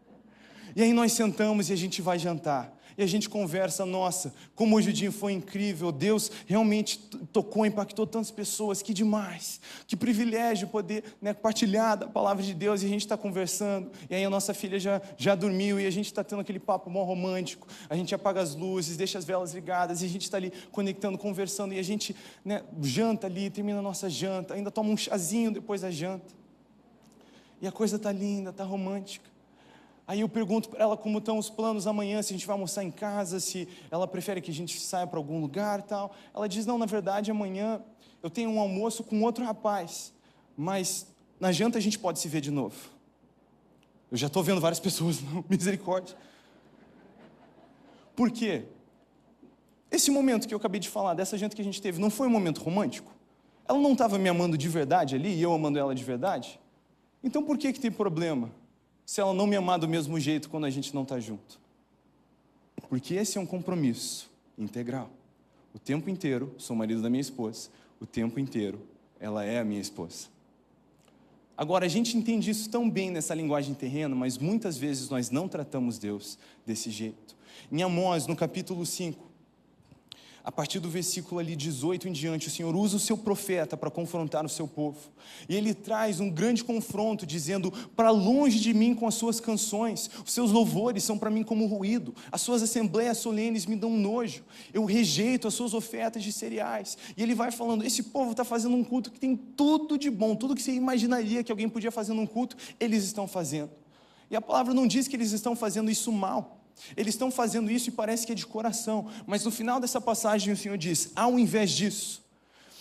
e 0.76 0.82
aí 0.82 0.92
nós 0.92 1.12
sentamos 1.12 1.70
e 1.70 1.72
a 1.72 1.76
gente 1.76 2.02
vai 2.02 2.18
jantar. 2.18 2.75
E 2.98 3.02
a 3.02 3.06
gente 3.06 3.28
conversa, 3.28 3.84
nossa, 3.84 4.32
como 4.54 4.76
hoje 4.76 4.88
o 4.88 4.92
dia 4.92 5.12
foi 5.12 5.32
incrível, 5.32 5.92
Deus 5.92 6.30
realmente 6.46 6.98
tocou, 7.30 7.66
impactou 7.66 8.06
tantas 8.06 8.30
pessoas, 8.30 8.80
que 8.80 8.94
demais, 8.94 9.60
que 9.86 9.94
privilégio 9.94 10.68
poder 10.68 11.04
né, 11.20 11.34
partilhar 11.34 11.98
da 11.98 12.06
palavra 12.06 12.42
de 12.42 12.54
Deus. 12.54 12.82
E 12.82 12.86
a 12.86 12.88
gente 12.88 13.02
está 13.02 13.16
conversando, 13.16 13.90
e 14.08 14.14
aí 14.14 14.24
a 14.24 14.30
nossa 14.30 14.54
filha 14.54 14.80
já, 14.80 15.02
já 15.18 15.34
dormiu 15.34 15.78
e 15.78 15.86
a 15.86 15.90
gente 15.90 16.06
está 16.06 16.24
tendo 16.24 16.40
aquele 16.40 16.58
papo 16.58 16.88
mó 16.88 17.04
romântico, 17.04 17.68
a 17.90 17.94
gente 17.94 18.14
apaga 18.14 18.40
as 18.40 18.54
luzes, 18.54 18.96
deixa 18.96 19.18
as 19.18 19.24
velas 19.24 19.52
ligadas 19.52 20.00
e 20.00 20.06
a 20.06 20.08
gente 20.08 20.22
está 20.22 20.38
ali 20.38 20.50
conectando, 20.72 21.18
conversando 21.18 21.74
e 21.74 21.78
a 21.78 21.82
gente 21.82 22.16
né, 22.42 22.62
janta 22.80 23.26
ali, 23.26 23.50
termina 23.50 23.80
a 23.80 23.82
nossa 23.82 24.08
janta, 24.08 24.54
ainda 24.54 24.70
toma 24.70 24.88
um 24.88 24.96
chazinho 24.96 25.50
depois 25.50 25.82
da 25.82 25.90
janta, 25.90 26.34
e 27.60 27.66
a 27.66 27.72
coisa 27.72 27.96
está 27.96 28.10
linda, 28.10 28.50
está 28.50 28.64
romântica. 28.64 29.35
Aí 30.06 30.20
eu 30.20 30.28
pergunto 30.28 30.68
para 30.68 30.80
ela 30.80 30.96
como 30.96 31.18
estão 31.18 31.36
os 31.36 31.50
planos 31.50 31.86
amanhã, 31.86 32.22
se 32.22 32.32
a 32.32 32.36
gente 32.36 32.46
vai 32.46 32.54
almoçar 32.54 32.84
em 32.84 32.92
casa, 32.92 33.40
se 33.40 33.68
ela 33.90 34.06
prefere 34.06 34.40
que 34.40 34.50
a 34.50 34.54
gente 34.54 34.78
saia 34.78 35.06
para 35.06 35.18
algum 35.18 35.40
lugar 35.40 35.82
tal. 35.82 36.14
Ela 36.32 36.48
diz: 36.48 36.64
Não, 36.64 36.78
na 36.78 36.86
verdade, 36.86 37.30
amanhã 37.30 37.82
eu 38.22 38.30
tenho 38.30 38.50
um 38.50 38.60
almoço 38.60 39.02
com 39.02 39.20
outro 39.22 39.44
rapaz, 39.44 40.12
mas 40.56 41.06
na 41.40 41.50
janta 41.50 41.78
a 41.78 41.80
gente 41.80 41.98
pode 41.98 42.20
se 42.20 42.28
ver 42.28 42.40
de 42.40 42.52
novo. 42.52 42.76
Eu 44.10 44.16
já 44.16 44.28
estou 44.28 44.44
vendo 44.44 44.60
várias 44.60 44.78
pessoas, 44.80 45.20
não, 45.20 45.44
misericórdia. 45.48 46.16
Por 48.14 48.30
quê? 48.30 48.64
Esse 49.90 50.10
momento 50.10 50.46
que 50.46 50.54
eu 50.54 50.58
acabei 50.58 50.80
de 50.80 50.88
falar, 50.88 51.14
dessa 51.14 51.36
janta 51.36 51.56
que 51.56 51.62
a 51.62 51.64
gente 51.64 51.82
teve, 51.82 52.00
não 52.00 52.10
foi 52.10 52.28
um 52.28 52.30
momento 52.30 52.62
romântico? 52.62 53.12
Ela 53.68 53.78
não 53.78 53.92
estava 53.92 54.18
me 54.18 54.28
amando 54.28 54.56
de 54.56 54.68
verdade 54.68 55.16
ali 55.16 55.34
e 55.34 55.42
eu 55.42 55.52
amando 55.52 55.78
ela 55.78 55.94
de 55.94 56.04
verdade? 56.04 56.60
Então 57.22 57.42
por 57.42 57.58
que, 57.58 57.72
que 57.72 57.80
tem 57.80 57.90
problema? 57.90 58.50
Se 59.06 59.20
ela 59.20 59.32
não 59.32 59.46
me 59.46 59.54
amar 59.54 59.78
do 59.78 59.88
mesmo 59.88 60.18
jeito 60.18 60.50
quando 60.50 60.64
a 60.64 60.70
gente 60.70 60.92
não 60.92 61.04
está 61.04 61.18
junto? 61.20 61.60
Porque 62.88 63.14
esse 63.14 63.38
é 63.38 63.40
um 63.40 63.46
compromisso 63.46 64.28
integral. 64.58 65.08
O 65.72 65.78
tempo 65.78 66.10
inteiro 66.10 66.54
sou 66.58 66.74
marido 66.74 67.00
da 67.00 67.08
minha 67.08 67.20
esposa, 67.20 67.70
o 68.00 68.04
tempo 68.04 68.40
inteiro 68.40 68.80
ela 69.20 69.44
é 69.44 69.60
a 69.60 69.64
minha 69.64 69.80
esposa. 69.80 70.28
Agora, 71.56 71.86
a 71.86 71.88
gente 71.88 72.16
entende 72.16 72.50
isso 72.50 72.68
tão 72.68 72.90
bem 72.90 73.10
nessa 73.10 73.34
linguagem 73.34 73.74
terrena, 73.74 74.14
mas 74.14 74.36
muitas 74.36 74.76
vezes 74.76 75.08
nós 75.08 75.30
não 75.30 75.48
tratamos 75.48 75.98
Deus 75.98 76.38
desse 76.66 76.90
jeito. 76.90 77.34
Em 77.72 77.82
Amós, 77.82 78.26
no 78.26 78.36
capítulo 78.36 78.84
5, 78.84 79.25
a 80.46 80.52
partir 80.52 80.78
do 80.78 80.88
versículo 80.88 81.40
ali 81.40 81.56
18 81.56 82.06
em 82.08 82.12
diante, 82.12 82.46
o 82.46 82.50
Senhor 82.52 82.76
usa 82.76 82.98
o 82.98 83.00
seu 83.00 83.18
profeta 83.18 83.76
para 83.76 83.90
confrontar 83.90 84.46
o 84.46 84.48
seu 84.48 84.68
povo. 84.68 85.10
E 85.48 85.56
ele 85.56 85.74
traz 85.74 86.20
um 86.20 86.30
grande 86.30 86.62
confronto, 86.62 87.26
dizendo: 87.26 87.72
Para 87.96 88.10
longe 88.10 88.60
de 88.60 88.72
mim 88.72 88.94
com 88.94 89.08
as 89.08 89.16
suas 89.16 89.40
canções, 89.40 90.08
os 90.24 90.32
seus 90.32 90.52
louvores 90.52 91.02
são 91.02 91.18
para 91.18 91.30
mim 91.30 91.42
como 91.42 91.66
ruído, 91.66 92.14
as 92.30 92.42
suas 92.42 92.62
assembleias 92.62 93.18
solenes 93.18 93.66
me 93.66 93.74
dão 93.74 93.90
nojo, 93.90 94.44
eu 94.72 94.84
rejeito 94.84 95.48
as 95.48 95.54
suas 95.54 95.74
ofertas 95.74 96.22
de 96.22 96.30
cereais. 96.30 96.96
E 97.16 97.24
ele 97.24 97.34
vai 97.34 97.50
falando: 97.50 97.84
Esse 97.84 98.04
povo 98.04 98.30
está 98.30 98.44
fazendo 98.44 98.76
um 98.76 98.84
culto 98.84 99.10
que 99.10 99.18
tem 99.18 99.34
tudo 99.34 99.98
de 99.98 100.08
bom, 100.08 100.36
tudo 100.36 100.54
que 100.54 100.62
você 100.62 100.72
imaginaria 100.72 101.42
que 101.42 101.50
alguém 101.50 101.68
podia 101.68 101.90
fazer 101.90 102.12
num 102.12 102.26
culto, 102.26 102.56
eles 102.78 103.02
estão 103.02 103.26
fazendo. 103.26 103.72
E 104.30 104.36
a 104.36 104.40
palavra 104.40 104.72
não 104.72 104.86
diz 104.86 105.08
que 105.08 105.16
eles 105.16 105.32
estão 105.32 105.56
fazendo 105.56 105.90
isso 105.90 106.12
mal. 106.12 106.55
Eles 106.96 107.14
estão 107.14 107.30
fazendo 107.30 107.70
isso 107.70 107.88
e 107.88 107.92
parece 107.92 108.26
que 108.26 108.32
é 108.32 108.34
de 108.34 108.46
coração, 108.46 109.08
mas 109.26 109.44
no 109.44 109.50
final 109.50 109.80
dessa 109.80 110.00
passagem 110.00 110.52
o 110.52 110.56
Senhor 110.56 110.76
diz: 110.76 111.10
ao 111.16 111.38
invés 111.38 111.70
disso, 111.70 112.22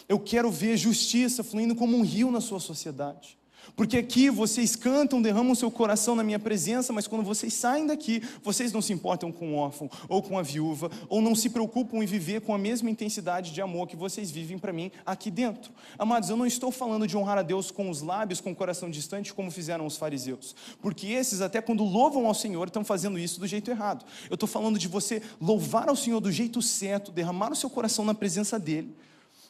eu 0.08 0.19
quero 0.19 0.51
ver 0.51 0.77
justiça 0.77 1.43
fluindo 1.43 1.75
como 1.75 1.97
um 1.97 2.03
rio 2.03 2.31
na 2.31 2.41
sua 2.41 2.60
sociedade. 2.60 3.38
Porque 3.75 3.97
aqui 3.97 4.30
vocês 4.30 4.75
cantam, 4.75 5.21
derramam 5.21 5.56
seu 5.56 5.71
coração 5.71 6.15
na 6.15 6.23
minha 6.23 6.39
presença, 6.39 6.91
mas 6.91 7.08
quando 7.08 7.23
vocês 7.23 7.54
saem 7.54 7.88
daqui, 7.88 8.21
vocês 8.43 8.71
não 8.71 8.82
se 8.82 8.93
importam 8.93 9.32
com 9.32 9.54
o 9.54 9.58
órfão 9.58 9.89
ou 10.08 10.21
com 10.21 10.38
a 10.38 10.41
viúva, 10.41 10.89
ou 11.10 11.21
não 11.21 11.36
se 11.36 11.49
preocupam 11.49 11.97
em 11.97 12.06
viver 12.06 12.41
com 12.41 12.54
a 12.54 12.58
mesma 12.58 12.89
intensidade 12.89 13.51
de 13.51 13.62
amor 13.62 13.88
que 13.88 13.95
vocês 13.95 14.32
vivem 14.32 14.58
para 14.58 14.73
mim 14.73 14.91
aqui 15.06 15.32
dentro. 15.32 15.71
Amados, 15.97 16.30
eu 16.30 16.38
não 16.38 16.45
estou 16.45 16.71
falando 16.71 17.08
de 17.08 17.17
honrar 17.17 17.38
a 17.38 17.41
Deus 17.41 17.71
com 17.71 17.89
os 17.89 18.01
lábios, 18.01 18.41
com 18.41 18.51
o 18.51 18.56
coração 18.56 18.89
distante, 18.89 19.34
como 19.34 19.51
fizeram 19.51 19.86
os 19.86 19.97
fariseus, 19.97 20.56
porque 20.82 21.08
esses, 21.08 21.41
até 21.41 21.62
quando 21.62 21.84
louvam 21.84 22.28
ao 22.28 22.34
Senhor, 22.34 22.67
estão 22.67 22.84
fazendo 22.84 23.17
isso 23.17 23.39
do 23.39 23.47
jeito 23.47 23.71
errado. 23.71 24.06
Eu 24.30 24.36
estou 24.36 24.47
falando 24.47 24.78
de 24.78 24.88
você 24.88 25.21
louvar 25.39 25.89
ao 25.89 25.95
Senhor 25.95 26.19
do 26.19 26.32
jeito 26.32 26.62
certo, 26.62 27.12
derramar 27.12 27.51
o 27.51 27.56
seu 27.56 27.69
coração 27.69 28.06
na 28.06 28.13
presença 28.13 28.60
dEle 28.60 28.95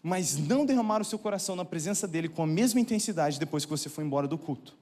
mas 0.05 0.37
não 0.37 0.67
derramar 0.67 1.01
o 1.01 1.03
seu 1.03 1.17
coração 1.17 1.55
na 1.55 1.65
presença 1.65 2.07
dele 2.07 2.29
com 2.29 2.43
a 2.43 2.45
mesma 2.47 2.79
intensidade 2.79 3.39
depois 3.39 3.65
que 3.65 3.71
você 3.71 3.89
foi 3.89 4.03
embora 4.03 4.27
do 4.27 4.37
culto. 4.37 4.77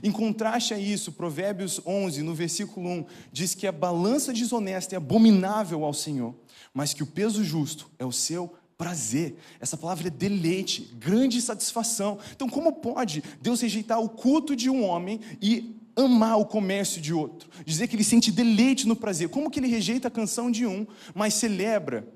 Em 0.00 0.12
contraste 0.12 0.72
a 0.72 0.78
isso, 0.78 1.10
Provérbios 1.10 1.80
11, 1.84 2.22
no 2.22 2.36
versículo 2.36 2.88
1, 2.88 3.04
diz 3.32 3.52
que 3.52 3.66
a 3.66 3.72
balança 3.72 4.32
desonesta 4.32 4.94
é 4.94 4.96
abominável 4.96 5.84
ao 5.84 5.92
Senhor, 5.92 6.36
mas 6.72 6.94
que 6.94 7.02
o 7.02 7.06
peso 7.06 7.42
justo 7.42 7.90
é 7.98 8.04
o 8.04 8.12
seu 8.12 8.54
prazer. 8.78 9.34
Essa 9.58 9.76
palavra 9.76 10.06
é 10.06 10.10
deleite, 10.10 10.88
grande 11.00 11.42
satisfação. 11.42 12.20
Então, 12.30 12.48
como 12.48 12.74
pode 12.74 13.24
Deus 13.42 13.60
rejeitar 13.60 14.00
o 14.00 14.08
culto 14.08 14.54
de 14.54 14.70
um 14.70 14.84
homem 14.84 15.18
e 15.42 15.74
amar 15.96 16.38
o 16.38 16.46
comércio 16.46 17.00
de 17.00 17.12
outro? 17.12 17.50
Dizer 17.66 17.88
que 17.88 17.96
ele 17.96 18.04
sente 18.04 18.30
deleite 18.30 18.86
no 18.86 18.94
prazer. 18.94 19.30
Como 19.30 19.50
que 19.50 19.58
ele 19.58 19.66
rejeita 19.66 20.06
a 20.06 20.12
canção 20.12 20.48
de 20.48 20.64
um, 20.64 20.86
mas 21.12 21.34
celebra 21.34 22.06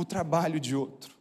o 0.00 0.04
trabalho 0.04 0.58
de 0.58 0.74
outro? 0.74 1.14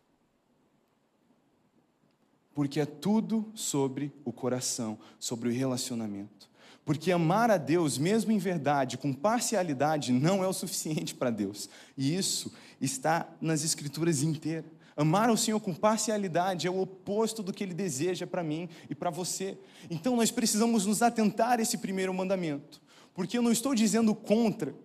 Porque 2.53 2.79
é 2.79 2.85
tudo 2.85 3.51
sobre 3.53 4.11
o 4.25 4.33
coração, 4.33 4.99
sobre 5.19 5.49
o 5.49 5.51
relacionamento. 5.51 6.49
Porque 6.83 7.11
amar 7.11 7.51
a 7.51 7.57
Deus, 7.57 7.97
mesmo 7.97 8.31
em 8.31 8.37
verdade, 8.37 8.97
com 8.97 9.13
parcialidade, 9.13 10.11
não 10.11 10.43
é 10.43 10.47
o 10.47 10.53
suficiente 10.53 11.13
para 11.13 11.29
Deus. 11.29 11.69
E 11.95 12.15
isso 12.15 12.51
está 12.81 13.29
nas 13.39 13.63
Escrituras 13.63 14.23
inteiras. 14.23 14.71
Amar 14.97 15.29
o 15.29 15.37
Senhor 15.37 15.59
com 15.59 15.73
parcialidade 15.73 16.67
é 16.67 16.69
o 16.69 16.81
oposto 16.81 17.41
do 17.41 17.53
que 17.53 17.63
Ele 17.63 17.73
deseja 17.73 18.27
para 18.27 18.43
mim 18.43 18.67
e 18.89 18.95
para 18.95 19.09
você. 19.09 19.57
Então 19.89 20.15
nós 20.15 20.31
precisamos 20.31 20.85
nos 20.85 21.01
atentar 21.01 21.59
a 21.59 21.61
esse 21.61 21.77
primeiro 21.77 22.13
mandamento. 22.13 22.81
Porque 23.13 23.37
eu 23.37 23.41
não 23.41 23.51
estou 23.51 23.73
dizendo 23.73 24.13
contra 24.13 24.75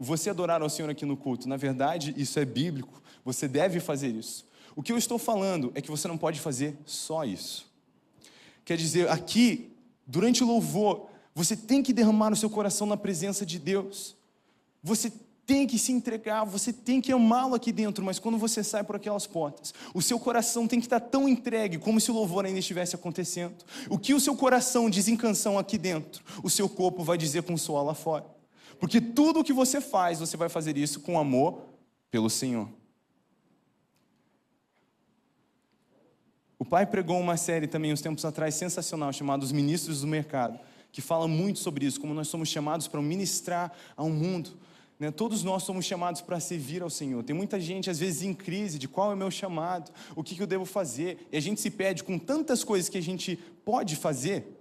você 0.00 0.30
adorar 0.30 0.62
ao 0.62 0.70
Senhor 0.70 0.90
aqui 0.90 1.04
no 1.04 1.16
culto. 1.16 1.46
Na 1.46 1.58
verdade, 1.58 2.14
isso 2.16 2.40
é 2.40 2.44
bíblico. 2.44 3.02
Você 3.22 3.46
deve 3.46 3.78
fazer 3.80 4.08
isso. 4.08 4.46
O 4.74 4.82
que 4.82 4.90
eu 4.90 4.96
estou 4.96 5.18
falando 5.18 5.70
é 5.74 5.82
que 5.82 5.90
você 5.90 6.08
não 6.08 6.16
pode 6.16 6.40
fazer 6.40 6.74
só 6.86 7.22
isso. 7.22 7.70
Quer 8.64 8.78
dizer, 8.78 9.10
aqui, 9.10 9.70
durante 10.06 10.42
o 10.42 10.46
louvor, 10.46 11.08
você 11.34 11.54
tem 11.54 11.82
que 11.82 11.92
derramar 11.92 12.32
o 12.32 12.36
seu 12.36 12.48
coração 12.48 12.86
na 12.86 12.96
presença 12.96 13.44
de 13.44 13.58
Deus. 13.58 14.16
Você 14.82 15.12
tem 15.44 15.66
que 15.66 15.78
se 15.78 15.92
entregar, 15.92 16.44
você 16.44 16.72
tem 16.72 17.00
que 17.00 17.12
amá-lo 17.12 17.54
aqui 17.54 17.72
dentro, 17.72 18.04
mas 18.04 18.18
quando 18.18 18.38
você 18.38 18.62
sai 18.62 18.84
por 18.84 18.96
aquelas 18.96 19.26
portas, 19.26 19.74
o 19.92 20.00
seu 20.00 20.18
coração 20.18 20.66
tem 20.66 20.78
que 20.78 20.86
estar 20.86 21.00
tão 21.00 21.28
entregue 21.28 21.76
como 21.76 22.00
se 22.00 22.10
o 22.10 22.14
louvor 22.14 22.46
ainda 22.46 22.60
estivesse 22.60 22.94
acontecendo. 22.94 23.56
O 23.90 23.98
que 23.98 24.14
o 24.14 24.20
seu 24.20 24.36
coração 24.36 24.88
diz 24.88 25.08
em 25.08 25.16
canção 25.16 25.58
aqui 25.58 25.76
dentro, 25.76 26.22
o 26.42 26.48
seu 26.48 26.68
corpo 26.68 27.02
vai 27.02 27.18
dizer 27.18 27.42
com 27.42 27.56
suor 27.56 27.84
lá 27.84 27.94
fora. 27.94 28.39
Porque 28.80 29.00
tudo 29.00 29.40
o 29.40 29.44
que 29.44 29.52
você 29.52 29.80
faz, 29.80 30.18
você 30.18 30.36
vai 30.36 30.48
fazer 30.48 30.76
isso 30.78 31.00
com 31.00 31.18
amor 31.18 31.62
pelo 32.10 32.30
Senhor. 32.30 32.66
O 36.58 36.64
pai 36.64 36.86
pregou 36.86 37.20
uma 37.20 37.36
série 37.36 37.66
também 37.66 37.92
uns 37.92 38.00
tempos 38.00 38.24
atrás 38.24 38.54
sensacional 38.54 39.12
chamada 39.12 39.44
Os 39.44 39.52
Ministros 39.52 40.00
do 40.00 40.06
Mercado, 40.06 40.58
que 40.90 41.00
fala 41.00 41.28
muito 41.28 41.58
sobre 41.58 41.84
isso, 41.86 42.00
como 42.00 42.14
nós 42.14 42.28
somos 42.28 42.48
chamados 42.48 42.88
para 42.88 43.00
ministrar 43.02 43.72
ao 43.96 44.08
mundo. 44.08 44.58
Né? 44.98 45.10
Todos 45.10 45.42
nós 45.42 45.62
somos 45.62 45.84
chamados 45.84 46.20
para 46.20 46.40
servir 46.40 46.82
ao 46.82 46.90
Senhor. 46.90 47.22
Tem 47.22 47.36
muita 47.36 47.60
gente, 47.60 47.88
às 47.88 47.98
vezes, 47.98 48.22
em 48.22 48.34
crise 48.34 48.78
de 48.78 48.88
qual 48.88 49.10
é 49.10 49.14
o 49.14 49.16
meu 49.16 49.30
chamado, 49.30 49.90
o 50.16 50.22
que, 50.22 50.34
que 50.34 50.42
eu 50.42 50.46
devo 50.46 50.64
fazer. 50.64 51.26
E 51.30 51.36
a 51.36 51.40
gente 51.40 51.60
se 51.60 51.70
pede 51.70 52.02
com 52.02 52.18
tantas 52.18 52.64
coisas 52.64 52.88
que 52.88 52.98
a 52.98 53.02
gente 53.02 53.36
pode 53.64 53.96
fazer, 53.96 54.58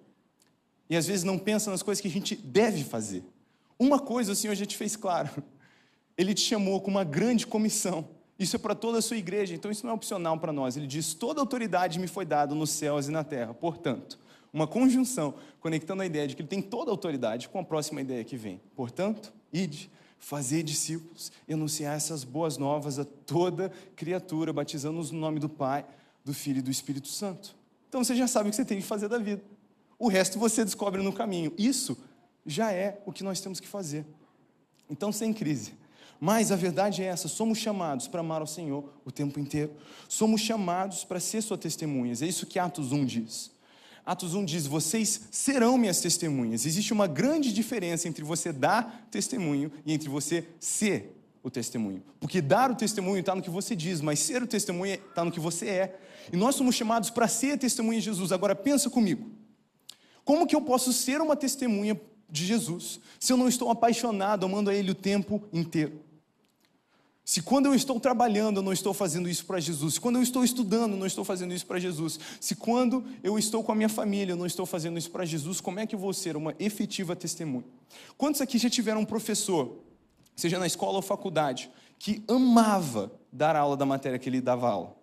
e 0.90 0.96
às 0.96 1.06
vezes 1.06 1.24
não 1.24 1.38
pensa 1.38 1.70
nas 1.70 1.84
coisas 1.84 2.02
que 2.02 2.08
a 2.08 2.12
gente 2.12 2.36
deve 2.36 2.84
fazer. 2.84 3.24
Uma 3.80 4.00
coisa 4.00 4.34
o 4.34 4.36
Senhor 4.36 4.54
já 4.54 4.66
te 4.66 4.78
fez 4.78 4.96
claro: 4.96 5.30
Ele 6.18 6.34
te 6.34 6.42
chamou 6.42 6.82
com 6.82 6.92
uma 6.92 7.04
grande 7.04 7.48
comissão 7.48 8.08
isso 8.40 8.56
é 8.56 8.60
para 8.60 8.74
toda 8.74 9.00
a 9.00 9.02
sua 9.02 9.18
igreja, 9.18 9.54
então 9.54 9.70
isso 9.70 9.86
não 9.86 9.92
é 9.92 9.94
opcional 9.94 10.40
para 10.40 10.54
nós. 10.54 10.78
Ele 10.78 10.88
diz: 10.88 11.14
toda 11.14 11.42
autoridade 11.42 12.00
me 12.00 12.08
foi 12.08 12.24
dada 12.24 12.56
nos 12.56 12.70
céus 12.70 13.10
e 13.10 13.12
na 13.12 13.22
terra. 13.22 13.54
Portanto, 13.54 14.18
uma 14.54 14.66
conjunção 14.66 15.34
conectando 15.60 16.02
a 16.02 16.06
ideia 16.06 16.26
de 16.26 16.36
que 16.38 16.42
ele 16.42 16.48
tem 16.48 16.62
toda 16.62 16.90
a 16.90 16.94
autoridade 16.94 17.50
com 17.50 17.60
a 17.60 17.64
próxima 17.64 18.00
ideia 18.00 18.24
que 18.24 18.38
vem. 18.38 18.62
Portanto, 18.78 19.34
ide, 19.52 19.92
fazer 20.18 20.64
discípulos 20.64 21.34
e 21.50 21.54
anunciar 21.54 21.98
essas 21.98 22.24
boas 22.24 22.58
novas 22.58 22.98
a 22.98 23.04
toda 23.04 23.74
criatura, 23.98 24.54
batizando-os 24.54 25.12
no 25.12 25.20
nome 25.20 25.40
do 25.40 25.50
Pai, 25.50 25.86
do 26.24 26.34
Filho 26.34 26.60
e 26.60 26.62
do 26.62 26.72
Espírito 26.72 27.10
Santo. 27.10 27.54
Então 27.90 28.02
você 28.02 28.16
já 28.16 28.28
sabe 28.28 28.48
o 28.48 28.52
que 28.52 28.56
você 28.56 28.64
tem 28.64 28.80
que 28.80 28.88
fazer 28.88 29.10
da 29.10 29.18
vida. 29.18 29.44
O 29.98 30.08
resto 30.08 30.40
você 30.40 30.64
descobre 30.64 31.02
no 31.02 31.12
caminho. 31.12 31.52
Isso 31.58 31.98
já 32.50 32.72
é 32.72 33.02
o 33.06 33.12
que 33.12 33.24
nós 33.24 33.40
temos 33.40 33.60
que 33.60 33.68
fazer. 33.68 34.06
Então, 34.90 35.12
sem 35.12 35.32
crise. 35.32 35.74
Mas 36.20 36.52
a 36.52 36.56
verdade 36.56 37.02
é 37.02 37.06
essa: 37.06 37.28
somos 37.28 37.58
chamados 37.58 38.08
para 38.08 38.20
amar 38.20 38.42
ao 38.42 38.48
Senhor 38.48 38.92
o 39.06 39.12
tempo 39.12 39.40
inteiro. 39.40 39.72
Somos 40.08 40.42
chamados 40.42 41.06
para 41.06 41.20
ser 41.20 41.42
suas 41.42 41.60
testemunhas. 41.60 42.22
É 42.22 42.28
isso 42.28 42.46
que 42.46 42.60
Atos 42.60 42.92
1 42.92 43.06
diz. 43.06 43.52
Atos 44.06 44.34
1 44.34 44.44
diz: 44.44 44.66
Vocês 44.66 45.28
serão 45.32 45.78
minhas 45.78 46.02
testemunhas. 46.02 46.66
Existe 46.66 46.92
uma 46.92 47.08
grande 47.08 47.54
diferença 47.54 48.08
entre 48.08 48.24
você 48.24 48.52
dar 48.52 49.08
testemunho 49.10 49.72
e 49.86 49.94
entre 49.94 50.10
você 50.10 50.46
ser 50.60 51.16
o 51.42 51.50
testemunho. 51.50 52.04
Porque 52.20 52.42
dar 52.42 52.70
o 52.70 52.76
testemunho 52.76 53.20
está 53.20 53.34
no 53.34 53.42
que 53.42 53.50
você 53.50 53.76
diz, 53.76 54.02
mas 54.02 54.20
ser 54.20 54.44
o 54.44 54.48
testemunho 54.48 54.96
está 54.96 55.24
no 55.24 55.32
que 55.32 55.40
você 55.40 55.68
é. 55.68 56.00
E 56.34 56.36
nós 56.36 56.56
somos 56.56 56.76
chamados 56.76 57.10
para 57.10 57.28
ser 57.28 57.58
testemunha 57.58 58.00
de 58.00 58.06
Jesus. 58.06 58.32
Agora 58.32 58.56
pensa 58.56 58.90
comigo. 58.90 59.30
Como 60.26 60.46
que 60.46 60.56
eu 60.56 60.62
posso 60.62 60.92
ser 60.92 61.22
uma 61.22 61.36
testemunha 61.36 62.00
de 62.30 62.46
Jesus 62.46 63.00
se 63.20 63.34
eu 63.34 63.38
não 63.38 63.48
estou 63.48 63.70
apaixonado, 63.70 64.46
amando 64.46 64.70
a 64.70 64.76
Ele 64.76 64.92
o 64.92 64.96
tempo 64.96 65.44
inteiro? 65.52 66.02
Se 67.30 67.44
quando 67.44 67.68
eu 67.68 67.76
estou 67.76 68.00
trabalhando 68.00 68.58
eu 68.58 68.64
não 68.64 68.74
estou 68.74 68.92
fazendo 68.92 69.30
isso 69.30 69.46
para 69.46 69.60
Jesus, 69.60 69.94
se 69.94 70.00
quando 70.02 70.16
eu 70.16 70.24
estou 70.24 70.44
estudando 70.44 70.94
eu 70.94 70.98
não 70.98 71.06
estou 71.06 71.24
fazendo 71.24 71.54
isso 71.54 71.66
para 71.66 71.78
Jesus, 71.78 72.20
se 72.42 72.56
quando 72.56 73.06
eu 73.22 73.38
estou 73.38 73.64
com 73.64 73.72
a 73.72 73.76
minha 73.76 73.88
família 73.88 74.34
eu 74.34 74.38
não 74.38 74.48
estou 74.48 74.66
fazendo 74.66 74.98
isso 74.98 75.12
para 75.12 75.26
Jesus, 75.26 75.62
como 75.62 75.80
é 75.80 75.86
que 75.86 75.94
eu 75.94 76.00
vou 76.00 76.12
ser 76.12 76.36
uma 76.36 76.56
efetiva 76.58 77.16
testemunha? 77.16 77.66
Quantos 78.18 78.42
aqui 78.42 78.58
já 78.58 78.68
tiveram 78.68 79.02
um 79.02 79.06
professor, 79.06 79.78
seja 80.36 80.58
na 80.58 80.66
escola 80.66 80.96
ou 80.96 81.02
faculdade, 81.04 81.70
que 82.00 82.24
amava 82.28 83.12
dar 83.32 83.56
aula 83.56 83.78
da 83.78 83.86
matéria 83.86 84.18
que 84.18 84.28
ele 84.28 84.42
dava 84.42 84.68
aula? 84.68 85.00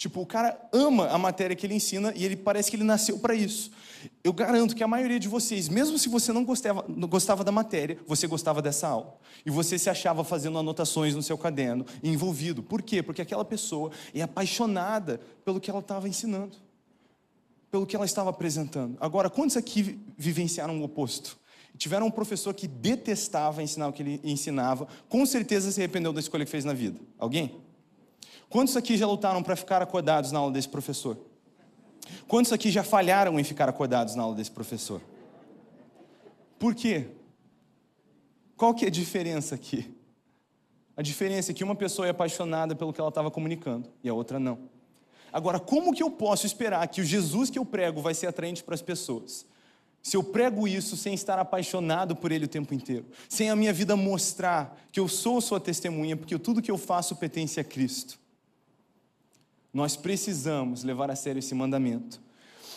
Tipo, 0.00 0.22
o 0.22 0.26
cara 0.26 0.58
ama 0.72 1.08
a 1.08 1.18
matéria 1.18 1.54
que 1.54 1.66
ele 1.66 1.74
ensina 1.74 2.10
e 2.16 2.24
ele 2.24 2.34
parece 2.34 2.70
que 2.70 2.76
ele 2.76 2.84
nasceu 2.84 3.18
para 3.18 3.34
isso. 3.34 3.70
Eu 4.22 4.34
garanto 4.34 4.76
que 4.76 4.84
a 4.84 4.88
maioria 4.88 5.18
de 5.18 5.28
vocês, 5.28 5.68
mesmo 5.68 5.98
se 5.98 6.08
você 6.08 6.30
não 6.30 6.44
gostava, 6.44 6.84
não 6.88 7.08
gostava 7.08 7.42
da 7.42 7.50
matéria, 7.50 7.98
você 8.06 8.26
gostava 8.26 8.60
dessa 8.60 8.86
aula. 8.86 9.18
E 9.46 9.50
você 9.50 9.78
se 9.78 9.88
achava 9.88 10.22
fazendo 10.22 10.58
anotações 10.58 11.14
no 11.14 11.22
seu 11.22 11.38
caderno, 11.38 11.86
envolvido. 12.02 12.62
Por 12.62 12.82
quê? 12.82 13.02
Porque 13.02 13.22
aquela 13.22 13.46
pessoa 13.46 13.90
é 14.14 14.20
apaixonada 14.20 15.20
pelo 15.42 15.58
que 15.58 15.70
ela 15.70 15.80
estava 15.80 16.06
ensinando, 16.06 16.54
pelo 17.70 17.86
que 17.86 17.96
ela 17.96 18.04
estava 18.04 18.28
apresentando. 18.28 18.98
Agora, 19.00 19.30
quantos 19.30 19.56
aqui 19.56 19.98
vivenciaram 20.18 20.78
o 20.78 20.84
oposto? 20.84 21.38
Tiveram 21.78 22.08
um 22.08 22.10
professor 22.10 22.52
que 22.52 22.68
detestava 22.68 23.62
ensinar 23.62 23.88
o 23.88 23.92
que 23.92 24.02
ele 24.02 24.20
ensinava, 24.22 24.86
com 25.08 25.24
certeza 25.24 25.72
se 25.72 25.80
arrependeu 25.80 26.12
da 26.12 26.20
escolha 26.20 26.44
que 26.44 26.50
fez 26.50 26.64
na 26.64 26.74
vida. 26.74 27.00
Alguém? 27.18 27.58
Quantos 28.50 28.76
aqui 28.76 28.98
já 28.98 29.06
lutaram 29.06 29.42
para 29.42 29.56
ficar 29.56 29.80
acordados 29.80 30.30
na 30.30 30.40
aula 30.40 30.52
desse 30.52 30.68
professor? 30.68 31.29
Quantos 32.28 32.52
aqui 32.52 32.70
já 32.70 32.82
falharam 32.82 33.38
em 33.38 33.44
ficar 33.44 33.68
acordados 33.68 34.14
na 34.14 34.22
aula 34.22 34.34
desse 34.34 34.50
professor? 34.50 35.00
Por 36.58 36.74
quê? 36.74 37.08
Qual 38.56 38.74
que 38.74 38.84
é 38.84 38.88
a 38.88 38.90
diferença 38.90 39.54
aqui? 39.54 39.94
A 40.96 41.02
diferença 41.02 41.50
é 41.50 41.54
que 41.54 41.64
uma 41.64 41.74
pessoa 41.74 42.06
é 42.06 42.10
apaixonada 42.10 42.76
pelo 42.76 42.92
que 42.92 43.00
ela 43.00 43.08
estava 43.08 43.30
comunicando 43.30 43.88
e 44.04 44.08
a 44.10 44.12
outra 44.12 44.38
não. 44.38 44.58
Agora, 45.32 45.58
como 45.58 45.94
que 45.94 46.02
eu 46.02 46.10
posso 46.10 46.44
esperar 46.44 46.86
que 46.88 47.00
o 47.00 47.04
Jesus 47.04 47.48
que 47.48 47.58
eu 47.58 47.64
prego 47.64 48.02
vai 48.02 48.12
ser 48.12 48.26
atraente 48.26 48.62
para 48.62 48.74
as 48.74 48.82
pessoas? 48.82 49.46
Se 50.02 50.14
eu 50.14 50.22
prego 50.22 50.68
isso 50.68 50.98
sem 50.98 51.14
estar 51.14 51.38
apaixonado 51.38 52.14
por 52.14 52.30
ele 52.30 52.44
o 52.44 52.48
tempo 52.48 52.74
inteiro, 52.74 53.06
sem 53.30 53.48
a 53.48 53.56
minha 53.56 53.72
vida 53.72 53.96
mostrar 53.96 54.78
que 54.92 55.00
eu 55.00 55.08
sou 55.08 55.40
sua 55.40 55.58
testemunha, 55.58 56.14
porque 56.14 56.38
tudo 56.38 56.60
que 56.60 56.70
eu 56.70 56.76
faço 56.76 57.16
pertence 57.16 57.58
a 57.58 57.64
Cristo. 57.64 58.19
Nós 59.72 59.96
precisamos 59.96 60.82
levar 60.82 61.10
a 61.10 61.16
sério 61.16 61.38
esse 61.40 61.54
mandamento. 61.54 62.20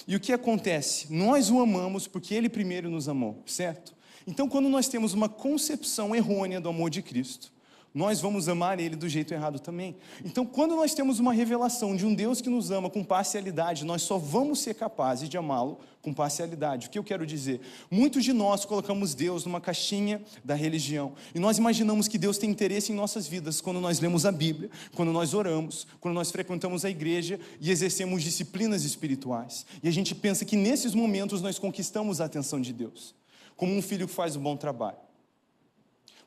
E 0.07 0.15
o 0.15 0.19
que 0.19 0.33
acontece? 0.33 1.13
Nós 1.13 1.49
o 1.49 1.61
amamos 1.61 2.07
porque 2.07 2.35
ele 2.35 2.49
primeiro 2.49 2.89
nos 2.89 3.07
amou, 3.07 3.41
certo? 3.45 3.95
Então, 4.27 4.49
quando 4.49 4.67
nós 4.67 4.87
temos 4.87 5.13
uma 5.13 5.29
concepção 5.29 6.15
errônea 6.15 6.59
do 6.59 6.69
amor 6.69 6.89
de 6.89 7.01
Cristo, 7.01 7.52
nós 7.93 8.19
vamos 8.19 8.49
amar 8.49 8.79
Ele 8.79 8.95
do 8.95 9.07
jeito 9.07 9.33
errado 9.33 9.59
também. 9.59 9.95
Então, 10.25 10.45
quando 10.45 10.75
nós 10.75 10.95
temos 10.95 11.19
uma 11.19 11.31
revelação 11.31 11.95
de 11.95 12.05
um 12.05 12.13
Deus 12.13 12.41
que 12.41 12.49
nos 12.49 12.71
ama 12.71 12.89
com 12.89 13.03
parcialidade, 13.03 13.85
nós 13.85 14.01
só 14.01 14.17
vamos 14.17 14.59
ser 14.59 14.73
capazes 14.73 15.29
de 15.29 15.37
amá-lo 15.37 15.77
com 16.01 16.11
parcialidade. 16.11 16.87
O 16.87 16.89
que 16.89 16.97
eu 16.97 17.03
quero 17.03 17.25
dizer? 17.25 17.61
Muitos 17.91 18.23
de 18.23 18.33
nós 18.33 18.65
colocamos 18.65 19.13
Deus 19.13 19.45
numa 19.45 19.61
caixinha 19.61 20.21
da 20.43 20.55
religião 20.55 21.13
e 21.35 21.39
nós 21.39 21.57
imaginamos 21.59 22.07
que 22.07 22.17
Deus 22.17 22.37
tem 22.37 22.49
interesse 22.49 22.91
em 22.91 22.95
nossas 22.95 23.27
vidas 23.27 23.61
quando 23.61 23.79
nós 23.79 23.99
lemos 23.99 24.25
a 24.25 24.31
Bíblia, 24.31 24.71
quando 24.95 25.11
nós 25.11 25.35
oramos, 25.35 25.85
quando 26.01 26.15
nós 26.15 26.31
frequentamos 26.31 26.83
a 26.83 26.89
igreja 26.89 27.39
e 27.61 27.69
exercemos 27.69 28.23
disciplinas 28.23 28.83
espirituais. 28.83 29.65
E 29.83 29.87
a 29.87 29.91
gente 29.91 30.15
pensa 30.15 30.43
que 30.43 30.57
nesses 30.57 30.95
momentos 30.95 31.41
nós 31.41 31.59
conquistamos 31.59 32.19
a 32.19 32.25
atenção 32.25 32.59
de 32.59 32.73
Deus, 32.73 33.15
como 33.55 33.73
um 33.73 33.81
filho 33.81 34.07
que 34.07 34.13
faz 34.13 34.35
um 34.35 34.41
bom 34.41 34.57
trabalho. 34.57 34.97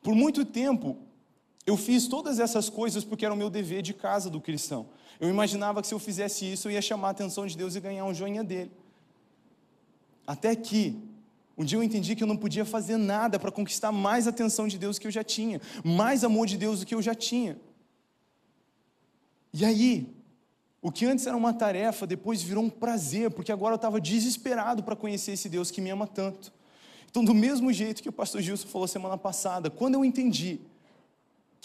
Por 0.00 0.14
muito 0.14 0.44
tempo, 0.44 0.96
eu 1.66 1.76
fiz 1.76 2.07
todas 2.07 2.38
essas 2.38 2.70
coisas 2.70 3.05
porque 3.05 3.24
era 3.24 3.35
o 3.35 3.37
meu 3.37 3.50
dever 3.50 3.83
de 3.83 3.92
casa 3.92 4.31
do 4.31 4.40
cristão. 4.40 4.87
Eu 5.18 5.29
imaginava 5.29 5.83
que 5.83 5.88
se 5.88 5.94
eu 5.94 5.98
fizesse 5.98 6.50
isso, 6.50 6.68
eu 6.68 6.72
ia 6.72 6.81
chamar 6.81 7.09
a 7.09 7.11
atenção 7.11 7.46
de 7.46 7.57
Deus 7.57 7.74
e 7.74 7.81
ganhar 7.81 8.05
um 8.05 8.14
joinha 8.14 8.44
dele. 8.44 8.70
Até 10.24 10.55
que 10.55 10.96
um 11.59 11.64
dia 11.64 11.79
eu 11.79 11.83
entendi 11.83 12.14
que 12.14 12.22
eu 12.22 12.26
não 12.26 12.37
podia 12.37 12.64
fazer 12.64 12.96
nada 12.96 13.38
para 13.38 13.50
conquistar 13.50 13.90
mais 13.90 14.29
atenção 14.29 14.68
de 14.68 14.79
Deus 14.79 14.98
que 14.98 15.07
eu 15.07 15.11
já 15.11 15.24
tinha, 15.24 15.61
mais 15.83 16.22
amor 16.22 16.46
de 16.46 16.57
Deus 16.57 16.81
do 16.81 16.87
que 16.87 16.94
eu 16.94 17.02
já 17.02 17.14
tinha. 17.14 17.59
E 19.52 19.64
aí, 19.64 20.14
o 20.83 20.92
que 20.92 21.07
antes 21.07 21.26
era 21.26 21.37
uma 21.37 21.55
tarefa, 21.55 22.07
depois 22.07 22.42
virou 22.42 22.62
um 22.62 22.70
prazer, 22.70 23.31
porque 23.31 23.50
agora 23.50 23.72
eu 23.72 23.76
estava 23.76 24.00
desesperado 24.00 24.85
para 24.85 24.94
conhecer 24.94 25.33
esse 25.33 25.48
Deus 25.48 25.70
que 25.70 25.81
me 25.81 25.90
ama 25.90 26.07
tanto. 26.07 26.52
Então, 27.11 27.24
do 27.24 27.35
mesmo 27.35 27.72
jeito 27.72 28.02
que 28.02 28.09
o 28.09 28.12
pastor 28.12 28.42
Gilson 28.42 28.68
falou 28.68 28.87
semana 28.87 29.16
passada, 29.16 29.70
quando 29.70 29.94
eu 29.94 30.05
entendi 30.05 30.61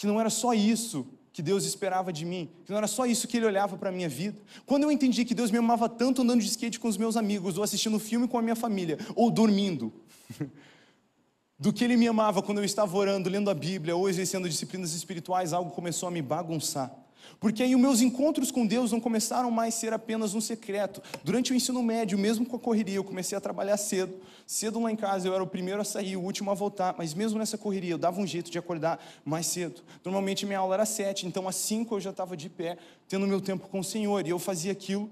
que 0.02 0.06
não 0.08 0.18
era 0.18 0.30
só 0.30 0.52
isso 0.52 1.06
que 1.32 1.40
Deus 1.40 1.64
esperava 1.64 2.12
de 2.12 2.24
mim, 2.24 2.50
que 2.64 2.72
não 2.72 2.78
era 2.78 2.88
só 2.88 3.06
isso 3.06 3.28
que 3.28 3.36
Ele 3.36 3.46
olhava 3.46 3.76
para 3.78 3.88
a 3.88 3.92
minha 3.92 4.08
vida. 4.08 4.36
Quando 4.66 4.82
eu 4.82 4.90
entendi 4.90 5.24
que 5.24 5.32
Deus 5.32 5.48
me 5.48 5.58
amava 5.58 5.88
tanto 5.88 6.22
andando 6.22 6.40
de 6.40 6.48
skate 6.48 6.80
com 6.80 6.88
os 6.88 6.96
meus 6.96 7.16
amigos, 7.16 7.56
ou 7.56 7.62
assistindo 7.62 8.00
filme 8.00 8.26
com 8.26 8.36
a 8.36 8.42
minha 8.42 8.56
família, 8.56 8.98
ou 9.14 9.30
dormindo, 9.30 9.92
do 11.56 11.72
que 11.72 11.84
Ele 11.84 11.96
me 11.96 12.08
amava 12.08 12.42
quando 12.42 12.58
eu 12.58 12.64
estava 12.64 12.96
orando, 12.96 13.30
lendo 13.30 13.48
a 13.48 13.54
Bíblia, 13.54 13.94
ou 13.94 14.08
exercendo 14.08 14.48
disciplinas 14.48 14.92
espirituais, 14.92 15.52
algo 15.52 15.70
começou 15.70 16.08
a 16.08 16.10
me 16.10 16.20
bagunçar. 16.20 16.92
Porque 17.38 17.62
aí 17.62 17.74
os 17.74 17.80
meus 17.80 18.00
encontros 18.00 18.50
com 18.50 18.66
Deus 18.66 18.92
não 18.92 19.00
começaram 19.00 19.50
mais 19.50 19.74
a 19.74 19.78
ser 19.78 19.92
apenas 19.92 20.34
um 20.34 20.40
secreto. 20.40 21.02
Durante 21.24 21.52
o 21.52 21.54
ensino 21.54 21.82
médio, 21.82 22.18
mesmo 22.18 22.46
com 22.46 22.56
a 22.56 22.58
correria, 22.58 22.96
eu 22.96 23.04
comecei 23.04 23.36
a 23.36 23.40
trabalhar 23.40 23.76
cedo. 23.76 24.14
Cedo 24.46 24.80
lá 24.80 24.90
em 24.90 24.96
casa 24.96 25.26
eu 25.26 25.34
era 25.34 25.42
o 25.42 25.46
primeiro 25.46 25.80
a 25.80 25.84
sair, 25.84 26.16
o 26.16 26.20
último 26.20 26.50
a 26.50 26.54
voltar, 26.54 26.94
mas 26.98 27.14
mesmo 27.14 27.38
nessa 27.38 27.56
correria 27.56 27.92
eu 27.92 27.98
dava 27.98 28.20
um 28.20 28.26
jeito 28.26 28.50
de 28.50 28.58
acordar 28.58 29.02
mais 29.24 29.46
cedo. 29.46 29.82
Normalmente 30.04 30.44
minha 30.44 30.58
aula 30.58 30.74
era 30.74 30.84
sete, 30.84 31.26
então 31.26 31.48
às 31.48 31.56
cinco 31.56 31.94
eu 31.94 32.00
já 32.00 32.10
estava 32.10 32.36
de 32.36 32.48
pé, 32.48 32.76
tendo 33.08 33.26
meu 33.26 33.40
tempo 33.40 33.68
com 33.68 33.80
o 33.80 33.84
Senhor, 33.84 34.26
e 34.26 34.30
eu 34.30 34.38
fazia 34.38 34.72
aquilo 34.72 35.10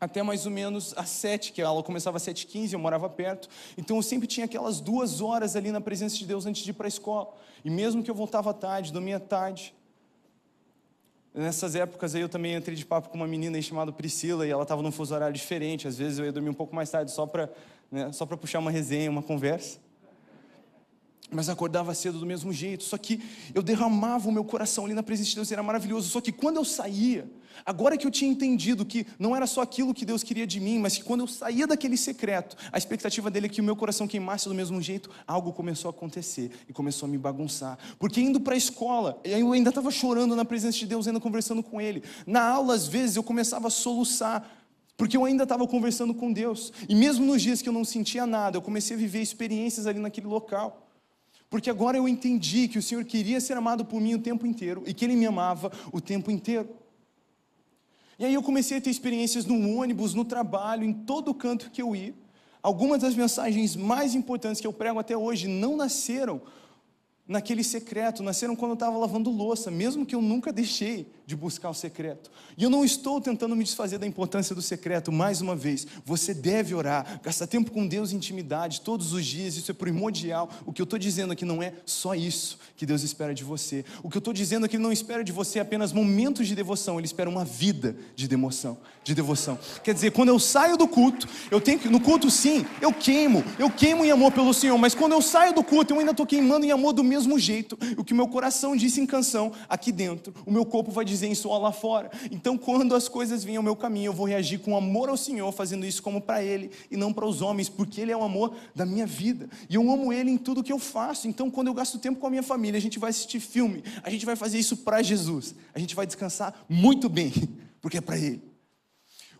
até 0.00 0.22
mais 0.22 0.44
ou 0.44 0.52
menos 0.52 0.92
às 0.96 1.08
sete, 1.08 1.52
que 1.52 1.62
a 1.62 1.68
aula 1.68 1.82
começava 1.82 2.16
às 2.16 2.22
sete 2.22 2.46
quinze, 2.46 2.74
eu 2.74 2.80
morava 2.80 3.08
perto, 3.08 3.48
então 3.78 3.96
eu 3.96 4.02
sempre 4.02 4.26
tinha 4.26 4.44
aquelas 4.44 4.80
duas 4.80 5.20
horas 5.20 5.56
ali 5.56 5.70
na 5.70 5.80
presença 5.80 6.16
de 6.16 6.26
Deus 6.26 6.44
antes 6.44 6.62
de 6.62 6.70
ir 6.70 6.74
para 6.74 6.86
a 6.86 6.88
escola, 6.88 7.32
e 7.64 7.70
mesmo 7.70 8.02
que 8.02 8.10
eu 8.10 8.14
voltava 8.14 8.52
tarde, 8.52 8.92
dormia 8.92 9.18
tarde, 9.18 9.72
Nessas 11.34 11.74
épocas 11.74 12.14
aí 12.14 12.20
eu 12.20 12.28
também 12.28 12.54
entrei 12.54 12.76
de 12.76 12.86
papo 12.86 13.08
com 13.08 13.16
uma 13.16 13.26
menina 13.26 13.56
aí 13.56 13.62
chamada 13.62 13.90
Priscila 13.92 14.46
e 14.46 14.50
ela 14.50 14.62
estava 14.62 14.80
num 14.80 14.92
fuso 14.92 15.12
horário 15.14 15.34
diferente. 15.34 15.88
Às 15.88 15.98
vezes 15.98 16.18
eu 16.18 16.24
ia 16.24 16.32
dormir 16.32 16.50
um 16.50 16.54
pouco 16.54 16.74
mais 16.74 16.88
tarde 16.88 17.10
só 17.10 17.26
para 17.26 17.50
né, 17.90 18.12
só 18.12 18.24
para 18.24 18.36
puxar 18.36 18.60
uma 18.60 18.70
resenha, 18.70 19.10
uma 19.10 19.22
conversa 19.22 19.78
mas 21.34 21.48
acordava 21.48 21.94
cedo 21.94 22.18
do 22.18 22.26
mesmo 22.26 22.52
jeito. 22.52 22.84
Só 22.84 22.96
que 22.96 23.20
eu 23.54 23.62
derramava 23.62 24.28
o 24.28 24.32
meu 24.32 24.44
coração 24.44 24.84
ali 24.84 24.94
na 24.94 25.02
presença 25.02 25.30
de 25.30 25.36
Deus, 25.36 25.52
era 25.52 25.62
maravilhoso. 25.62 26.08
Só 26.08 26.20
que 26.20 26.32
quando 26.32 26.56
eu 26.56 26.64
saía, 26.64 27.30
agora 27.64 27.96
que 27.96 28.06
eu 28.06 28.10
tinha 28.10 28.30
entendido 28.30 28.84
que 28.84 29.06
não 29.18 29.34
era 29.34 29.46
só 29.46 29.62
aquilo 29.62 29.92
que 29.92 30.04
Deus 30.04 30.22
queria 30.22 30.46
de 30.46 30.60
mim, 30.60 30.78
mas 30.78 30.96
que 30.96 31.04
quando 31.04 31.20
eu 31.20 31.26
saía 31.26 31.66
daquele 31.66 31.96
secreto, 31.96 32.56
a 32.72 32.78
expectativa 32.78 33.30
dele 33.30 33.46
é 33.46 33.48
que 33.48 33.60
o 33.60 33.64
meu 33.64 33.76
coração 33.76 34.06
queimasse 34.06 34.48
do 34.48 34.54
mesmo 34.54 34.80
jeito, 34.80 35.10
algo 35.26 35.52
começou 35.52 35.88
a 35.88 35.90
acontecer 35.90 36.50
e 36.68 36.72
começou 36.72 37.06
a 37.06 37.10
me 37.10 37.18
bagunçar. 37.18 37.78
Porque 37.98 38.20
indo 38.20 38.40
para 38.40 38.54
a 38.54 38.56
escola, 38.56 39.20
eu 39.24 39.52
ainda 39.52 39.70
estava 39.70 39.90
chorando 39.90 40.36
na 40.36 40.44
presença 40.44 40.78
de 40.78 40.86
Deus, 40.86 41.06
ainda 41.06 41.20
conversando 41.20 41.62
com 41.62 41.80
Ele. 41.80 42.02
Na 42.26 42.42
aula, 42.48 42.74
às 42.74 42.86
vezes, 42.86 43.16
eu 43.16 43.22
começava 43.22 43.68
a 43.68 43.70
soluçar. 43.70 44.62
Porque 44.96 45.16
eu 45.16 45.24
ainda 45.24 45.42
estava 45.42 45.66
conversando 45.66 46.14
com 46.14 46.32
Deus. 46.32 46.72
E 46.88 46.94
mesmo 46.94 47.26
nos 47.26 47.42
dias 47.42 47.60
que 47.60 47.68
eu 47.68 47.72
não 47.72 47.84
sentia 47.84 48.26
nada, 48.26 48.56
eu 48.56 48.62
comecei 48.62 48.96
a 48.96 48.98
viver 48.98 49.20
experiências 49.20 49.86
ali 49.86 49.98
naquele 49.98 50.28
local. 50.28 50.83
Porque 51.54 51.70
agora 51.70 51.96
eu 51.96 52.08
entendi 52.08 52.66
que 52.66 52.80
o 52.80 52.82
Senhor 52.82 53.04
queria 53.04 53.40
ser 53.40 53.56
amado 53.56 53.84
por 53.84 54.00
mim 54.00 54.14
o 54.14 54.18
tempo 54.18 54.44
inteiro 54.44 54.82
e 54.88 54.92
que 54.92 55.04
Ele 55.04 55.14
me 55.14 55.24
amava 55.24 55.70
o 55.92 56.00
tempo 56.00 56.28
inteiro. 56.28 56.68
E 58.18 58.24
aí 58.24 58.34
eu 58.34 58.42
comecei 58.42 58.78
a 58.78 58.80
ter 58.80 58.90
experiências 58.90 59.46
no 59.46 59.76
ônibus, 59.76 60.14
no 60.14 60.24
trabalho, 60.24 60.82
em 60.82 60.92
todo 60.92 61.32
canto 61.32 61.70
que 61.70 61.80
eu 61.80 61.94
ia. 61.94 62.12
Algumas 62.60 63.02
das 63.02 63.14
mensagens 63.14 63.76
mais 63.76 64.16
importantes 64.16 64.60
que 64.60 64.66
eu 64.66 64.72
prego 64.72 64.98
até 64.98 65.16
hoje 65.16 65.46
não 65.46 65.76
nasceram 65.76 66.42
naquele 67.26 67.64
secreto, 67.64 68.22
nasceram 68.22 68.54
quando 68.54 68.72
eu 68.72 68.74
estava 68.74 68.98
lavando 68.98 69.30
louça, 69.30 69.70
mesmo 69.70 70.04
que 70.04 70.14
eu 70.14 70.20
nunca 70.20 70.52
deixei 70.52 71.06
de 71.26 71.34
buscar 71.34 71.70
o 71.70 71.74
secreto. 71.74 72.30
E 72.56 72.62
eu 72.62 72.68
não 72.68 72.84
estou 72.84 73.18
tentando 73.18 73.56
me 73.56 73.64
desfazer 73.64 73.98
da 73.98 74.06
importância 74.06 74.54
do 74.54 74.60
secreto, 74.60 75.10
mais 75.10 75.40
uma 75.40 75.56
vez, 75.56 75.86
você 76.04 76.34
deve 76.34 76.74
orar, 76.74 77.20
gastar 77.22 77.46
tempo 77.46 77.70
com 77.70 77.86
Deus 77.86 78.12
em 78.12 78.16
intimidade 78.16 78.82
todos 78.82 79.14
os 79.14 79.24
dias, 79.24 79.56
isso 79.56 79.70
é 79.70 79.74
primordial. 79.74 80.50
O 80.66 80.72
que 80.72 80.82
eu 80.82 80.84
estou 80.84 80.98
dizendo 80.98 81.32
aqui 81.32 81.46
não 81.46 81.62
é 81.62 81.72
só 81.86 82.14
isso 82.14 82.58
que 82.76 82.84
Deus 82.84 83.02
espera 83.02 83.34
de 83.34 83.42
você. 83.42 83.84
O 84.02 84.10
que 84.10 84.16
eu 84.16 84.20
estou 84.20 84.34
dizendo 84.34 84.66
é 84.66 84.68
que 84.68 84.76
Ele 84.76 84.82
não 84.82 84.92
espera 84.92 85.24
de 85.24 85.32
você 85.32 85.58
apenas 85.58 85.92
momentos 85.92 86.46
de 86.46 86.54
devoção, 86.54 86.98
Ele 86.98 87.06
espera 87.06 87.30
uma 87.30 87.44
vida 87.44 87.96
de 88.14 88.28
devoção. 88.28 88.76
De 89.02 89.14
devoção. 89.14 89.58
Quer 89.82 89.94
dizer, 89.94 90.12
quando 90.12 90.28
eu 90.28 90.38
saio 90.38 90.76
do 90.76 90.86
culto, 90.86 91.26
eu 91.50 91.60
tenho 91.60 91.78
que, 91.78 91.88
no 91.88 92.00
culto 92.00 92.30
sim, 92.30 92.66
eu 92.80 92.92
queimo, 92.92 93.42
eu 93.58 93.70
queimo 93.70 94.04
em 94.04 94.10
amor 94.10 94.32
pelo 94.32 94.52
Senhor, 94.52 94.76
mas 94.76 94.94
quando 94.94 95.12
eu 95.12 95.22
saio 95.22 95.54
do 95.54 95.62
culto, 95.62 95.94
eu 95.94 95.98
ainda 95.98 96.10
estou 96.10 96.26
queimando 96.26 96.66
em 96.66 96.70
amor 96.70 96.92
do 96.92 97.02
mesmo 97.14 97.38
jeito. 97.38 97.78
O 97.96 98.04
que 98.04 98.12
meu 98.12 98.26
coração 98.26 98.74
disse 98.76 99.00
em 99.00 99.06
canção, 99.06 99.52
aqui 99.68 99.92
dentro, 99.92 100.34
o 100.44 100.50
meu 100.50 100.66
corpo 100.66 100.90
vai 100.90 101.04
dizer 101.04 101.28
em 101.28 101.34
som 101.34 101.56
lá 101.58 101.70
fora. 101.70 102.10
Então, 102.30 102.58
quando 102.58 102.94
as 102.94 103.08
coisas 103.08 103.44
vêm 103.44 103.56
ao 103.56 103.62
meu 103.62 103.76
caminho, 103.76 104.08
eu 104.08 104.12
vou 104.12 104.26
reagir 104.26 104.58
com 104.58 104.76
amor 104.76 105.08
ao 105.08 105.16
Senhor, 105.16 105.52
fazendo 105.52 105.86
isso 105.86 106.02
como 106.02 106.20
para 106.20 106.42
Ele 106.42 106.70
e 106.90 106.96
não 106.96 107.12
para 107.12 107.24
os 107.24 107.40
homens, 107.40 107.68
porque 107.68 108.00
Ele 108.00 108.10
é 108.10 108.16
o 108.16 108.24
amor 108.24 108.54
da 108.74 108.84
minha 108.84 109.06
vida. 109.06 109.48
E 109.70 109.76
eu 109.76 109.90
amo 109.90 110.12
Ele 110.12 110.30
em 110.30 110.36
tudo 110.36 110.62
que 110.62 110.72
eu 110.72 110.78
faço. 110.78 111.28
Então, 111.28 111.50
quando 111.50 111.68
eu 111.68 111.74
gasto 111.74 111.98
tempo 111.98 112.18
com 112.18 112.26
a 112.26 112.30
minha 112.30 112.42
família, 112.42 112.78
a 112.78 112.82
gente 112.82 112.98
vai 112.98 113.10
assistir 113.10 113.38
filme, 113.38 113.84
a 114.02 114.10
gente 114.10 114.26
vai 114.26 114.34
fazer 114.34 114.58
isso 114.58 114.78
para 114.78 115.02
Jesus. 115.02 115.54
A 115.72 115.78
gente 115.78 115.94
vai 115.94 116.06
descansar 116.06 116.64
muito 116.68 117.08
bem, 117.08 117.32
porque 117.80 117.98
é 117.98 118.00
para 118.00 118.18
Ele. 118.18 118.53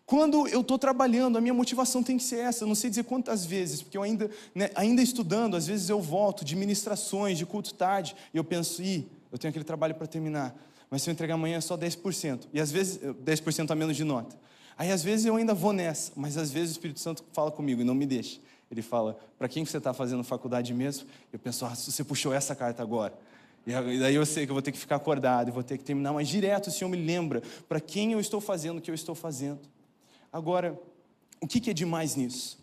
Quando 0.07 0.47
eu 0.49 0.61
estou 0.61 0.79
trabalhando, 0.79 1.38
a 1.38 1.40
minha 1.40 1.55
motivação 1.55 2.03
tem 2.03 2.19
que 2.19 2.23
ser 2.23 2.40
essa. 2.40 2.64
Eu 2.64 2.69
não 2.69 2.75
sei 2.75 2.90
dizer 2.90 3.05
quantas 3.05 3.47
vezes, 3.47 3.81
porque 3.83 3.97
eu 3.97 4.03
ainda, 4.03 4.31
né, 4.55 4.71
ainda 4.75 5.01
estudando, 5.01 5.57
às 5.57 5.67
vezes 5.67 5.88
eu 5.88 6.01
volto 6.01 6.45
de 6.45 6.55
ministrações, 6.55 7.38
de 7.38 7.47
culto 7.47 7.73
tarde, 7.73 8.14
e 8.33 8.37
eu 8.37 8.45
penso, 8.45 8.83
ih, 8.83 9.09
eu 9.33 9.38
tenho 9.38 9.51
aquele 9.51 9.64
trabalho 9.64 9.95
para 9.95 10.07
terminar, 10.07 10.55
mas 10.90 11.03
se 11.03 11.09
eu 11.09 11.12
entregar 11.12 11.35
amanhã 11.35 11.57
é 11.57 11.61
só 11.61 11.77
10%, 11.77 12.49
e 12.53 12.61
às 12.61 12.71
vezes 12.71 13.01
10% 13.25 13.71
a 13.71 13.75
menos 13.75 13.97
de 13.97 14.05
nota. 14.05 14.37
Aí 14.77 14.90
às 14.93 15.03
vezes 15.03 15.25
eu 15.25 15.37
ainda 15.37 15.55
vou 15.55 15.73
nessa, 15.73 16.12
mas 16.14 16.37
às 16.37 16.51
vezes 16.51 16.71
o 16.71 16.73
Espírito 16.73 17.01
Santo 17.01 17.25
fala 17.33 17.51
comigo 17.51 17.81
e 17.81 17.85
não 17.85 17.95
me 17.95 18.05
deixa. 18.05 18.40
Ele 18.71 18.83
fala, 18.83 19.19
para 19.38 19.49
quem 19.49 19.64
você 19.64 19.79
está 19.79 19.95
fazendo 19.95 20.23
faculdade 20.23 20.75
mesmo? 20.75 21.07
Eu 21.33 21.38
penso, 21.38 21.64
ah, 21.64 21.75
você 21.75 22.05
puxou 22.05 22.33
essa 22.33 22.55
carta 22.55 22.83
agora. 22.83 23.14
E 23.67 23.99
daí 23.99 24.14
eu 24.14 24.27
sei 24.27 24.45
que 24.45 24.51
eu 24.51 24.55
vou 24.55 24.61
ter 24.61 24.73
que 24.73 24.79
ficar 24.79 24.97
acordado, 24.97 25.51
vou 25.51 25.62
ter 25.62 25.79
que 25.79 25.85
terminar, 25.85 26.12
mas 26.12 26.29
direto 26.29 26.67
o 26.67 26.71
Senhor 26.71 26.90
me 26.90 26.99
lembra 26.99 27.43
para 27.67 27.81
quem 27.81 28.12
eu 28.12 28.21
estou 28.21 28.40
fazendo 28.40 28.79
o 28.79 28.81
que 28.81 28.90
eu 28.90 28.95
estou 28.95 29.14
fazendo. 29.14 29.61
Agora, 30.35 30.77
o 31.40 31.47
que 31.47 31.70
é 31.70 31.73
demais 31.73 32.16
nisso? 32.16 32.59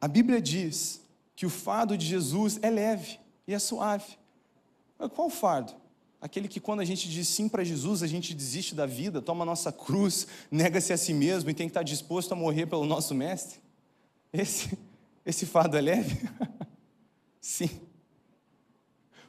A 0.00 0.08
Bíblia 0.08 0.40
diz 0.40 0.98
que 1.36 1.44
o 1.44 1.50
fardo 1.50 1.94
de 1.94 2.06
Jesus 2.06 2.58
é 2.62 2.70
leve 2.70 3.20
e 3.46 3.52
é 3.52 3.58
suave. 3.58 4.16
Mas 4.98 5.12
qual 5.12 5.28
fardo? 5.28 5.74
Aquele 6.22 6.48
que 6.48 6.58
quando 6.58 6.80
a 6.80 6.86
gente 6.86 7.06
diz 7.06 7.28
sim 7.28 7.50
para 7.50 7.62
Jesus, 7.62 8.02
a 8.02 8.06
gente 8.06 8.32
desiste 8.32 8.74
da 8.74 8.86
vida, 8.86 9.20
toma 9.20 9.42
a 9.42 9.44
nossa 9.44 9.70
cruz, 9.70 10.26
nega-se 10.50 10.90
a 10.90 10.96
si 10.96 11.12
mesmo 11.12 11.50
e 11.50 11.54
tem 11.54 11.66
que 11.66 11.72
estar 11.72 11.82
disposto 11.82 12.32
a 12.32 12.34
morrer 12.34 12.64
pelo 12.64 12.86
nosso 12.86 13.14
mestre? 13.14 13.60
Esse, 14.32 14.78
esse 15.26 15.44
fardo 15.44 15.76
é 15.76 15.82
leve? 15.82 16.26
sim. 17.42 17.68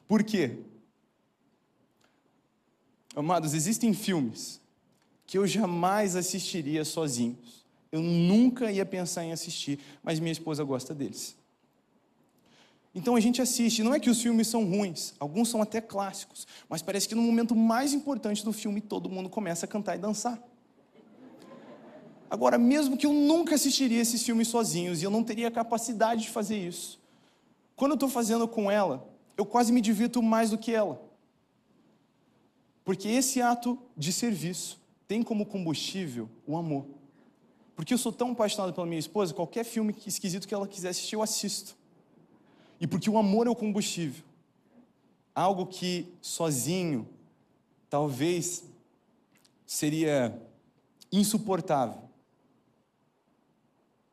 Por 0.07 0.23
quê? 0.23 0.57
Amados, 3.13 3.53
existem 3.53 3.93
filmes 3.93 4.61
que 5.29 5.37
eu 5.37 5.45
jamais 5.45 6.15
assistiria 6.15 6.83
sozinhos. 6.83 7.63
Eu 7.91 8.01
nunca 8.01 8.71
ia 8.71 8.83
pensar 8.83 9.23
em 9.23 9.31
assistir, 9.31 9.77
mas 10.01 10.19
minha 10.19 10.31
esposa 10.31 10.63
gosta 10.63 10.91
deles. 10.91 11.37
Então 12.95 13.15
a 13.15 13.19
gente 13.19 13.39
assiste, 13.39 13.83
não 13.83 13.93
é 13.93 13.99
que 13.99 14.09
os 14.09 14.19
filmes 14.19 14.47
são 14.47 14.65
ruins, 14.65 15.13
alguns 15.19 15.47
são 15.47 15.61
até 15.61 15.79
clássicos, 15.79 16.47
mas 16.67 16.81
parece 16.81 17.07
que 17.07 17.13
no 17.13 17.21
momento 17.21 17.55
mais 17.55 17.93
importante 17.93 18.43
do 18.43 18.51
filme 18.51 18.81
todo 18.81 19.07
mundo 19.07 19.29
começa 19.29 19.67
a 19.67 19.69
cantar 19.69 19.95
e 19.95 19.99
dançar. 19.99 20.41
Agora, 22.27 22.57
mesmo 22.57 22.97
que 22.97 23.05
eu 23.05 23.13
nunca 23.13 23.53
assistiria 23.53 24.01
esses 24.01 24.23
filmes 24.23 24.47
sozinhos 24.47 24.99
e 24.99 25.05
eu 25.05 25.11
não 25.11 25.23
teria 25.23 25.51
capacidade 25.51 26.23
de 26.23 26.29
fazer 26.31 26.57
isso, 26.57 26.99
quando 27.75 27.91
eu 27.91 27.97
estou 27.97 28.09
fazendo 28.09 28.47
com 28.47 28.71
ela, 28.71 29.07
eu 29.37 29.45
quase 29.45 29.71
me 29.71 29.79
divirto 29.79 30.23
mais 30.23 30.49
do 30.49 30.57
que 30.57 30.73
ela. 30.73 30.99
Porque 32.83 33.07
esse 33.07 33.39
ato 33.43 33.77
de 33.95 34.11
serviço 34.11 34.79
tem 35.09 35.23
como 35.23 35.43
combustível 35.43 36.29
o 36.45 36.55
amor. 36.55 36.85
Porque 37.75 37.91
eu 37.91 37.97
sou 37.97 38.13
tão 38.13 38.31
apaixonado 38.33 38.71
pela 38.71 38.85
minha 38.85 38.99
esposa, 38.99 39.33
qualquer 39.33 39.65
filme 39.65 39.95
esquisito 40.05 40.47
que 40.47 40.53
ela 40.53 40.67
quiser 40.67 40.89
assistir, 40.89 41.15
eu 41.15 41.23
assisto. 41.23 41.75
E 42.79 42.85
porque 42.85 43.09
o 43.09 43.17
amor 43.17 43.47
é 43.47 43.49
o 43.49 43.55
combustível. 43.55 44.23
Algo 45.33 45.65
que 45.65 46.13
sozinho 46.21 47.09
talvez 47.89 48.63
seria 49.65 50.39
insuportável, 51.11 52.03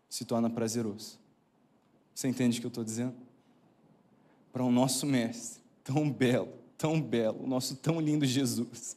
se 0.08 0.24
torna 0.24 0.48
prazeroso. 0.48 1.18
Você 2.14 2.26
entende 2.26 2.56
o 2.56 2.60
que 2.62 2.66
eu 2.66 2.68
estou 2.68 2.84
dizendo? 2.84 3.14
Para 4.50 4.64
o 4.64 4.70
nosso 4.70 5.04
mestre, 5.04 5.60
tão 5.84 6.10
belo, 6.10 6.54
tão 6.78 6.98
belo, 6.98 7.44
o 7.44 7.46
nosso 7.46 7.76
tão 7.76 8.00
lindo 8.00 8.24
Jesus 8.24 8.96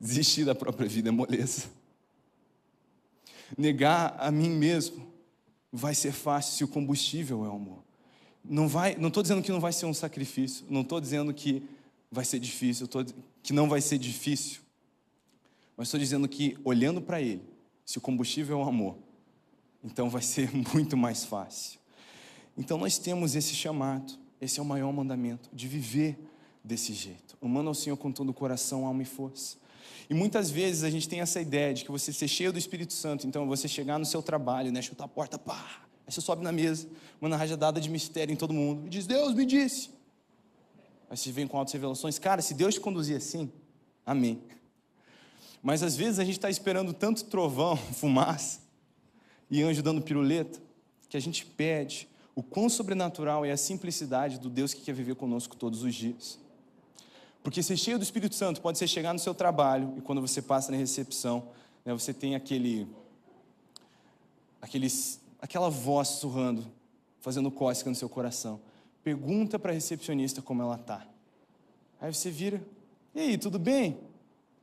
Desistir 0.00 0.44
da 0.44 0.54
própria 0.54 0.88
vida 0.88 1.08
é 1.08 1.12
moleza. 1.12 1.68
Negar 3.56 4.16
a 4.18 4.30
mim 4.30 4.50
mesmo 4.50 5.06
vai 5.72 5.94
ser 5.94 6.12
fácil 6.12 6.54
se 6.54 6.64
o 6.64 6.68
combustível 6.68 7.44
é 7.44 7.48
o 7.48 7.52
amor. 7.52 7.82
Não 8.44 8.68
vai, 8.68 8.94
não 8.96 9.08
estou 9.08 9.22
dizendo 9.22 9.42
que 9.42 9.50
não 9.50 9.60
vai 9.60 9.72
ser 9.72 9.86
um 9.86 9.94
sacrifício, 9.94 10.64
não 10.68 10.82
estou 10.82 11.00
dizendo 11.00 11.34
que 11.34 11.62
vai 12.10 12.24
ser 12.24 12.38
difícil, 12.38 12.86
tô, 12.86 13.04
que 13.42 13.52
não 13.52 13.68
vai 13.68 13.80
ser 13.80 13.98
difícil, 13.98 14.60
mas 15.76 15.88
estou 15.88 15.98
dizendo 15.98 16.28
que 16.28 16.56
olhando 16.64 17.02
para 17.02 17.20
Ele, 17.20 17.42
se 17.84 17.98
o 17.98 18.00
combustível 18.00 18.60
é 18.60 18.64
o 18.64 18.68
amor, 18.68 18.96
então 19.82 20.08
vai 20.08 20.22
ser 20.22 20.50
muito 20.72 20.96
mais 20.96 21.24
fácil. 21.24 21.80
Então 22.56 22.78
nós 22.78 22.98
temos 22.98 23.34
esse 23.34 23.54
chamado, 23.54 24.14
esse 24.40 24.58
é 24.58 24.62
o 24.62 24.66
maior 24.66 24.92
mandamento, 24.92 25.50
de 25.52 25.68
viver 25.68 26.18
desse 26.62 26.92
jeito, 26.92 27.36
amando 27.42 27.68
ao 27.68 27.74
Senhor 27.74 27.96
com 27.96 28.10
todo 28.10 28.30
o 28.30 28.34
coração, 28.34 28.86
alma 28.86 29.02
e 29.02 29.06
força. 29.06 29.58
E 30.08 30.14
muitas 30.14 30.50
vezes 30.50 30.84
a 30.84 30.90
gente 30.90 31.08
tem 31.08 31.20
essa 31.20 31.40
ideia 31.40 31.74
de 31.74 31.84
que 31.84 31.90
você 31.90 32.12
ser 32.12 32.28
cheio 32.28 32.52
do 32.52 32.58
Espírito 32.58 32.92
Santo, 32.92 33.26
então 33.26 33.46
você 33.46 33.66
chegar 33.66 33.98
no 33.98 34.06
seu 34.06 34.22
trabalho, 34.22 34.70
né, 34.70 34.80
chutar 34.80 35.04
a 35.04 35.08
porta, 35.08 35.38
pá, 35.38 35.82
aí 36.06 36.12
você 36.12 36.20
sobe 36.20 36.44
na 36.44 36.52
mesa, 36.52 36.88
manda 37.20 37.36
rajadada 37.36 37.80
de 37.80 37.90
mistério 37.90 38.32
em 38.32 38.36
todo 38.36 38.52
mundo 38.52 38.86
e 38.86 38.90
diz: 38.90 39.06
Deus 39.06 39.34
me 39.34 39.44
disse. 39.44 39.90
Aí 41.10 41.16
você 41.16 41.30
vem 41.32 41.46
com 41.46 41.56
altas 41.56 41.72
revelações. 41.72 42.18
Cara, 42.18 42.42
se 42.42 42.54
Deus 42.54 42.74
te 42.74 42.80
conduzir 42.80 43.16
assim, 43.16 43.50
amém. 44.04 44.42
Mas 45.62 45.82
às 45.82 45.96
vezes 45.96 46.18
a 46.18 46.24
gente 46.24 46.36
está 46.36 46.50
esperando 46.50 46.92
tanto 46.92 47.24
trovão, 47.24 47.76
fumaça 47.94 48.60
e 49.50 49.62
anjo 49.62 49.82
dando 49.82 50.02
piruleta, 50.02 50.60
que 51.08 51.16
a 51.16 51.20
gente 51.20 51.44
pede 51.44 52.08
o 52.34 52.42
quão 52.42 52.68
sobrenatural 52.68 53.44
é 53.44 53.50
a 53.50 53.56
simplicidade 53.56 54.38
do 54.38 54.50
Deus 54.50 54.74
que 54.74 54.82
quer 54.82 54.92
viver 54.92 55.14
conosco 55.14 55.56
todos 55.56 55.82
os 55.82 55.94
dias. 55.94 56.38
Porque 57.46 57.62
ser 57.62 57.76
cheio 57.76 57.96
do 57.96 58.02
Espírito 58.02 58.34
Santo 58.34 58.60
pode 58.60 58.76
ser 58.76 58.88
chegar 58.88 59.12
no 59.12 59.20
seu 59.20 59.32
trabalho 59.32 59.94
e 59.96 60.00
quando 60.00 60.20
você 60.20 60.42
passa 60.42 60.72
na 60.72 60.76
recepção, 60.76 61.44
né, 61.84 61.92
você 61.92 62.12
tem 62.12 62.34
aquele, 62.34 62.88
aquele, 64.60 64.88
aquela 65.40 65.70
voz 65.70 66.08
sussurrando, 66.08 66.66
fazendo 67.20 67.48
cócega 67.48 67.88
no 67.88 67.94
seu 67.94 68.08
coração. 68.08 68.60
Pergunta 69.04 69.60
para 69.60 69.70
a 69.70 69.74
recepcionista 69.74 70.42
como 70.42 70.60
ela 70.60 70.74
está. 70.74 71.06
Aí 72.00 72.12
você 72.12 72.32
vira, 72.32 72.60
e 73.14 73.20
aí, 73.20 73.38
tudo 73.38 73.60
bem? 73.60 74.00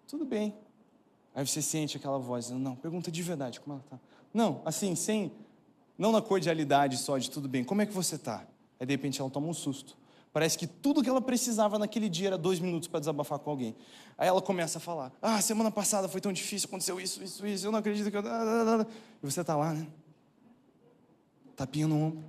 Tudo 0.05 0.25
bem. 0.25 0.53
Aí 1.33 1.47
você 1.47 1.61
sente 1.61 1.95
aquela 1.95 2.19
voz, 2.19 2.49
não, 2.49 2.75
pergunta 2.75 3.09
de 3.09 3.23
verdade 3.23 3.61
como 3.61 3.75
ela 3.75 3.83
está. 3.85 3.97
Não, 4.33 4.61
assim, 4.65 4.93
sem, 4.93 5.31
não 5.97 6.11
na 6.11 6.21
cordialidade 6.21 6.97
só 6.97 7.17
de 7.17 7.31
tudo 7.31 7.47
bem, 7.47 7.63
como 7.63 7.81
é 7.81 7.85
que 7.85 7.93
você 7.93 8.15
está? 8.15 8.45
Aí 8.77 8.85
de 8.85 8.93
repente 8.93 9.21
ela 9.21 9.29
toma 9.29 9.47
um 9.47 9.53
susto. 9.53 10.02
Parece 10.33 10.57
que 10.57 10.65
tudo 10.65 11.03
que 11.03 11.07
ela 11.07 11.21
precisava 11.21 11.77
naquele 11.77 12.09
dia 12.09 12.29
era 12.29 12.37
dois 12.39 12.59
minutos 12.59 12.87
para 12.87 12.99
desabafar 12.99 13.37
com 13.37 13.51
alguém. 13.51 13.75
Aí 14.17 14.27
ela 14.27 14.41
começa 14.41 14.79
a 14.79 14.81
falar: 14.81 15.13
Ah, 15.21 15.39
semana 15.39 15.69
passada 15.69 16.09
foi 16.09 16.19
tão 16.19 16.33
difícil, 16.33 16.67
aconteceu 16.67 16.99
isso, 16.99 17.23
isso, 17.23 17.45
isso, 17.45 17.67
eu 17.67 17.71
não 17.71 17.77
acredito 17.77 18.09
que 18.09 18.17
eu. 18.17 18.23
E 18.23 19.25
você 19.25 19.41
está 19.41 19.55
lá, 19.55 19.73
né? 19.73 19.87
Tapinha 21.55 21.87
no 21.87 22.01
ombro. 22.01 22.23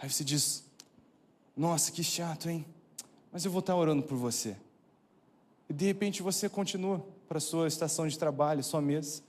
Aí 0.00 0.08
você 0.08 0.22
diz: 0.22 0.64
Nossa, 1.56 1.90
que 1.90 2.04
chato, 2.04 2.48
hein? 2.48 2.64
Mas 3.32 3.44
eu 3.44 3.50
vou 3.50 3.58
estar 3.58 3.74
orando 3.74 4.04
por 4.04 4.16
você. 4.16 4.56
E 5.68 5.72
de 5.72 5.84
repente 5.84 6.22
você 6.22 6.48
continua 6.48 7.04
para 7.28 7.40
sua 7.40 7.66
estação 7.66 8.06
de 8.06 8.16
trabalho, 8.16 8.62
sua 8.62 8.80
mesa. 8.80 9.20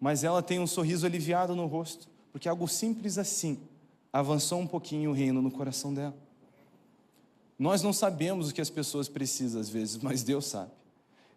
Mas 0.00 0.24
ela 0.24 0.42
tem 0.42 0.58
um 0.58 0.66
sorriso 0.66 1.06
aliviado 1.06 1.54
no 1.54 1.66
rosto, 1.66 2.08
porque 2.32 2.48
algo 2.48 2.66
simples 2.66 3.18
assim 3.18 3.60
avançou 4.12 4.58
um 4.58 4.66
pouquinho 4.66 5.10
o 5.10 5.12
reino 5.12 5.40
no 5.40 5.50
coração 5.50 5.94
dela. 5.94 6.23
Nós 7.58 7.82
não 7.82 7.92
sabemos 7.92 8.50
o 8.50 8.54
que 8.54 8.60
as 8.60 8.70
pessoas 8.70 9.08
precisam 9.08 9.60
às 9.60 9.68
vezes, 9.68 9.96
mas 9.98 10.22
Deus 10.22 10.46
sabe. 10.46 10.70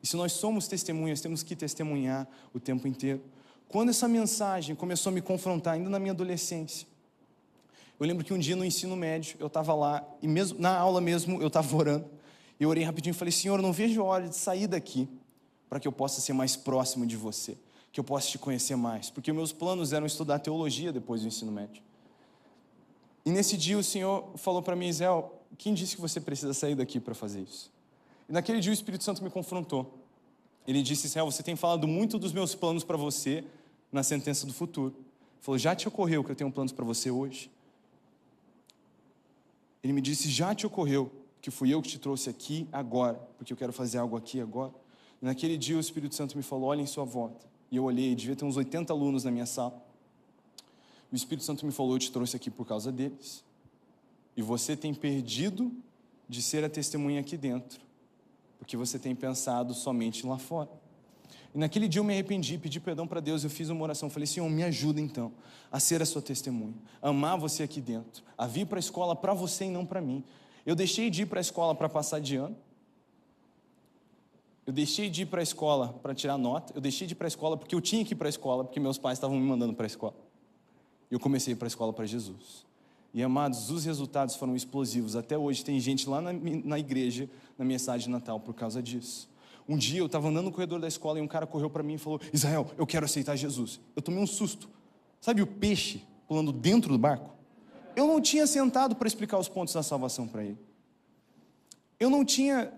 E 0.02 0.08
se 0.08 0.16
nós 0.16 0.32
somos 0.34 0.68
testemunhas, 0.68 1.22
temos 1.22 1.44
que 1.44 1.56
testemunhar 1.56 2.28
o 2.54 2.60
tempo 2.60 2.88
inteiro. 2.88 3.22
Quando 3.68 3.90
essa 3.90 4.08
mensagem 4.08 4.76
começou 4.76 5.10
a 5.10 5.14
me 5.14 5.22
confrontar, 5.22 5.74
ainda 5.74 5.90
na 5.90 6.00
minha 6.00 6.14
adolescência, 6.14 6.88
eu 8.00 8.06
lembro 8.06 8.24
que 8.24 8.34
um 8.34 8.38
dia 8.38 8.56
no 8.56 8.64
ensino 8.64 8.96
médio, 8.96 9.38
eu 9.40 9.48
estava 9.48 9.74
lá, 9.74 10.08
e 10.22 10.28
mesmo 10.28 10.60
na 10.60 10.78
aula 10.78 11.02
mesmo, 11.02 11.42
eu 11.42 11.48
estava 11.48 11.76
orando, 11.76 12.06
e 12.60 12.64
eu 12.64 12.70
orei 12.70 12.84
rapidinho 12.84 13.12
e 13.12 13.16
falei, 13.16 13.32
Senhor, 13.32 13.62
não 13.62 13.74
vejo 13.74 14.02
a 14.02 14.06
hora 14.06 14.28
de 14.30 14.36
sair 14.36 14.68
daqui, 14.68 15.10
para 15.68 15.80
que 15.80 15.88
eu 15.88 15.92
possa 15.92 16.22
ser 16.22 16.34
mais 16.34 16.56
próximo 16.56 17.06
de 17.06 17.18
você, 17.18 17.58
que 17.92 18.00
eu 18.00 18.04
possa 18.04 18.28
te 18.28 18.38
conhecer 18.38 18.76
mais, 18.76 19.10
porque 19.10 19.34
meus 19.34 19.52
planos 19.52 19.94
eram 19.94 20.06
estudar 20.06 20.40
teologia 20.40 20.94
depois 20.94 21.22
do 21.22 21.28
ensino 21.28 21.52
médio. 21.52 21.82
E 23.26 23.32
nesse 23.32 23.58
dia 23.58 23.78
o 23.78 23.84
Senhor 23.84 24.32
falou 24.38 24.62
para 24.62 24.76
mim, 24.76 24.88
Israel, 24.88 25.37
quem 25.58 25.74
disse 25.74 25.96
que 25.96 26.02
você 26.02 26.20
precisa 26.20 26.54
sair 26.54 26.76
daqui 26.76 27.00
para 27.00 27.14
fazer 27.14 27.42
isso? 27.42 27.72
E 28.30 28.34
naquele 28.34 28.60
dia 28.60 28.72
o 28.72 28.74
Espírito 28.74 29.04
Santo 29.04 29.24
me 29.24 29.30
confrontou. 29.30 30.00
Ele 30.68 30.82
disse: 30.82 31.08
Israel, 31.08 31.32
você 31.32 31.42
tem 31.42 31.56
falado 31.56 31.88
muito 31.88 32.20
dos 32.20 32.34
meus 32.34 32.54
planos 32.54 32.84
para 32.84 32.98
você 32.98 33.44
na 33.92 34.04
sentença 34.04 34.46
do 34.46 34.54
futuro. 34.54 34.94
Ele 34.98 35.42
falou: 35.42 35.58
Já 35.58 35.76
te 35.76 35.88
ocorreu 35.88 36.24
que 36.24 36.32
eu 36.32 36.36
tenho 36.36 36.52
planos 36.52 36.74
para 36.74 36.84
você 36.84 37.10
hoje? 37.10 37.50
Ele 39.82 39.94
me 39.94 40.02
disse: 40.02 40.30
Já 40.30 40.54
te 40.54 40.68
ocorreu 40.68 41.10
que 41.42 41.50
fui 41.50 41.74
eu 41.74 41.82
que 41.82 41.88
te 41.88 42.00
trouxe 42.00 42.30
aqui 42.30 42.68
agora, 42.72 43.16
porque 43.38 43.54
eu 43.54 43.58
quero 43.58 43.72
fazer 43.72 43.98
algo 43.98 44.18
aqui 44.18 44.42
agora? 44.42 44.74
E 45.22 45.26
naquele 45.26 45.58
dia 45.58 45.78
o 45.78 45.80
Espírito 45.80 46.14
Santo 46.14 46.36
me 46.36 46.44
falou: 46.44 46.66
Olha 46.66 46.82
em 46.82 46.86
sua 46.88 47.06
volta. 47.06 47.46
E 47.72 47.78
eu 47.78 47.86
olhei, 47.86 48.14
devia 48.16 48.36
ter 48.36 48.46
uns 48.46 48.58
80 48.58 48.92
alunos 48.92 49.24
na 49.24 49.32
minha 49.32 49.46
sala. 49.46 49.82
O 51.12 51.16
Espírito 51.16 51.46
Santo 51.46 51.66
me 51.66 51.72
falou: 51.72 51.94
Eu 51.94 52.00
te 52.00 52.12
trouxe 52.12 52.36
aqui 52.36 52.52
por 52.52 52.68
causa 52.68 52.92
deles. 52.92 53.44
E 54.38 54.42
você 54.44 54.78
tem 54.78 54.94
perdido 54.94 55.76
de 56.30 56.44
ser 56.44 56.64
a 56.64 56.70
testemunha 56.70 57.20
aqui 57.20 57.36
dentro, 57.36 57.82
porque 58.60 58.78
você 58.78 59.00
tem 59.00 59.16
pensado 59.16 59.74
somente 59.74 60.26
lá 60.28 60.38
fora. 60.38 60.70
E 61.56 61.58
naquele 61.58 61.88
dia 61.88 62.00
eu 62.00 62.04
me 62.04 62.14
arrependi, 62.14 62.56
pedi 62.58 62.80
perdão 62.80 63.08
para 63.08 63.20
Deus, 63.20 63.44
eu 63.44 63.50
fiz 63.50 63.70
uma 63.70 63.82
oração, 63.82 64.12
falei: 64.12 64.28
Senhor, 64.28 64.48
me 64.48 64.64
ajuda 64.64 65.02
então 65.02 65.34
a 65.72 65.80
ser 65.80 66.04
a 66.04 66.06
sua 66.06 66.22
testemunha, 66.22 66.76
a 67.02 67.10
amar 67.10 67.38
você 67.38 67.64
aqui 67.64 67.82
dentro, 67.82 68.24
a 68.38 68.46
vir 68.46 68.68
para 68.68 68.78
a 68.78 68.80
escola 68.80 69.16
para 69.16 69.34
você 69.34 69.66
e 69.66 69.70
não 69.72 69.86
para 69.86 70.00
mim. 70.00 70.24
Eu 70.66 70.76
deixei 70.76 71.10
de 71.10 71.24
ir 71.24 71.26
para 71.26 71.40
a 71.40 71.42
escola 71.42 71.74
para 71.74 71.90
passar 71.90 72.20
de 72.20 72.36
ano, 72.36 72.56
eu 74.68 74.74
deixei 74.74 75.10
de 75.10 75.24
ir 75.24 75.26
para 75.26 75.40
a 75.40 75.44
escola 75.44 75.94
para 76.04 76.14
tirar 76.14 76.38
nota, 76.38 76.74
eu 76.76 76.82
deixei 76.82 77.08
de 77.08 77.14
ir 77.14 77.16
para 77.16 77.26
a 77.26 77.30
escola 77.30 77.58
porque 77.58 77.74
eu 77.74 77.82
tinha 77.82 78.06
que 78.06 78.14
ir 78.14 78.18
para 78.18 78.28
a 78.28 78.30
escola, 78.30 78.64
porque 78.64 78.80
meus 78.80 78.98
pais 78.98 79.18
estavam 79.18 79.40
me 79.40 79.48
mandando 79.48 79.74
para 79.74 79.86
a 79.86 79.88
escola. 79.88 80.14
E 81.10 81.14
eu 81.16 81.20
comecei 81.20 81.54
a 81.54 81.56
ir 81.56 81.58
para 81.58 81.66
a 81.66 81.70
escola 81.70 81.94
para 81.94 82.06
Jesus. 82.06 82.68
E 83.14 83.24
amados, 83.24 83.72
os 83.72 83.86
resultados 83.86 84.36
foram 84.36 84.56
explosivos. 84.56 85.16
Até 85.16 85.38
hoje 85.38 85.64
tem 85.64 85.80
gente 85.80 86.08
lá 86.10 86.22
na, 86.22 86.32
na 86.34 86.78
igreja, 86.78 87.30
na 87.58 87.66
mensagem 87.66 88.08
de 88.08 88.12
Natal, 88.12 88.40
por 88.40 88.54
causa 88.54 88.82
disso. 88.82 89.30
Um 89.68 89.78
dia 89.78 90.00
eu 90.00 90.06
estava 90.06 90.30
andando 90.30 90.46
no 90.46 90.52
corredor 90.52 90.80
da 90.80 90.88
escola 90.88 91.20
e 91.20 91.22
um 91.22 91.28
cara 91.28 91.46
correu 91.46 91.70
para 91.70 91.84
mim 91.84 91.96
e 91.96 91.98
falou: 91.98 92.22
Israel, 92.32 92.72
eu 92.78 92.88
quero 92.88 93.06
aceitar 93.06 93.36
Jesus. 93.36 93.80
Eu 93.96 94.02
tomei 94.02 94.22
um 94.22 94.28
susto. 94.28 94.70
Sabe 95.20 95.42
o 95.42 95.48
peixe 95.48 96.04
pulando 96.28 96.54
dentro 96.54 96.92
do 96.92 96.98
barco? 96.98 97.36
Eu 97.96 98.06
não 98.08 98.22
tinha 98.22 98.46
sentado 98.46 98.96
para 98.96 99.08
explicar 99.08 99.40
os 99.40 99.50
pontos 99.50 99.74
da 99.74 99.82
salvação 99.82 100.28
para 100.28 100.44
ele. 100.44 100.58
Eu 102.00 102.10
não 102.10 102.24
tinha, 102.24 102.72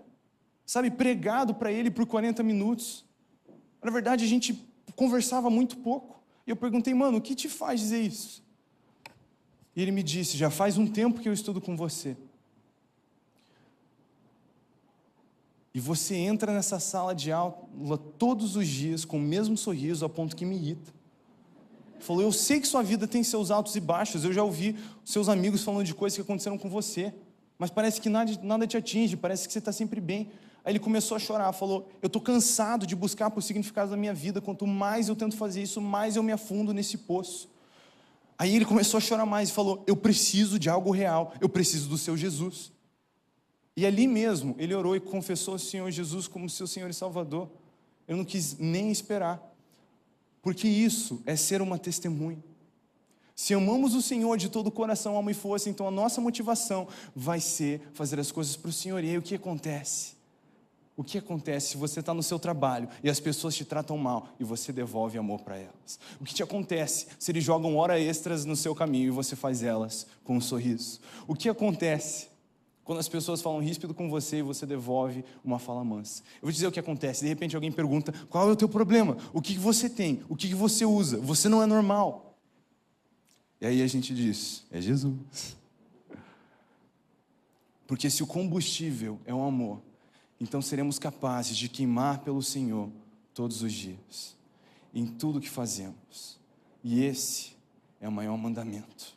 sabe, 0.64 0.90
pregado 0.90 1.54
para 1.54 1.70
ele 1.70 1.90
por 1.90 2.06
40 2.06 2.42
minutos. 2.42 3.04
Na 3.82 3.90
verdade, 3.90 4.24
a 4.24 4.28
gente 4.28 4.66
conversava 4.96 5.50
muito 5.50 5.76
pouco. 5.76 6.20
E 6.46 6.50
eu 6.50 6.56
perguntei, 6.56 6.94
mano, 6.94 7.18
o 7.18 7.20
que 7.20 7.34
te 7.34 7.48
faz 7.48 7.80
dizer 7.80 8.00
isso? 8.00 8.42
E 9.80 9.82
ele 9.82 9.92
me 9.92 10.02
disse: 10.02 10.36
Já 10.36 10.50
faz 10.50 10.76
um 10.76 10.86
tempo 10.86 11.22
que 11.22 11.26
eu 11.26 11.32
estudo 11.32 11.58
com 11.58 11.74
você. 11.74 12.14
E 15.72 15.80
você 15.80 16.16
entra 16.16 16.52
nessa 16.52 16.78
sala 16.78 17.14
de 17.14 17.32
aula 17.32 17.96
todos 18.18 18.56
os 18.56 18.68
dias 18.68 19.06
com 19.06 19.16
o 19.16 19.22
mesmo 19.22 19.56
sorriso, 19.56 20.04
a 20.04 20.08
ponto 20.08 20.36
que 20.36 20.44
me 20.44 20.54
irrita. 20.54 20.92
Falou: 21.98 22.20
Eu 22.20 22.30
sei 22.30 22.60
que 22.60 22.68
sua 22.68 22.82
vida 22.82 23.08
tem 23.08 23.24
seus 23.24 23.50
altos 23.50 23.74
e 23.74 23.80
baixos, 23.80 24.22
eu 24.22 24.34
já 24.34 24.44
ouvi 24.44 24.76
seus 25.02 25.30
amigos 25.30 25.62
falando 25.62 25.86
de 25.86 25.94
coisas 25.94 26.14
que 26.14 26.20
aconteceram 26.20 26.58
com 26.58 26.68
você, 26.68 27.14
mas 27.56 27.70
parece 27.70 28.02
que 28.02 28.10
nada, 28.10 28.30
nada 28.42 28.66
te 28.66 28.76
atinge, 28.76 29.16
parece 29.16 29.46
que 29.46 29.52
você 29.54 29.60
está 29.60 29.72
sempre 29.72 29.98
bem. 29.98 30.30
Aí 30.62 30.72
ele 30.72 30.78
começou 30.78 31.16
a 31.16 31.18
chorar, 31.18 31.50
falou: 31.54 31.88
Eu 32.02 32.08
estou 32.08 32.20
cansado 32.20 32.86
de 32.86 32.94
buscar 32.94 33.30
por 33.30 33.42
significado 33.42 33.92
da 33.92 33.96
minha 33.96 34.12
vida, 34.12 34.42
quanto 34.42 34.66
mais 34.66 35.08
eu 35.08 35.16
tento 35.16 35.38
fazer 35.38 35.62
isso, 35.62 35.80
mais 35.80 36.16
eu 36.16 36.22
me 36.22 36.32
afundo 36.32 36.74
nesse 36.74 36.98
poço. 36.98 37.48
Aí 38.40 38.56
ele 38.56 38.64
começou 38.64 38.96
a 38.96 39.02
chorar 39.02 39.26
mais 39.26 39.50
e 39.50 39.52
falou: 39.52 39.84
Eu 39.86 39.94
preciso 39.94 40.58
de 40.58 40.70
algo 40.70 40.90
real, 40.90 41.34
eu 41.42 41.48
preciso 41.48 41.90
do 41.90 41.98
seu 41.98 42.16
Jesus. 42.16 42.72
E 43.76 43.84
ali 43.84 44.06
mesmo, 44.08 44.56
ele 44.58 44.74
orou 44.74 44.96
e 44.96 45.00
confessou 45.00 45.56
o 45.56 45.58
Senhor 45.58 45.90
Jesus 45.90 46.26
como 46.26 46.48
seu 46.48 46.66
Senhor 46.66 46.88
e 46.88 46.94
Salvador. 46.94 47.50
Eu 48.08 48.16
não 48.16 48.24
quis 48.24 48.56
nem 48.58 48.90
esperar, 48.90 49.38
porque 50.40 50.66
isso 50.66 51.20
é 51.26 51.36
ser 51.36 51.60
uma 51.60 51.78
testemunha. 51.78 52.42
Se 53.36 53.52
amamos 53.52 53.94
o 53.94 54.00
Senhor 54.00 54.38
de 54.38 54.48
todo 54.48 54.68
o 54.68 54.72
coração, 54.72 55.16
alma 55.16 55.32
e 55.32 55.34
força, 55.34 55.68
então 55.68 55.86
a 55.86 55.90
nossa 55.90 56.18
motivação 56.18 56.88
vai 57.14 57.40
ser 57.40 57.90
fazer 57.92 58.18
as 58.18 58.32
coisas 58.32 58.56
para 58.56 58.70
o 58.70 58.72
Senhor. 58.72 59.04
E 59.04 59.10
aí 59.10 59.18
o 59.18 59.22
que 59.22 59.34
acontece? 59.34 60.14
O 60.96 61.04
que 61.04 61.16
acontece 61.16 61.70
se 61.70 61.76
você 61.76 62.00
está 62.00 62.12
no 62.12 62.22
seu 62.22 62.38
trabalho 62.38 62.88
e 63.02 63.08
as 63.08 63.20
pessoas 63.20 63.54
te 63.54 63.64
tratam 63.64 63.96
mal 63.96 64.28
e 64.38 64.44
você 64.44 64.72
devolve 64.72 65.16
amor 65.16 65.40
para 65.40 65.56
elas? 65.56 65.98
O 66.20 66.24
que 66.24 66.34
te 66.34 66.42
acontece 66.42 67.06
se 67.18 67.32
eles 67.32 67.42
jogam 67.42 67.76
hora 67.76 67.98
extras 67.98 68.44
no 68.44 68.56
seu 68.56 68.74
caminho 68.74 69.06
e 69.06 69.10
você 69.10 69.34
faz 69.34 69.62
elas 69.62 70.06
com 70.24 70.36
um 70.36 70.40
sorriso? 70.40 71.00
O 71.26 71.34
que 71.34 71.48
acontece 71.48 72.28
quando 72.84 72.98
as 72.98 73.08
pessoas 73.08 73.40
falam 73.40 73.60
ríspido 73.60 73.94
com 73.94 74.10
você 74.10 74.38
e 74.38 74.42
você 74.42 74.66
devolve 74.66 75.24
uma 75.44 75.58
fala 75.58 75.82
mansa? 75.82 76.22
Eu 76.34 76.42
vou 76.42 76.52
dizer 76.52 76.66
o 76.66 76.72
que 76.72 76.80
acontece. 76.80 77.22
De 77.22 77.28
repente 77.28 77.54
alguém 77.54 77.72
pergunta: 77.72 78.12
qual 78.28 78.48
é 78.48 78.52
o 78.52 78.56
teu 78.56 78.68
problema? 78.68 79.16
O 79.32 79.40
que 79.40 79.54
você 79.54 79.88
tem? 79.88 80.22
O 80.28 80.36
que 80.36 80.54
você 80.54 80.84
usa? 80.84 81.18
Você 81.18 81.48
não 81.48 81.62
é 81.62 81.66
normal. 81.66 82.36
E 83.60 83.66
aí 83.66 83.82
a 83.82 83.86
gente 83.86 84.14
diz: 84.14 84.64
é 84.70 84.80
Jesus. 84.80 85.56
Porque 87.86 88.10
se 88.10 88.22
o 88.22 88.26
combustível 88.26 89.18
é 89.24 89.34
o 89.34 89.42
amor, 89.42 89.80
então 90.40 90.62
seremos 90.62 90.98
capazes 90.98 91.56
de 91.56 91.68
queimar 91.68 92.20
pelo 92.20 92.42
Senhor 92.42 92.90
todos 93.34 93.62
os 93.62 93.72
dias, 93.72 94.34
em 94.94 95.06
tudo 95.06 95.40
que 95.40 95.50
fazemos. 95.50 96.38
E 96.82 97.04
esse 97.04 97.52
é 98.00 98.08
o 98.08 98.12
maior 98.12 98.38
mandamento. 98.38 99.14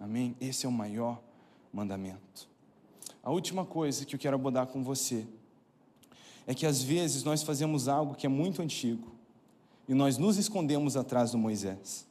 Amém? 0.00 0.36
Esse 0.40 0.66
é 0.66 0.68
o 0.68 0.72
maior 0.72 1.22
mandamento. 1.72 2.48
A 3.22 3.30
última 3.30 3.64
coisa 3.64 4.04
que 4.04 4.16
eu 4.16 4.18
quero 4.18 4.34
abordar 4.34 4.66
com 4.66 4.82
você 4.82 5.26
é 6.46 6.54
que 6.54 6.66
às 6.66 6.82
vezes 6.82 7.22
nós 7.22 7.42
fazemos 7.42 7.88
algo 7.88 8.14
que 8.14 8.26
é 8.26 8.28
muito 8.28 8.60
antigo 8.60 9.14
e 9.88 9.94
nós 9.94 10.18
nos 10.18 10.36
escondemos 10.36 10.96
atrás 10.96 11.30
do 11.30 11.38
Moisés. 11.38 12.06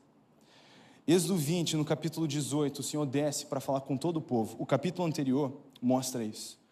Êxodo 1.05 1.35
20, 1.35 1.75
no 1.75 1.83
capítulo 1.83 2.27
18, 2.27 2.79
o 2.79 2.83
Senhor 2.83 3.05
desce 3.05 3.45
para 3.45 3.59
falar 3.59 3.81
com 3.81 3.97
todo 3.97 4.17
o 4.17 4.21
povo. 4.21 4.55
O 4.57 4.65
capítulo 4.65 5.05
anterior 5.05 5.51
mostra 5.81 6.23
isso. 6.23 6.62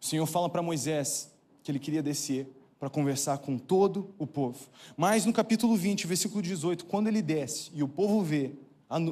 O 0.00 0.04
Senhor 0.04 0.26
fala 0.26 0.48
para 0.48 0.62
Moisés 0.62 1.30
que 1.62 1.70
ele 1.70 1.78
queria 1.78 2.02
descer 2.02 2.46
para 2.78 2.88
conversar 2.88 3.38
com 3.38 3.58
todo 3.58 4.14
o 4.18 4.26
povo. 4.26 4.68
Mas 4.96 5.24
no 5.24 5.32
capítulo 5.32 5.76
20, 5.76 6.06
versículo 6.06 6.40
18, 6.40 6.84
quando 6.86 7.08
ele 7.08 7.20
desce 7.20 7.70
e 7.74 7.82
o 7.82 7.88
povo 7.88 8.22
vê 8.22 8.52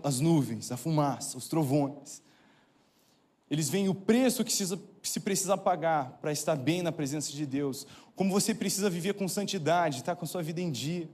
as 0.03 0.21
nuvens, 0.21 0.71
a 0.73 0.77
fumaça, 0.77 1.37
os 1.37 1.49
trovões, 1.49 2.23
eles 3.51 3.69
veem 3.69 3.89
o 3.89 3.95
preço 3.95 4.45
que 4.45 4.53
se 4.53 5.21
precisa 5.21 5.57
pagar 5.57 6.19
para 6.21 6.33
estar 6.33 6.57
bem 6.57 6.83
na 6.83 6.91
presença 6.91 7.31
de 7.33 7.47
Deus, 7.47 7.87
como 8.15 8.31
você 8.31 8.55
precisa 8.55 8.91
viver 8.91 9.15
com 9.15 9.29
santidade, 9.29 9.99
estar 9.99 10.15
tá 10.15 10.19
com 10.19 10.25
a 10.25 10.29
sua 10.29 10.43
vida 10.43 10.61
em 10.61 10.71
dia. 10.71 11.09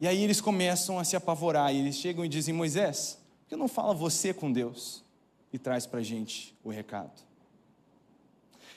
E 0.00 0.06
aí 0.06 0.22
eles 0.22 0.40
começam 0.40 0.98
a 0.98 1.04
se 1.04 1.16
apavorar, 1.16 1.74
e 1.74 1.78
eles 1.78 1.96
chegam 1.96 2.24
e 2.24 2.28
dizem: 2.28 2.54
Moisés, 2.54 3.18
por 3.42 3.48
que 3.48 3.56
não 3.56 3.68
fala 3.68 3.94
você 3.94 4.32
com 4.32 4.52
Deus 4.52 5.04
e 5.52 5.58
traz 5.58 5.86
para 5.86 6.00
a 6.00 6.02
gente 6.02 6.56
o 6.62 6.70
recado? 6.70 7.31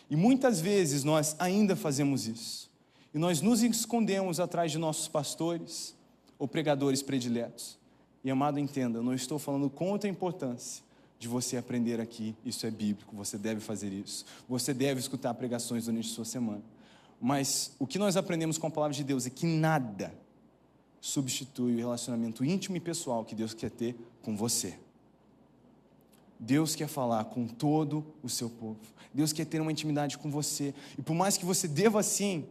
E 0.09 0.15
muitas 0.15 0.59
vezes 0.59 1.03
nós 1.03 1.35
ainda 1.39 1.75
fazemos 1.75 2.27
isso. 2.27 2.69
E 3.13 3.17
nós 3.17 3.41
nos 3.41 3.63
escondemos 3.63 4.39
atrás 4.39 4.71
de 4.71 4.77
nossos 4.77 5.07
pastores 5.07 5.95
ou 6.37 6.47
pregadores 6.47 7.01
prediletos. 7.01 7.77
E 8.23 8.29
amado, 8.29 8.59
entenda, 8.59 9.01
não 9.01 9.13
estou 9.13 9.39
falando 9.39 9.69
contra 9.69 10.09
a 10.09 10.11
importância 10.11 10.83
de 11.17 11.27
você 11.27 11.57
aprender 11.57 12.01
aqui, 12.01 12.35
isso 12.43 12.65
é 12.65 12.71
bíblico, 12.71 13.15
você 13.15 13.37
deve 13.37 13.61
fazer 13.61 13.91
isso. 13.93 14.25
Você 14.49 14.73
deve 14.73 14.99
escutar 14.99 15.33
pregações 15.33 15.85
durante 15.85 16.09
a 16.09 16.13
sua 16.13 16.25
semana. 16.25 16.61
Mas 17.21 17.71
o 17.79 17.87
que 17.87 17.97
nós 17.97 18.17
aprendemos 18.17 18.57
com 18.57 18.67
a 18.67 18.71
palavra 18.71 18.95
de 18.95 19.03
Deus 19.03 19.25
é 19.25 19.29
que 19.29 19.45
nada 19.45 20.13
substitui 20.99 21.75
o 21.75 21.77
relacionamento 21.77 22.43
íntimo 22.43 22.75
e 22.75 22.79
pessoal 22.79 23.23
que 23.23 23.35
Deus 23.35 23.53
quer 23.53 23.71
ter 23.71 23.95
com 24.21 24.35
você. 24.35 24.77
Deus 26.39 26.75
quer 26.75 26.87
falar 26.87 27.25
com 27.25 27.47
todo 27.47 28.05
o 28.21 28.29
seu 28.29 28.49
povo. 28.49 28.79
Deus 29.13 29.31
quer 29.31 29.45
ter 29.45 29.61
uma 29.61 29.71
intimidade 29.71 30.17
com 30.17 30.29
você. 30.29 30.73
E 30.97 31.01
por 31.01 31.13
mais 31.13 31.37
que 31.37 31.45
você 31.45 31.67
deva 31.67 31.99
assim, 31.99 32.45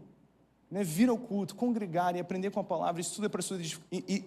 né, 0.70 0.82
vir 0.82 1.08
ao 1.08 1.18
culto, 1.18 1.54
congregar 1.54 2.16
e 2.16 2.20
aprender 2.20 2.50
com 2.50 2.60
a 2.60 2.64
palavra, 2.64 3.00
isso 3.00 3.14
tudo 3.14 3.26
é 3.26 3.28
para 3.28 3.42
sua 3.42 3.58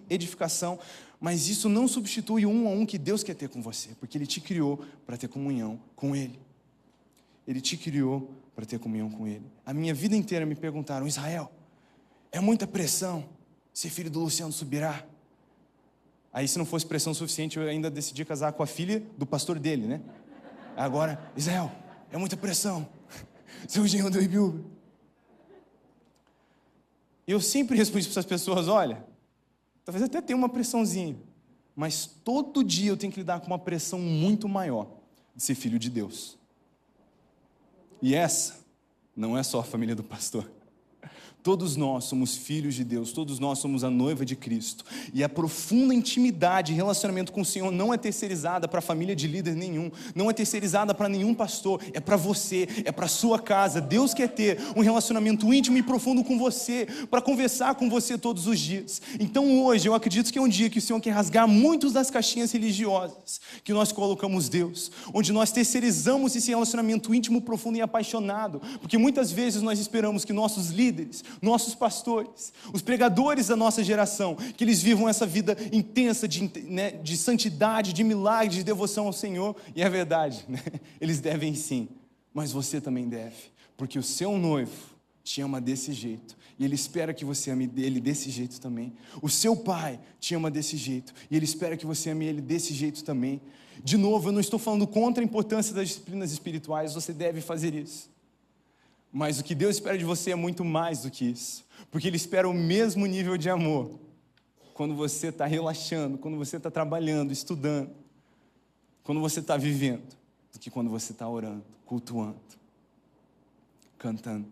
edificação, 0.08 0.78
mas 1.20 1.48
isso 1.48 1.68
não 1.68 1.88
substitui 1.88 2.46
um 2.46 2.68
a 2.68 2.70
um 2.70 2.86
que 2.86 2.96
Deus 2.96 3.22
quer 3.22 3.34
ter 3.34 3.48
com 3.48 3.60
você, 3.60 3.90
porque 3.98 4.16
Ele 4.16 4.26
te 4.26 4.40
criou 4.40 4.84
para 5.04 5.16
ter 5.16 5.28
comunhão 5.28 5.80
com 5.96 6.14
Ele. 6.14 6.38
Ele 7.46 7.60
te 7.60 7.76
criou 7.76 8.30
para 8.54 8.64
ter 8.64 8.78
comunhão 8.78 9.10
com 9.10 9.26
Ele. 9.26 9.44
A 9.66 9.74
minha 9.74 9.92
vida 9.92 10.14
inteira 10.14 10.46
me 10.46 10.54
perguntaram, 10.54 11.06
Israel, 11.06 11.50
é 12.30 12.40
muita 12.40 12.66
pressão 12.66 13.24
ser 13.72 13.90
filho 13.90 14.10
do 14.10 14.20
Luciano 14.20 14.52
Subirá? 14.52 15.04
Aí, 16.38 16.46
se 16.46 16.56
não 16.56 16.64
fosse 16.64 16.86
pressão 16.86 17.12
suficiente, 17.12 17.58
eu 17.58 17.66
ainda 17.66 17.90
decidi 17.90 18.24
casar 18.24 18.52
com 18.52 18.62
a 18.62 18.66
filha 18.66 19.04
do 19.18 19.26
pastor 19.26 19.58
dele, 19.58 19.88
né? 19.88 20.00
Agora, 20.76 21.32
Israel, 21.36 21.68
é 22.12 22.16
muita 22.16 22.36
pressão. 22.36 22.88
Seu 23.66 23.84
genro 23.88 24.08
do 24.08 24.22
Ibiúba. 24.22 24.64
Eu 27.26 27.40
sempre 27.40 27.76
respondi 27.76 28.04
para 28.04 28.12
essas 28.12 28.24
pessoas: 28.24 28.68
olha, 28.68 29.04
talvez 29.84 30.04
até 30.04 30.22
tenha 30.22 30.36
uma 30.36 30.48
pressãozinha, 30.48 31.16
mas 31.74 32.06
todo 32.06 32.62
dia 32.62 32.90
eu 32.92 32.96
tenho 32.96 33.12
que 33.12 33.18
lidar 33.18 33.40
com 33.40 33.48
uma 33.48 33.58
pressão 33.58 33.98
muito 33.98 34.48
maior 34.48 34.86
de 35.34 35.42
ser 35.42 35.56
filho 35.56 35.76
de 35.76 35.90
Deus. 35.90 36.38
E 38.00 38.14
essa 38.14 38.64
não 39.16 39.36
é 39.36 39.42
só 39.42 39.58
a 39.58 39.64
família 39.64 39.96
do 39.96 40.04
pastor. 40.04 40.48
Todos 41.42 41.76
nós 41.76 42.04
somos 42.04 42.36
filhos 42.36 42.74
de 42.74 42.82
Deus, 42.82 43.12
todos 43.12 43.38
nós 43.38 43.60
somos 43.60 43.84
a 43.84 43.90
noiva 43.90 44.24
de 44.24 44.34
Cristo. 44.34 44.84
E 45.14 45.22
a 45.22 45.28
profunda 45.28 45.94
intimidade 45.94 46.72
e 46.72 46.74
relacionamento 46.74 47.32
com 47.32 47.42
o 47.42 47.44
Senhor 47.44 47.70
não 47.70 47.94
é 47.94 47.96
terceirizada 47.96 48.66
para 48.66 48.80
a 48.80 48.82
família 48.82 49.14
de 49.14 49.28
líder 49.28 49.54
nenhum, 49.54 49.90
não 50.14 50.28
é 50.28 50.32
terceirizada 50.32 50.92
para 50.92 51.08
nenhum 51.08 51.32
pastor, 51.32 51.80
é 51.94 52.00
para 52.00 52.16
você, 52.16 52.68
é 52.84 52.90
para 52.90 53.06
sua 53.06 53.38
casa. 53.38 53.80
Deus 53.80 54.12
quer 54.12 54.28
ter 54.28 54.58
um 54.76 54.80
relacionamento 54.80 55.52
íntimo 55.54 55.78
e 55.78 55.82
profundo 55.82 56.24
com 56.24 56.36
você, 56.36 56.86
para 57.08 57.22
conversar 57.22 57.76
com 57.76 57.88
você 57.88 58.18
todos 58.18 58.46
os 58.48 58.58
dias. 58.58 59.00
Então 59.20 59.62
hoje 59.62 59.88
eu 59.88 59.94
acredito 59.94 60.32
que 60.32 60.38
é 60.38 60.42
um 60.42 60.48
dia 60.48 60.68
que 60.68 60.80
o 60.80 60.82
Senhor 60.82 61.00
quer 61.00 61.12
rasgar 61.12 61.46
muitas 61.46 61.92
das 61.92 62.10
caixinhas 62.10 62.50
religiosas 62.50 63.40
que 63.62 63.72
nós 63.72 63.92
colocamos 63.92 64.48
Deus, 64.48 64.90
onde 65.14 65.32
nós 65.32 65.52
terceirizamos 65.52 66.34
esse 66.34 66.50
relacionamento 66.50 67.14
íntimo, 67.14 67.40
profundo 67.40 67.78
e 67.78 67.80
apaixonado, 67.80 68.60
porque 68.80 68.98
muitas 68.98 69.30
vezes 69.30 69.62
nós 69.62 69.78
esperamos 69.78 70.24
que 70.24 70.32
nossos 70.32 70.70
líderes 70.70 71.22
nossos 71.40 71.74
pastores, 71.74 72.52
os 72.72 72.82
pregadores 72.82 73.48
da 73.48 73.56
nossa 73.56 73.82
geração, 73.82 74.34
que 74.34 74.64
eles 74.64 74.82
vivam 74.82 75.08
essa 75.08 75.26
vida 75.26 75.56
intensa 75.72 76.26
de, 76.26 76.50
né, 76.64 76.90
de 76.90 77.16
santidade, 77.16 77.92
de 77.92 78.04
milagre, 78.04 78.56
de 78.56 78.64
devoção 78.64 79.06
ao 79.06 79.12
Senhor, 79.12 79.56
e 79.74 79.82
é 79.82 79.88
verdade, 79.88 80.44
né? 80.48 80.62
eles 81.00 81.20
devem 81.20 81.54
sim, 81.54 81.88
mas 82.32 82.52
você 82.52 82.80
também 82.80 83.08
deve, 83.08 83.36
porque 83.76 83.98
o 83.98 84.02
seu 84.02 84.36
noivo 84.38 84.96
te 85.22 85.40
ama 85.42 85.60
desse 85.60 85.92
jeito, 85.92 86.36
e 86.58 86.64
ele 86.64 86.74
espera 86.74 87.14
que 87.14 87.24
você 87.24 87.50
ame 87.50 87.70
ele 87.76 88.00
desse 88.00 88.30
jeito 88.30 88.60
também. 88.60 88.92
O 89.22 89.28
seu 89.28 89.54
pai 89.54 90.00
te 90.18 90.34
ama 90.34 90.50
desse 90.50 90.76
jeito, 90.76 91.12
e 91.30 91.36
ele 91.36 91.44
espera 91.44 91.76
que 91.76 91.86
você 91.86 92.10
ame 92.10 92.26
ele 92.26 92.40
desse 92.40 92.74
jeito 92.74 93.04
também. 93.04 93.40
De 93.84 93.96
novo, 93.96 94.28
eu 94.28 94.32
não 94.32 94.40
estou 94.40 94.58
falando 94.58 94.86
contra 94.86 95.22
a 95.22 95.24
importância 95.24 95.74
das 95.74 95.88
disciplinas 95.88 96.32
espirituais, 96.32 96.94
você 96.94 97.12
deve 97.12 97.40
fazer 97.40 97.74
isso. 97.74 98.10
Mas 99.12 99.38
o 99.38 99.44
que 99.44 99.54
Deus 99.54 99.76
espera 99.76 99.96
de 99.96 100.04
você 100.04 100.32
é 100.32 100.34
muito 100.34 100.64
mais 100.64 101.02
do 101.02 101.10
que 101.10 101.24
isso, 101.24 101.64
porque 101.90 102.06
Ele 102.06 102.16
espera 102.16 102.48
o 102.48 102.54
mesmo 102.54 103.06
nível 103.06 103.36
de 103.36 103.48
amor 103.48 103.98
quando 104.74 104.94
você 104.94 105.28
está 105.28 105.46
relaxando, 105.46 106.18
quando 106.18 106.36
você 106.36 106.56
está 106.56 106.70
trabalhando, 106.70 107.32
estudando, 107.32 107.90
quando 109.02 109.20
você 109.20 109.40
está 109.40 109.56
vivendo, 109.56 110.16
do 110.52 110.58
que 110.58 110.70
quando 110.70 110.90
você 110.90 111.12
está 111.12 111.28
orando, 111.28 111.64
cultuando, 111.84 112.36
cantando. 113.98 114.46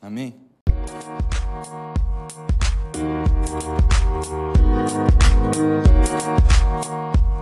Amém? 0.00 0.34
Música 5.56 7.35